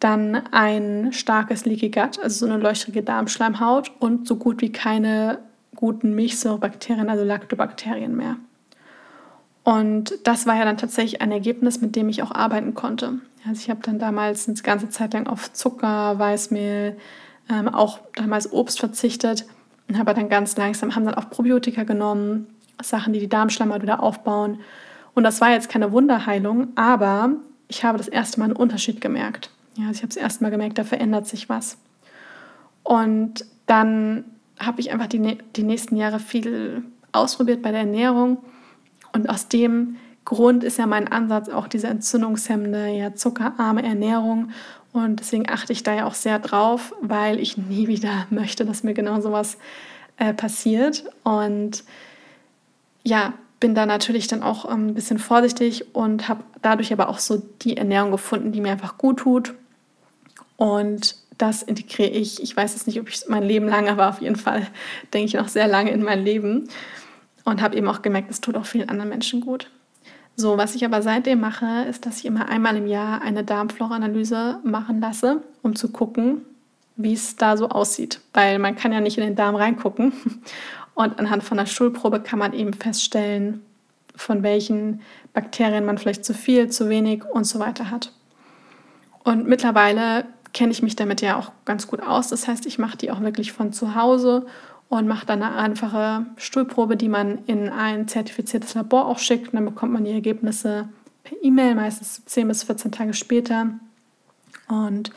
dann 0.00 0.36
ein 0.52 1.12
starkes 1.12 1.64
Leaky 1.64 1.90
Gut, 1.90 2.18
also 2.22 2.46
so 2.46 2.52
eine 2.52 2.62
leuchtige 2.62 3.02
Darmschleimhaut 3.02 3.92
und 3.98 4.28
so 4.28 4.36
gut 4.36 4.60
wie 4.60 4.70
keine 4.70 5.38
guten 5.74 6.14
Milchsäurebakterien, 6.14 7.08
also 7.08 7.24
Lactobakterien 7.24 8.16
mehr. 8.16 8.36
Und 9.64 10.14
das 10.24 10.46
war 10.46 10.56
ja 10.56 10.64
dann 10.64 10.78
tatsächlich 10.78 11.20
ein 11.20 11.30
Ergebnis, 11.30 11.80
mit 11.80 11.94
dem 11.94 12.08
ich 12.08 12.22
auch 12.22 12.30
arbeiten 12.30 12.74
konnte. 12.74 13.20
Also 13.46 13.60
ich 13.60 13.70
habe 13.70 13.80
dann 13.82 13.98
damals 13.98 14.48
eine 14.48 14.56
ganze 14.56 14.88
Zeit 14.88 15.12
lang 15.12 15.26
auf 15.26 15.52
Zucker, 15.52 16.18
Weißmehl, 16.18 16.96
ähm, 17.50 17.68
auch 17.68 18.00
damals 18.14 18.52
Obst 18.52 18.78
verzichtet 18.78 19.46
und 19.88 19.98
habe 19.98 20.14
dann 20.14 20.28
ganz 20.28 20.56
langsam, 20.56 20.94
haben 20.94 21.04
dann 21.04 21.14
auch 21.14 21.30
Probiotika 21.30 21.84
genommen, 21.84 22.46
Sachen, 22.82 23.12
die 23.12 23.20
die 23.20 23.28
Darmschleimhaut 23.28 23.82
wieder 23.82 24.02
aufbauen. 24.02 24.60
Und 25.14 25.24
das 25.24 25.40
war 25.40 25.50
jetzt 25.50 25.68
keine 25.68 25.92
Wunderheilung, 25.92 26.68
aber 26.76 27.32
ich 27.68 27.84
habe 27.84 27.98
das 27.98 28.08
erste 28.08 28.38
Mal 28.40 28.46
einen 28.46 28.56
Unterschied 28.56 29.00
gemerkt. 29.00 29.50
Ja, 29.78 29.86
also 29.86 29.98
ich 29.98 30.02
habe 30.02 30.10
es 30.10 30.16
erst 30.16 30.42
mal 30.42 30.50
gemerkt, 30.50 30.76
da 30.76 30.84
verändert 30.84 31.28
sich 31.28 31.48
was. 31.48 31.78
Und 32.82 33.44
dann 33.66 34.24
habe 34.58 34.80
ich 34.80 34.90
einfach 34.90 35.06
die, 35.06 35.38
die 35.54 35.62
nächsten 35.62 35.94
Jahre 35.96 36.18
viel 36.18 36.82
ausprobiert 37.12 37.62
bei 37.62 37.70
der 37.70 37.80
Ernährung. 37.80 38.38
Und 39.12 39.30
aus 39.30 39.46
dem 39.46 39.96
Grund 40.24 40.64
ist 40.64 40.78
ja 40.78 40.86
mein 40.86 41.06
Ansatz 41.06 41.48
auch 41.48 41.68
diese 41.68 41.86
entzündungshemmende, 41.86 42.88
ja, 42.88 43.14
zuckerarme 43.14 43.84
Ernährung. 43.84 44.50
Und 44.92 45.20
deswegen 45.20 45.48
achte 45.48 45.72
ich 45.72 45.84
da 45.84 45.94
ja 45.94 46.06
auch 46.06 46.14
sehr 46.14 46.40
drauf, 46.40 46.92
weil 47.00 47.38
ich 47.38 47.56
nie 47.56 47.86
wieder 47.86 48.26
möchte, 48.30 48.66
dass 48.66 48.82
mir 48.82 48.94
genau 48.94 49.20
sowas 49.20 49.58
äh, 50.16 50.34
passiert. 50.34 51.04
Und 51.22 51.84
ja, 53.04 53.32
bin 53.60 53.76
da 53.76 53.86
natürlich 53.86 54.26
dann 54.26 54.42
auch 54.42 54.64
ein 54.64 54.94
bisschen 54.94 55.20
vorsichtig 55.20 55.94
und 55.94 56.28
habe 56.28 56.42
dadurch 56.62 56.92
aber 56.92 57.08
auch 57.08 57.20
so 57.20 57.40
die 57.62 57.76
Ernährung 57.76 58.10
gefunden, 58.10 58.50
die 58.50 58.60
mir 58.60 58.72
einfach 58.72 58.98
gut 58.98 59.20
tut 59.20 59.54
und 60.58 61.14
das 61.38 61.62
integriere 61.62 62.10
ich. 62.10 62.42
Ich 62.42 62.54
weiß 62.54 62.74
jetzt 62.74 62.88
nicht, 62.88 63.00
ob 63.00 63.08
ich 63.08 63.22
mein 63.28 63.44
Leben 63.44 63.68
lang, 63.68 63.88
aber 63.88 64.08
auf 64.08 64.20
jeden 64.20 64.36
Fall 64.36 64.66
denke 65.14 65.26
ich 65.26 65.34
noch 65.34 65.48
sehr 65.48 65.68
lange 65.68 65.92
in 65.92 66.02
mein 66.02 66.22
Leben. 66.22 66.68
Und 67.44 67.62
habe 67.62 67.76
eben 67.76 67.88
auch 67.88 68.02
gemerkt, 68.02 68.30
es 68.30 68.42
tut 68.42 68.56
auch 68.56 68.66
vielen 68.66 68.90
anderen 68.90 69.08
Menschen 69.08 69.40
gut. 69.40 69.70
So, 70.36 70.58
was 70.58 70.74
ich 70.74 70.84
aber 70.84 71.00
seitdem 71.00 71.40
mache, 71.40 71.84
ist, 71.88 72.04
dass 72.04 72.18
ich 72.18 72.26
immer 72.26 72.48
einmal 72.48 72.76
im 72.76 72.86
Jahr 72.86 73.22
eine 73.22 73.42
Darmflora-Analyse 73.42 74.58
machen 74.64 75.00
lasse, 75.00 75.42
um 75.62 75.74
zu 75.74 75.90
gucken, 75.90 76.42
wie 76.96 77.14
es 77.14 77.36
da 77.36 77.56
so 77.56 77.70
aussieht. 77.70 78.20
Weil 78.34 78.58
man 78.58 78.76
kann 78.76 78.92
ja 78.92 79.00
nicht 79.00 79.16
in 79.16 79.24
den 79.24 79.36
Darm 79.36 79.54
reingucken. 79.54 80.12
Und 80.94 81.18
anhand 81.20 81.44
von 81.44 81.56
der 81.56 81.66
Stuhlprobe 81.66 82.20
kann 82.20 82.40
man 82.40 82.52
eben 82.52 82.72
feststellen, 82.72 83.62
von 84.16 84.42
welchen 84.42 85.00
Bakterien 85.32 85.86
man 85.86 85.98
vielleicht 85.98 86.24
zu 86.24 86.34
viel, 86.34 86.68
zu 86.68 86.88
wenig 86.88 87.24
und 87.24 87.44
so 87.44 87.60
weiter 87.60 87.90
hat. 87.90 88.12
Und 89.22 89.46
mittlerweile 89.46 90.24
kenne 90.58 90.72
ich 90.72 90.82
mich 90.82 90.96
damit 90.96 91.20
ja 91.20 91.36
auch 91.36 91.52
ganz 91.64 91.86
gut 91.86 92.02
aus. 92.02 92.30
Das 92.30 92.48
heißt, 92.48 92.66
ich 92.66 92.80
mache 92.80 92.96
die 92.96 93.12
auch 93.12 93.20
wirklich 93.20 93.52
von 93.52 93.72
zu 93.72 93.94
Hause 93.94 94.44
und 94.88 95.06
mache 95.06 95.24
dann 95.24 95.40
eine 95.40 95.54
einfache 95.54 96.26
Stuhlprobe, 96.36 96.96
die 96.96 97.08
man 97.08 97.44
in 97.46 97.68
ein 97.68 98.08
zertifiziertes 98.08 98.74
Labor 98.74 99.06
auch 99.06 99.20
schickt. 99.20 99.52
Und 99.52 99.54
dann 99.54 99.64
bekommt 99.66 99.92
man 99.92 100.04
die 100.04 100.10
Ergebnisse 100.10 100.88
per 101.22 101.36
E-Mail, 101.44 101.76
meistens 101.76 102.24
10 102.24 102.48
bis 102.48 102.64
14 102.64 102.90
Tage 102.90 103.14
später. 103.14 103.68
Und 104.66 105.12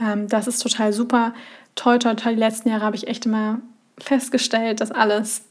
ähm, 0.00 0.28
das 0.28 0.46
ist 0.46 0.62
total 0.62 0.94
super. 0.94 1.34
Toi, 1.74 1.98
toi, 1.98 2.14
toi, 2.14 2.30
die 2.30 2.40
letzten 2.40 2.70
Jahre 2.70 2.86
habe 2.86 2.96
ich 2.96 3.06
echt 3.06 3.26
immer 3.26 3.60
festgestellt, 3.98 4.80
dass 4.80 4.92
alles 4.92 5.42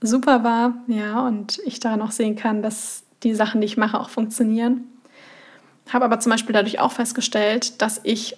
super 0.00 0.42
war. 0.42 0.74
Ja, 0.88 1.24
und 1.28 1.60
ich 1.64 1.78
daran 1.78 2.02
auch 2.02 2.10
sehen 2.10 2.34
kann, 2.34 2.60
dass 2.60 3.04
die 3.22 3.36
Sachen, 3.36 3.60
die 3.60 3.66
ich 3.66 3.76
mache, 3.76 4.00
auch 4.00 4.10
funktionieren. 4.10 4.82
Habe 5.92 6.06
aber 6.06 6.18
zum 6.18 6.30
Beispiel 6.30 6.54
dadurch 6.54 6.80
auch 6.80 6.90
festgestellt, 6.90 7.80
dass 7.80 8.00
ich 8.02 8.36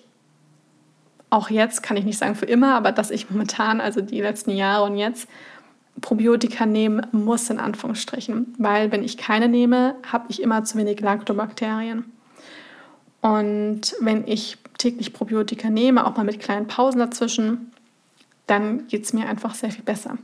auch 1.33 1.49
jetzt, 1.49 1.83
kann 1.83 1.97
ich 1.97 2.05
nicht 2.05 2.19
sagen 2.19 2.35
für 2.35 2.45
immer, 2.45 2.75
aber 2.75 2.93
dass 2.93 3.11
ich 3.11 3.31
momentan, 3.31 3.81
also 3.81 4.03
die 4.03 4.21
letzten 4.21 4.51
Jahre 4.51 4.85
und 4.85 4.97
jetzt, 4.99 5.27
Probiotika 6.01 6.67
nehmen 6.67 7.07
muss, 7.13 7.49
in 7.49 7.59
Anführungsstrichen. 7.59 8.55
Weil 8.59 8.93
wenn 8.93 9.03
ich 9.03 9.17
keine 9.17 9.49
nehme, 9.49 9.95
habe 10.11 10.27
ich 10.29 10.43
immer 10.43 10.65
zu 10.65 10.77
wenig 10.77 11.01
Lactobakterien. 11.01 12.05
Und 13.23 13.95
wenn 14.01 14.27
ich 14.27 14.59
täglich 14.79 15.13
Probiotika 15.13 15.71
nehme, 15.71 16.07
auch 16.07 16.17
mal 16.17 16.25
mit 16.25 16.41
kleinen 16.41 16.67
Pausen 16.67 16.99
dazwischen, 16.99 17.73
dann 18.47 18.87
geht 18.89 19.05
es 19.05 19.13
mir 19.13 19.27
einfach 19.27 19.55
sehr 19.55 19.71
viel 19.71 19.85
besser. 19.85 20.19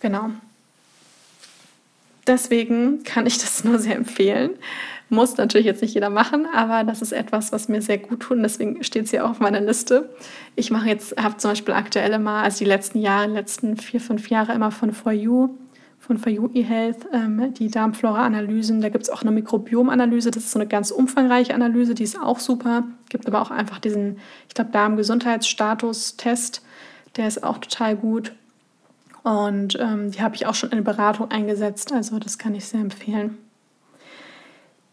Genau. 0.00 0.30
Deswegen 2.26 3.04
kann 3.04 3.26
ich 3.26 3.36
das 3.38 3.64
nur 3.64 3.78
sehr 3.78 3.96
empfehlen. 3.96 4.52
Muss 5.10 5.36
natürlich 5.36 5.66
jetzt 5.66 5.82
nicht 5.82 5.94
jeder 5.94 6.10
machen, 6.10 6.46
aber 6.52 6.82
das 6.82 7.02
ist 7.02 7.12
etwas, 7.12 7.52
was 7.52 7.68
mir 7.68 7.82
sehr 7.82 7.98
gut 7.98 8.20
tut 8.20 8.38
und 8.38 8.42
deswegen 8.42 8.82
steht 8.82 9.04
es 9.04 9.10
hier 9.10 9.24
auch 9.24 9.30
auf 9.30 9.40
meiner 9.40 9.60
Liste. 9.60 10.10
Ich 10.56 10.70
mache 10.70 10.88
jetzt, 10.88 11.16
habe 11.22 11.36
zum 11.36 11.50
Beispiel 11.50 11.74
aktuell 11.74 12.12
immer, 12.12 12.42
also 12.42 12.58
die 12.58 12.64
letzten 12.64 12.98
Jahre, 12.98 13.28
letzten 13.28 13.76
vier, 13.76 14.00
fünf 14.00 14.30
Jahre 14.30 14.54
immer 14.54 14.70
von 14.70 14.92
For 14.92 15.12
You, 15.12 15.56
von 15.98 16.18
For 16.18 16.32
You 16.32 16.48
eHealth, 16.52 17.06
ähm, 17.12 17.52
die 17.54 17.70
Darmflora-Analysen. 17.70 18.80
Da 18.80 18.88
gibt 18.88 19.04
es 19.04 19.10
auch 19.10 19.22
eine 19.22 19.30
Mikrobiom-Analyse, 19.30 20.30
das 20.30 20.44
ist 20.44 20.52
so 20.52 20.58
eine 20.58 20.68
ganz 20.68 20.90
umfangreiche 20.90 21.54
Analyse, 21.54 21.94
die 21.94 22.04
ist 22.04 22.18
auch 22.20 22.38
super. 22.38 22.84
Gibt 23.10 23.26
aber 23.26 23.42
auch 23.42 23.50
einfach 23.50 23.78
diesen, 23.78 24.18
ich 24.48 24.54
glaube, 24.54 24.70
Darmgesundheitsstatus-Test, 24.72 26.62
der 27.16 27.28
ist 27.28 27.44
auch 27.44 27.58
total 27.58 27.96
gut. 27.96 28.32
Und 29.22 29.78
ähm, 29.80 30.10
die 30.10 30.20
habe 30.20 30.34
ich 30.34 30.46
auch 30.46 30.54
schon 30.54 30.70
in 30.70 30.82
Beratung 30.84 31.30
eingesetzt, 31.30 31.92
also 31.92 32.18
das 32.18 32.38
kann 32.38 32.54
ich 32.54 32.66
sehr 32.66 32.80
empfehlen. 32.80 33.38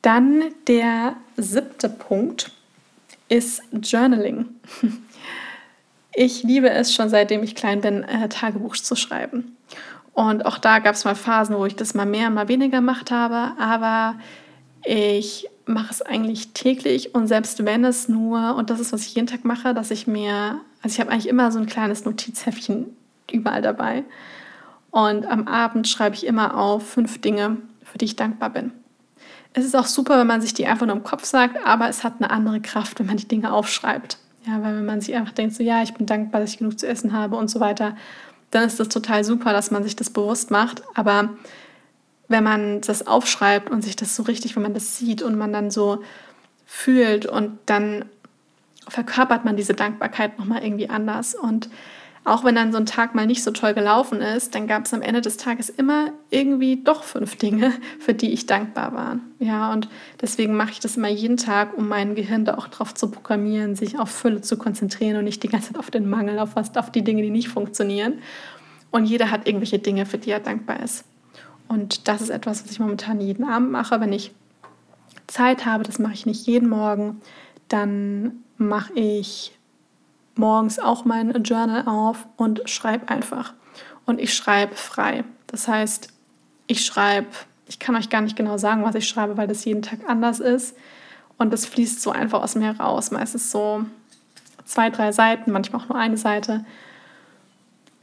Dann 0.01 0.43
der 0.67 1.15
siebte 1.37 1.89
Punkt 1.89 2.51
ist 3.29 3.61
Journaling. 3.71 4.45
Ich 6.13 6.43
liebe 6.43 6.69
es 6.69 6.93
schon 6.93 7.07
seitdem 7.07 7.41
ich 7.41 7.55
klein 7.55 7.79
bin, 7.79 8.03
äh, 8.03 8.27
Tagebuch 8.27 8.75
zu 8.75 8.97
schreiben. 8.97 9.55
Und 10.13 10.45
auch 10.45 10.57
da 10.57 10.79
gab 10.79 10.95
es 10.95 11.05
mal 11.05 11.15
Phasen, 11.15 11.55
wo 11.55 11.65
ich 11.65 11.77
das 11.77 11.93
mal 11.93 12.05
mehr, 12.05 12.29
mal 12.29 12.49
weniger 12.49 12.79
gemacht 12.79 13.11
habe. 13.11 13.53
Aber 13.57 14.15
ich 14.83 15.47
mache 15.65 15.91
es 15.91 16.01
eigentlich 16.01 16.49
täglich 16.49 17.15
und 17.15 17.27
selbst 17.27 17.63
wenn 17.65 17.85
es 17.85 18.09
nur, 18.09 18.55
und 18.55 18.69
das 18.69 18.79
ist, 18.79 18.91
was 18.91 19.05
ich 19.05 19.15
jeden 19.15 19.27
Tag 19.27 19.45
mache, 19.45 19.73
dass 19.73 19.91
ich 19.91 20.07
mir, 20.07 20.59
also 20.81 20.93
ich 20.93 20.99
habe 20.99 21.11
eigentlich 21.11 21.29
immer 21.29 21.51
so 21.51 21.59
ein 21.59 21.65
kleines 21.65 22.03
Notizheftchen 22.03 22.87
überall 23.31 23.61
dabei. 23.61 24.03
Und 24.89 25.25
am 25.25 25.47
Abend 25.47 25.87
schreibe 25.87 26.15
ich 26.15 26.25
immer 26.25 26.57
auf 26.57 26.89
fünf 26.89 27.21
Dinge, 27.21 27.57
für 27.83 27.97
die 27.97 28.05
ich 28.05 28.15
dankbar 28.17 28.49
bin. 28.49 28.73
Es 29.53 29.65
ist 29.65 29.75
auch 29.75 29.85
super, 29.85 30.17
wenn 30.17 30.27
man 30.27 30.41
sich 30.41 30.53
die 30.53 30.65
einfach 30.65 30.85
nur 30.85 30.95
im 30.95 31.03
Kopf 31.03 31.25
sagt, 31.25 31.65
aber 31.65 31.89
es 31.89 32.03
hat 32.03 32.15
eine 32.19 32.29
andere 32.29 32.61
Kraft, 32.61 32.99
wenn 32.99 33.07
man 33.07 33.17
die 33.17 33.27
Dinge 33.27 33.51
aufschreibt. 33.51 34.17
Ja, 34.45 34.63
weil 34.63 34.75
wenn 34.75 34.85
man 34.85 35.01
sich 35.01 35.15
einfach 35.15 35.33
denkt, 35.33 35.55
so 35.55 35.63
ja, 35.63 35.83
ich 35.83 35.93
bin 35.93 36.05
dankbar, 36.05 36.41
dass 36.41 36.51
ich 36.51 36.57
genug 36.57 36.79
zu 36.79 36.87
essen 36.87 37.13
habe 37.13 37.35
und 37.35 37.49
so 37.49 37.59
weiter, 37.59 37.95
dann 38.49 38.63
ist 38.63 38.79
das 38.79 38.89
total 38.89 39.23
super, 39.23 39.53
dass 39.53 39.71
man 39.71 39.83
sich 39.83 39.95
das 39.95 40.09
bewusst 40.09 40.51
macht. 40.51 40.81
Aber 40.95 41.29
wenn 42.27 42.43
man 42.43 42.81
das 42.81 43.05
aufschreibt 43.05 43.69
und 43.69 43.83
sich 43.83 43.95
das 43.95 44.15
so 44.15 44.23
richtig, 44.23 44.55
wenn 44.55 44.63
man 44.63 44.73
das 44.73 44.97
sieht 44.97 45.21
und 45.21 45.37
man 45.37 45.53
dann 45.53 45.69
so 45.69 46.01
fühlt 46.65 47.25
und 47.25 47.59
dann 47.65 48.05
verkörpert 48.87 49.45
man 49.45 49.57
diese 49.57 49.73
Dankbarkeit 49.73 50.39
nochmal 50.39 50.63
irgendwie 50.63 50.89
anders. 50.89 51.35
Und 51.35 51.69
auch 52.23 52.43
wenn 52.43 52.53
dann 52.53 52.71
so 52.71 52.77
ein 52.77 52.85
Tag 52.85 53.15
mal 53.15 53.25
nicht 53.25 53.43
so 53.43 53.49
toll 53.49 53.73
gelaufen 53.73 54.21
ist, 54.21 54.53
dann 54.53 54.67
gab 54.67 54.85
es 54.85 54.93
am 54.93 55.01
Ende 55.01 55.21
des 55.21 55.37
Tages 55.37 55.69
immer 55.69 56.11
irgendwie 56.29 56.83
doch 56.83 57.03
fünf 57.03 57.35
Dinge, 57.35 57.73
für 57.99 58.13
die 58.13 58.31
ich 58.31 58.45
dankbar 58.45 58.93
war. 58.93 59.19
Ja, 59.39 59.73
und 59.73 59.89
deswegen 60.21 60.55
mache 60.55 60.71
ich 60.71 60.79
das 60.79 60.97
immer 60.97 61.09
jeden 61.09 61.37
Tag, 61.37 61.75
um 61.75 61.87
mein 61.87 62.13
Gehirn 62.13 62.45
da 62.45 62.55
auch 62.55 62.67
drauf 62.67 62.93
zu 62.93 63.09
programmieren, 63.09 63.75
sich 63.75 63.97
auf 63.97 64.09
Fülle 64.09 64.41
zu 64.41 64.57
konzentrieren 64.57 65.17
und 65.17 65.23
nicht 65.23 65.41
die 65.41 65.47
ganze 65.47 65.69
Zeit 65.69 65.79
auf 65.79 65.89
den 65.89 66.09
Mangel, 66.09 66.37
auf 66.37 66.55
was, 66.55 66.75
auf 66.77 66.91
die 66.91 67.03
Dinge, 67.03 67.23
die 67.23 67.31
nicht 67.31 67.49
funktionieren. 67.49 68.19
Und 68.91 69.05
jeder 69.05 69.31
hat 69.31 69.47
irgendwelche 69.47 69.79
Dinge, 69.79 70.05
für 70.05 70.19
die 70.19 70.29
er 70.29 70.39
dankbar 70.39 70.81
ist. 70.83 71.05
Und 71.67 72.07
das 72.07 72.21
ist 72.21 72.29
etwas, 72.29 72.63
was 72.63 72.71
ich 72.71 72.79
momentan 72.79 73.19
jeden 73.19 73.45
Abend 73.45 73.71
mache, 73.71 73.99
wenn 73.99 74.13
ich 74.13 74.31
Zeit 75.25 75.65
habe. 75.65 75.83
Das 75.83 75.97
mache 75.97 76.13
ich 76.13 76.25
nicht 76.25 76.45
jeden 76.45 76.69
Morgen. 76.69 77.21
Dann 77.67 78.43
mache 78.57 78.93
ich 78.93 79.53
morgens 80.35 80.79
auch 80.79 81.05
mein 81.05 81.31
Journal 81.43 81.87
auf 81.87 82.27
und 82.37 82.61
schreibe 82.69 83.09
einfach. 83.09 83.53
Und 84.05 84.19
ich 84.19 84.33
schreibe 84.33 84.75
frei. 84.75 85.23
Das 85.47 85.67
heißt, 85.67 86.09
ich 86.67 86.85
schreibe, 86.85 87.27
ich 87.67 87.79
kann 87.79 87.95
euch 87.95 88.09
gar 88.09 88.21
nicht 88.21 88.35
genau 88.35 88.57
sagen, 88.57 88.83
was 88.83 88.95
ich 88.95 89.07
schreibe, 89.07 89.37
weil 89.37 89.47
das 89.47 89.65
jeden 89.65 89.81
Tag 89.81 89.99
anders 90.07 90.39
ist. 90.39 90.75
Und 91.37 91.51
das 91.51 91.65
fließt 91.65 92.01
so 92.01 92.11
einfach 92.11 92.41
aus 92.41 92.55
mir 92.55 92.71
raus. 92.79 93.11
Meistens 93.11 93.51
so 93.51 93.85
zwei, 94.65 94.89
drei 94.89 95.11
Seiten, 95.11 95.51
manchmal 95.51 95.81
auch 95.81 95.89
nur 95.89 95.97
eine 95.97 96.17
Seite. 96.17 96.65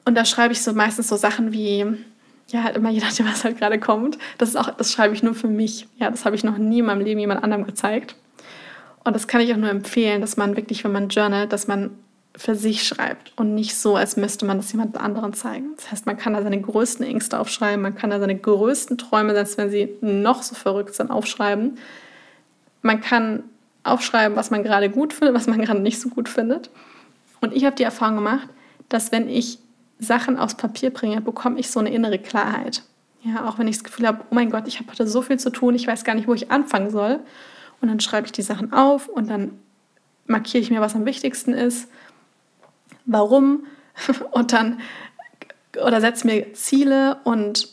Und 0.04 0.14
da 0.14 0.24
schreibe 0.24 0.52
ich 0.52 0.62
so 0.62 0.72
meistens 0.72 1.08
so 1.08 1.16
Sachen 1.16 1.52
wie, 1.52 1.84
ja, 2.48 2.62
halt 2.62 2.76
immer 2.76 2.90
je 2.90 3.00
nachdem, 3.00 3.26
was 3.26 3.44
halt 3.44 3.58
gerade 3.58 3.78
kommt. 3.78 4.18
Das 4.38 4.48
ist 4.48 4.56
auch, 4.56 4.70
das 4.70 4.92
schreibe 4.92 5.14
ich 5.14 5.22
nur 5.22 5.34
für 5.34 5.48
mich. 5.48 5.86
Ja, 5.98 6.10
das 6.10 6.24
habe 6.24 6.34
ich 6.34 6.44
noch 6.44 6.58
nie 6.58 6.80
in 6.80 6.86
meinem 6.86 7.02
Leben 7.02 7.20
jemand 7.20 7.42
anderem 7.42 7.64
gezeigt. 7.64 8.16
Und 9.04 9.14
das 9.14 9.28
kann 9.28 9.40
ich 9.40 9.52
auch 9.52 9.58
nur 9.58 9.70
empfehlen, 9.70 10.20
dass 10.20 10.36
man 10.36 10.56
wirklich, 10.56 10.84
wenn 10.84 10.92
man 10.92 11.08
journalt, 11.08 11.52
dass 11.52 11.68
man 11.68 11.90
für 12.38 12.54
sich 12.54 12.86
schreibt 12.86 13.32
und 13.36 13.54
nicht 13.54 13.76
so, 13.76 13.96
als 13.96 14.16
müsste 14.16 14.46
man 14.46 14.58
das 14.58 14.70
jemand 14.70 14.96
anderen 14.96 15.32
zeigen. 15.32 15.72
Das 15.76 15.90
heißt, 15.90 16.06
man 16.06 16.16
kann 16.16 16.34
da 16.34 16.42
seine 16.42 16.60
größten 16.60 17.04
Ängste 17.04 17.38
aufschreiben, 17.38 17.82
man 17.82 17.96
kann 17.96 18.10
da 18.10 18.20
seine 18.20 18.36
größten 18.36 18.96
Träume, 18.96 19.34
selbst 19.34 19.58
wenn 19.58 19.70
sie 19.70 19.96
noch 20.00 20.44
so 20.44 20.54
verrückt 20.54 20.94
sind, 20.94 21.10
aufschreiben. 21.10 21.78
Man 22.82 23.00
kann 23.00 23.42
aufschreiben, 23.82 24.36
was 24.36 24.52
man 24.52 24.62
gerade 24.62 24.88
gut 24.88 25.12
findet, 25.12 25.34
was 25.34 25.48
man 25.48 25.60
gerade 25.60 25.80
nicht 25.80 26.00
so 26.00 26.10
gut 26.10 26.28
findet. 26.28 26.70
Und 27.40 27.52
ich 27.54 27.64
habe 27.64 27.74
die 27.74 27.82
Erfahrung 27.82 28.16
gemacht, 28.16 28.48
dass 28.88 29.10
wenn 29.10 29.28
ich 29.28 29.58
Sachen 29.98 30.38
aufs 30.38 30.54
Papier 30.54 30.90
bringe, 30.90 31.20
bekomme 31.20 31.58
ich 31.58 31.70
so 31.70 31.80
eine 31.80 31.92
innere 31.92 32.20
Klarheit. 32.20 32.84
Ja, 33.22 33.48
auch 33.48 33.58
wenn 33.58 33.66
ich 33.66 33.78
das 33.78 33.84
Gefühl 33.84 34.06
habe, 34.06 34.20
oh 34.30 34.34
mein 34.34 34.50
Gott, 34.50 34.68
ich 34.68 34.78
habe 34.78 34.90
heute 34.92 35.08
so 35.08 35.22
viel 35.22 35.40
zu 35.40 35.50
tun, 35.50 35.74
ich 35.74 35.88
weiß 35.88 36.04
gar 36.04 36.14
nicht, 36.14 36.28
wo 36.28 36.34
ich 36.34 36.52
anfangen 36.52 36.90
soll. 36.90 37.18
Und 37.80 37.88
dann 37.88 37.98
schreibe 37.98 38.26
ich 38.26 38.32
die 38.32 38.42
Sachen 38.42 38.72
auf 38.72 39.08
und 39.08 39.28
dann 39.28 39.58
markiere 40.26 40.62
ich 40.62 40.70
mir, 40.70 40.80
was 40.80 40.94
am 40.94 41.04
wichtigsten 41.04 41.52
ist 41.52 41.88
warum 43.08 43.66
und 44.30 44.52
dann 44.52 44.80
oder 45.84 46.00
setze 46.00 46.26
mir 46.26 46.54
Ziele 46.54 47.18
und 47.24 47.68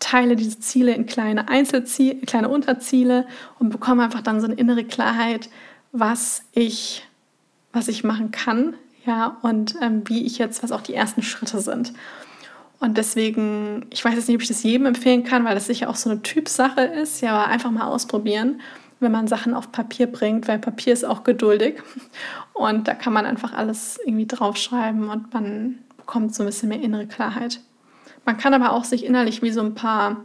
teile 0.00 0.36
diese 0.36 0.60
Ziele 0.60 0.94
in 0.94 1.06
kleine 1.06 1.48
Einzelziele, 1.48 2.16
kleine 2.26 2.48
Unterziele 2.48 3.26
und 3.58 3.70
bekomme 3.70 4.02
einfach 4.04 4.20
dann 4.20 4.40
so 4.40 4.46
eine 4.46 4.56
innere 4.56 4.84
Klarheit, 4.84 5.48
was 5.92 6.42
ich, 6.52 7.06
was 7.72 7.88
ich 7.88 8.04
machen 8.04 8.30
kann, 8.30 8.74
ja, 9.06 9.38
und 9.42 9.76
ähm, 9.80 10.02
wie 10.06 10.26
ich 10.26 10.38
jetzt, 10.38 10.62
was 10.62 10.72
auch 10.72 10.82
die 10.82 10.94
ersten 10.94 11.22
Schritte 11.22 11.60
sind. 11.60 11.92
Und 12.80 12.98
deswegen, 12.98 13.86
ich 13.90 14.04
weiß 14.04 14.14
jetzt 14.14 14.28
nicht, 14.28 14.36
ob 14.36 14.42
ich 14.42 14.48
das 14.48 14.62
jedem 14.62 14.86
empfehlen 14.86 15.24
kann, 15.24 15.44
weil 15.44 15.54
das 15.54 15.66
sicher 15.66 15.88
auch 15.88 15.96
so 15.96 16.10
eine 16.10 16.22
Typsache 16.22 16.82
ist, 16.82 17.22
ja, 17.22 17.32
aber 17.34 17.48
einfach 17.48 17.70
mal 17.70 17.86
ausprobieren 17.86 18.60
wenn 19.00 19.12
man 19.12 19.28
Sachen 19.28 19.54
auf 19.54 19.72
Papier 19.72 20.06
bringt, 20.06 20.48
weil 20.48 20.58
Papier 20.58 20.92
ist 20.92 21.04
auch 21.04 21.24
geduldig. 21.24 21.82
Und 22.52 22.88
da 22.88 22.94
kann 22.94 23.12
man 23.12 23.26
einfach 23.26 23.52
alles 23.52 23.98
irgendwie 24.04 24.26
draufschreiben 24.26 25.08
und 25.08 25.32
man 25.34 25.78
bekommt 25.96 26.34
so 26.34 26.42
ein 26.42 26.46
bisschen 26.46 26.68
mehr 26.68 26.80
innere 26.80 27.06
Klarheit. 27.06 27.60
Man 28.24 28.38
kann 28.38 28.54
aber 28.54 28.72
auch 28.72 28.84
sich 28.84 29.04
innerlich 29.04 29.42
wie 29.42 29.50
so 29.50 29.60
ein 29.60 29.74
paar 29.74 30.24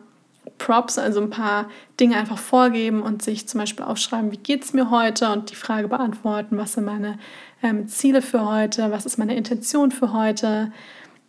Props, 0.57 0.97
also 0.97 1.21
ein 1.21 1.29
paar 1.29 1.69
Dinge 1.99 2.17
einfach 2.17 2.37
vorgeben 2.37 3.01
und 3.01 3.21
sich 3.21 3.47
zum 3.47 3.59
Beispiel 3.59 3.85
aufschreiben, 3.85 4.31
wie 4.31 4.37
geht 4.37 4.63
es 4.63 4.73
mir 4.73 4.89
heute 4.89 5.31
und 5.31 5.51
die 5.51 5.55
Frage 5.55 5.87
beantworten, 5.87 6.57
was 6.57 6.73
sind 6.73 6.85
meine 6.85 7.17
ähm, 7.61 7.87
Ziele 7.87 8.21
für 8.21 8.45
heute, 8.45 8.91
was 8.91 9.05
ist 9.05 9.17
meine 9.17 9.35
Intention 9.35 9.91
für 9.91 10.13
heute, 10.13 10.71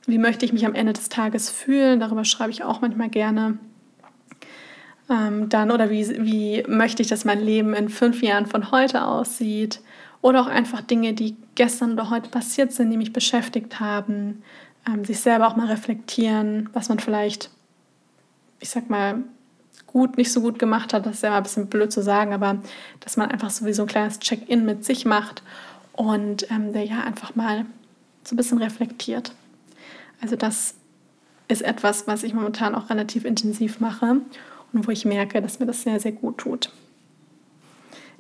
wie 0.07 0.19
möchte 0.19 0.45
ich 0.45 0.53
mich 0.53 0.67
am 0.67 0.75
Ende 0.75 0.93
des 0.93 1.09
Tages 1.09 1.51
fühlen, 1.51 2.01
darüber 2.01 2.25
schreibe 2.25 2.51
ich 2.51 2.65
auch 2.65 2.81
manchmal 2.81 3.09
gerne 3.09 3.59
ähm, 5.11 5.49
dann 5.49 5.71
oder 5.71 5.91
wie, 5.91 6.09
wie 6.25 6.65
möchte 6.69 7.03
ich, 7.03 7.09
dass 7.09 7.25
mein 7.25 7.41
Leben 7.41 7.75
in 7.75 7.89
fünf 7.89 8.23
Jahren 8.23 8.47
von 8.47 8.71
heute 8.71 9.05
aussieht? 9.05 9.81
Oder 10.23 10.43
auch 10.43 10.47
einfach 10.47 10.83
Dinge, 10.83 11.15
die 11.15 11.35
gestern 11.55 11.93
oder 11.93 12.11
heute 12.11 12.29
passiert 12.29 12.73
sind, 12.73 12.91
die 12.91 12.97
mich 12.97 13.13
beschäftigt 13.13 13.81
haben, 13.81 14.43
ähm, 14.87 15.05
sich 15.05 15.21
selber 15.21 15.49
auch 15.49 15.57
mal 15.57 15.67
reflektieren, 15.67 16.69
was 16.73 16.89
man 16.89 16.99
vielleicht, 16.99 17.51
ich 18.61 18.71
sag 18.71 18.89
mal, 18.91 19.25
gut, 19.87 20.17
nicht 20.17 20.31
so 20.31 20.41
gut 20.41 20.59
gemacht 20.59 20.93
hat, 20.93 21.07
das 21.07 21.17
ist 21.17 21.23
ja 21.23 21.37
ein 21.37 21.43
bisschen 21.43 21.67
blöd 21.67 21.91
zu 21.91 22.03
sagen, 22.03 22.33
aber 22.33 22.59
dass 23.01 23.17
man 23.17 23.31
einfach 23.31 23.51
sowieso 23.51 23.83
ein 23.83 23.89
kleines 23.89 24.21
Check-in 24.21 24.65
mit 24.65 24.85
sich 24.85 25.05
macht 25.05 25.43
und 25.95 26.49
ähm, 26.51 26.73
der 26.73 26.85
ja 26.85 27.01
einfach 27.01 27.35
mal 27.35 27.67
so 28.23 28.35
ein 28.35 28.37
bisschen 28.37 28.59
reflektiert. 28.59 29.33
Also 30.21 30.37
das 30.37 30.75
ist 31.49 31.63
etwas, 31.63 32.07
was 32.07 32.23
ich 32.23 32.35
momentan 32.35 32.77
auch 32.77 32.91
relativ 32.91 33.25
intensiv 33.25 33.81
mache 33.81 34.21
und 34.73 34.87
wo 34.87 34.91
ich 34.91 35.05
merke, 35.05 35.41
dass 35.43 35.59
mir 35.59 35.67
das 35.67 35.83
sehr, 35.83 36.01
sehr 36.01 36.13
gut 36.13 36.39
tut. 36.39 36.71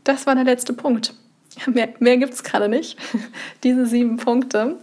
Das 0.04 0.26
war 0.26 0.34
der 0.34 0.44
letzte 0.44 0.72
Punkt. 0.72 1.14
Mehr, 1.66 1.88
mehr 1.98 2.16
gibt 2.16 2.32
es 2.32 2.44
gerade 2.44 2.68
nicht. 2.68 2.96
Diese 3.64 3.84
sieben 3.84 4.16
Punkte. 4.16 4.76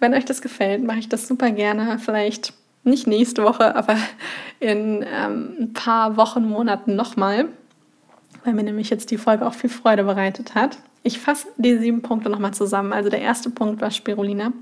Wenn 0.00 0.14
euch 0.14 0.26
das 0.26 0.42
gefällt, 0.42 0.84
mache 0.84 0.98
ich 0.98 1.08
das 1.08 1.26
super 1.26 1.50
gerne. 1.50 1.98
Vielleicht 1.98 2.52
nicht 2.84 3.06
nächste 3.06 3.42
Woche, 3.42 3.74
aber 3.74 3.96
in 4.60 5.04
ähm, 5.10 5.56
ein 5.58 5.72
paar 5.72 6.16
Wochen, 6.16 6.48
Monaten 6.48 6.94
nochmal, 6.94 7.46
weil 8.44 8.54
mir 8.54 8.62
nämlich 8.62 8.90
jetzt 8.90 9.10
die 9.10 9.18
Folge 9.18 9.46
auch 9.46 9.54
viel 9.54 9.70
Freude 9.70 10.04
bereitet 10.04 10.54
hat. 10.54 10.78
Ich 11.02 11.18
fasse 11.18 11.48
die 11.56 11.78
sieben 11.78 12.02
Punkte 12.02 12.30
nochmal 12.30 12.54
zusammen. 12.54 12.92
Also 12.92 13.10
der 13.10 13.20
erste 13.20 13.50
Punkt 13.50 13.80
war 13.80 13.90
Spirulina. 13.90 14.52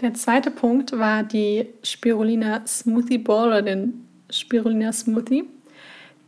Der 0.00 0.14
zweite 0.14 0.50
Punkt 0.50 0.98
war 0.98 1.22
die 1.22 1.68
Spirulina 1.82 2.66
Smoothie 2.66 3.18
Bowl 3.18 3.48
oder 3.48 3.62
den 3.62 4.06
Spirulina 4.30 4.92
Smoothie. 4.92 5.44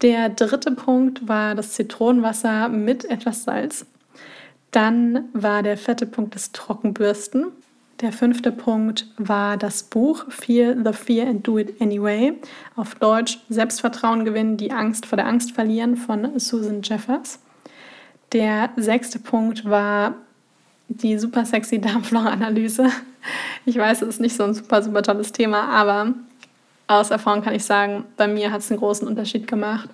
Der 0.04 0.28
dritte 0.28 0.70
Punkt 0.70 1.28
war 1.28 1.54
das 1.54 1.72
Zitronenwasser 1.72 2.68
mit 2.68 3.06
etwas 3.06 3.44
Salz. 3.44 3.86
Dann 4.70 5.30
war 5.32 5.62
der 5.62 5.78
vierte 5.78 6.04
Punkt 6.04 6.34
das 6.34 6.52
Trockenbürsten. 6.52 7.46
Der 8.02 8.12
fünfte 8.12 8.52
Punkt 8.52 9.06
war 9.16 9.56
das 9.56 9.82
Buch 9.82 10.26
Fear 10.28 10.76
the 10.84 10.92
Fear 10.92 11.28
and 11.28 11.46
Do 11.46 11.56
It 11.56 11.80
Anyway. 11.80 12.34
Auf 12.76 12.96
Deutsch 12.96 13.38
Selbstvertrauen 13.48 14.26
gewinnen, 14.26 14.58
die 14.58 14.72
Angst 14.72 15.06
vor 15.06 15.16
der 15.16 15.26
Angst 15.26 15.52
verlieren 15.52 15.96
von 15.96 16.38
Susan 16.38 16.82
Jeffers. 16.82 17.38
Der 18.34 18.68
sechste 18.76 19.18
Punkt 19.18 19.64
war 19.64 20.16
die 20.88 21.16
super 21.16 21.46
sexy 21.46 21.80
Darmflora-Analyse. 21.80 22.90
Ich 23.64 23.78
weiß, 23.78 24.02
es 24.02 24.08
ist 24.08 24.20
nicht 24.20 24.36
so 24.36 24.44
ein 24.44 24.52
super, 24.52 24.82
super 24.82 25.02
tolles 25.02 25.32
Thema, 25.32 25.62
aber 25.62 26.12
aus 26.86 27.10
Erfahrung 27.10 27.42
kann 27.42 27.54
ich 27.54 27.64
sagen, 27.64 28.04
bei 28.16 28.28
mir 28.28 28.52
hat 28.52 28.60
es 28.60 28.70
einen 28.70 28.80
großen 28.80 29.06
Unterschied 29.06 29.46
gemacht. 29.46 29.88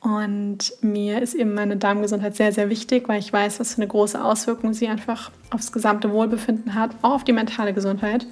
Und 0.00 0.72
mir 0.80 1.20
ist 1.20 1.34
eben 1.34 1.52
meine 1.52 1.76
Darmgesundheit 1.76 2.34
sehr, 2.34 2.52
sehr 2.52 2.70
wichtig, 2.70 3.08
weil 3.08 3.18
ich 3.18 3.32
weiß, 3.32 3.60
was 3.60 3.74
für 3.74 3.82
eine 3.82 3.88
große 3.88 4.22
Auswirkung 4.22 4.72
sie 4.72 4.88
einfach 4.88 5.30
aufs 5.50 5.72
gesamte 5.72 6.10
Wohlbefinden 6.10 6.74
hat, 6.74 6.92
auch 7.02 7.12
auf 7.12 7.24
die 7.24 7.34
mentale 7.34 7.74
Gesundheit. 7.74 8.26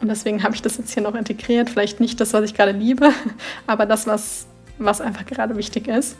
Und 0.00 0.08
deswegen 0.08 0.42
habe 0.42 0.54
ich 0.54 0.60
das 0.60 0.76
jetzt 0.76 0.92
hier 0.92 1.02
noch 1.02 1.14
integriert. 1.14 1.70
Vielleicht 1.70 2.00
nicht 2.00 2.20
das, 2.20 2.34
was 2.34 2.44
ich 2.44 2.54
gerade 2.54 2.72
liebe, 2.72 3.10
aber 3.66 3.86
das, 3.86 4.06
was, 4.06 4.46
was 4.78 5.00
einfach 5.00 5.24
gerade 5.24 5.56
wichtig 5.56 5.88
ist. 5.88 6.16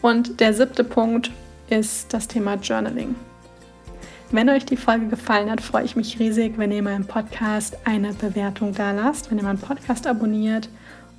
Und 0.00 0.40
der 0.40 0.52
siebte 0.52 0.82
Punkt 0.82 1.30
ist 1.70 2.12
das 2.12 2.26
Thema 2.26 2.54
Journaling. 2.54 3.14
Wenn 4.32 4.48
euch 4.48 4.64
die 4.64 4.78
Folge 4.78 5.08
gefallen 5.08 5.50
hat, 5.50 5.60
freue 5.60 5.84
ich 5.84 5.94
mich 5.94 6.18
riesig, 6.18 6.56
wenn 6.56 6.72
ihr 6.72 6.82
meinem 6.82 7.06
Podcast 7.06 7.76
eine 7.84 8.14
Bewertung 8.14 8.72
da 8.72 8.90
lasst, 8.92 9.30
wenn 9.30 9.36
ihr 9.36 9.44
meinen 9.44 9.58
Podcast 9.58 10.06
abonniert. 10.06 10.70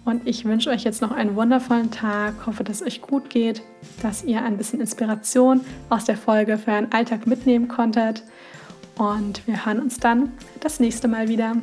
Und 0.03 0.28
ich 0.28 0.45
wünsche 0.45 0.72
euch 0.72 0.84
jetzt 0.84 1.03
noch 1.03 1.11
einen 1.11 1.36
wundervollen 1.36 1.91
Tag, 1.91 2.34
hoffe, 2.47 2.64
dass 2.64 2.82
es 2.82 2.88
euch 2.88 3.01
gut 3.03 3.30
geht, 3.30 3.61
dass 4.01 4.24
ihr 4.24 4.43
ein 4.43 4.57
bisschen 4.57 4.82
Inspiration 4.82 5.61
aus 5.91 6.05
der 6.05 6.18
Folge 6.18 6.57
für 6.57 6.72
euren 6.72 6.91
Alltag 6.91 7.28
mitnehmen 7.28 7.68
konntet. 7.68 8.24
Und 8.97 9.45
wir 9.45 9.64
hören 9.64 9.80
uns 9.80 9.99
dann 9.99 10.32
das 10.59 10.80
nächste 10.80 11.07
Mal 11.07 11.28
wieder. 11.28 11.55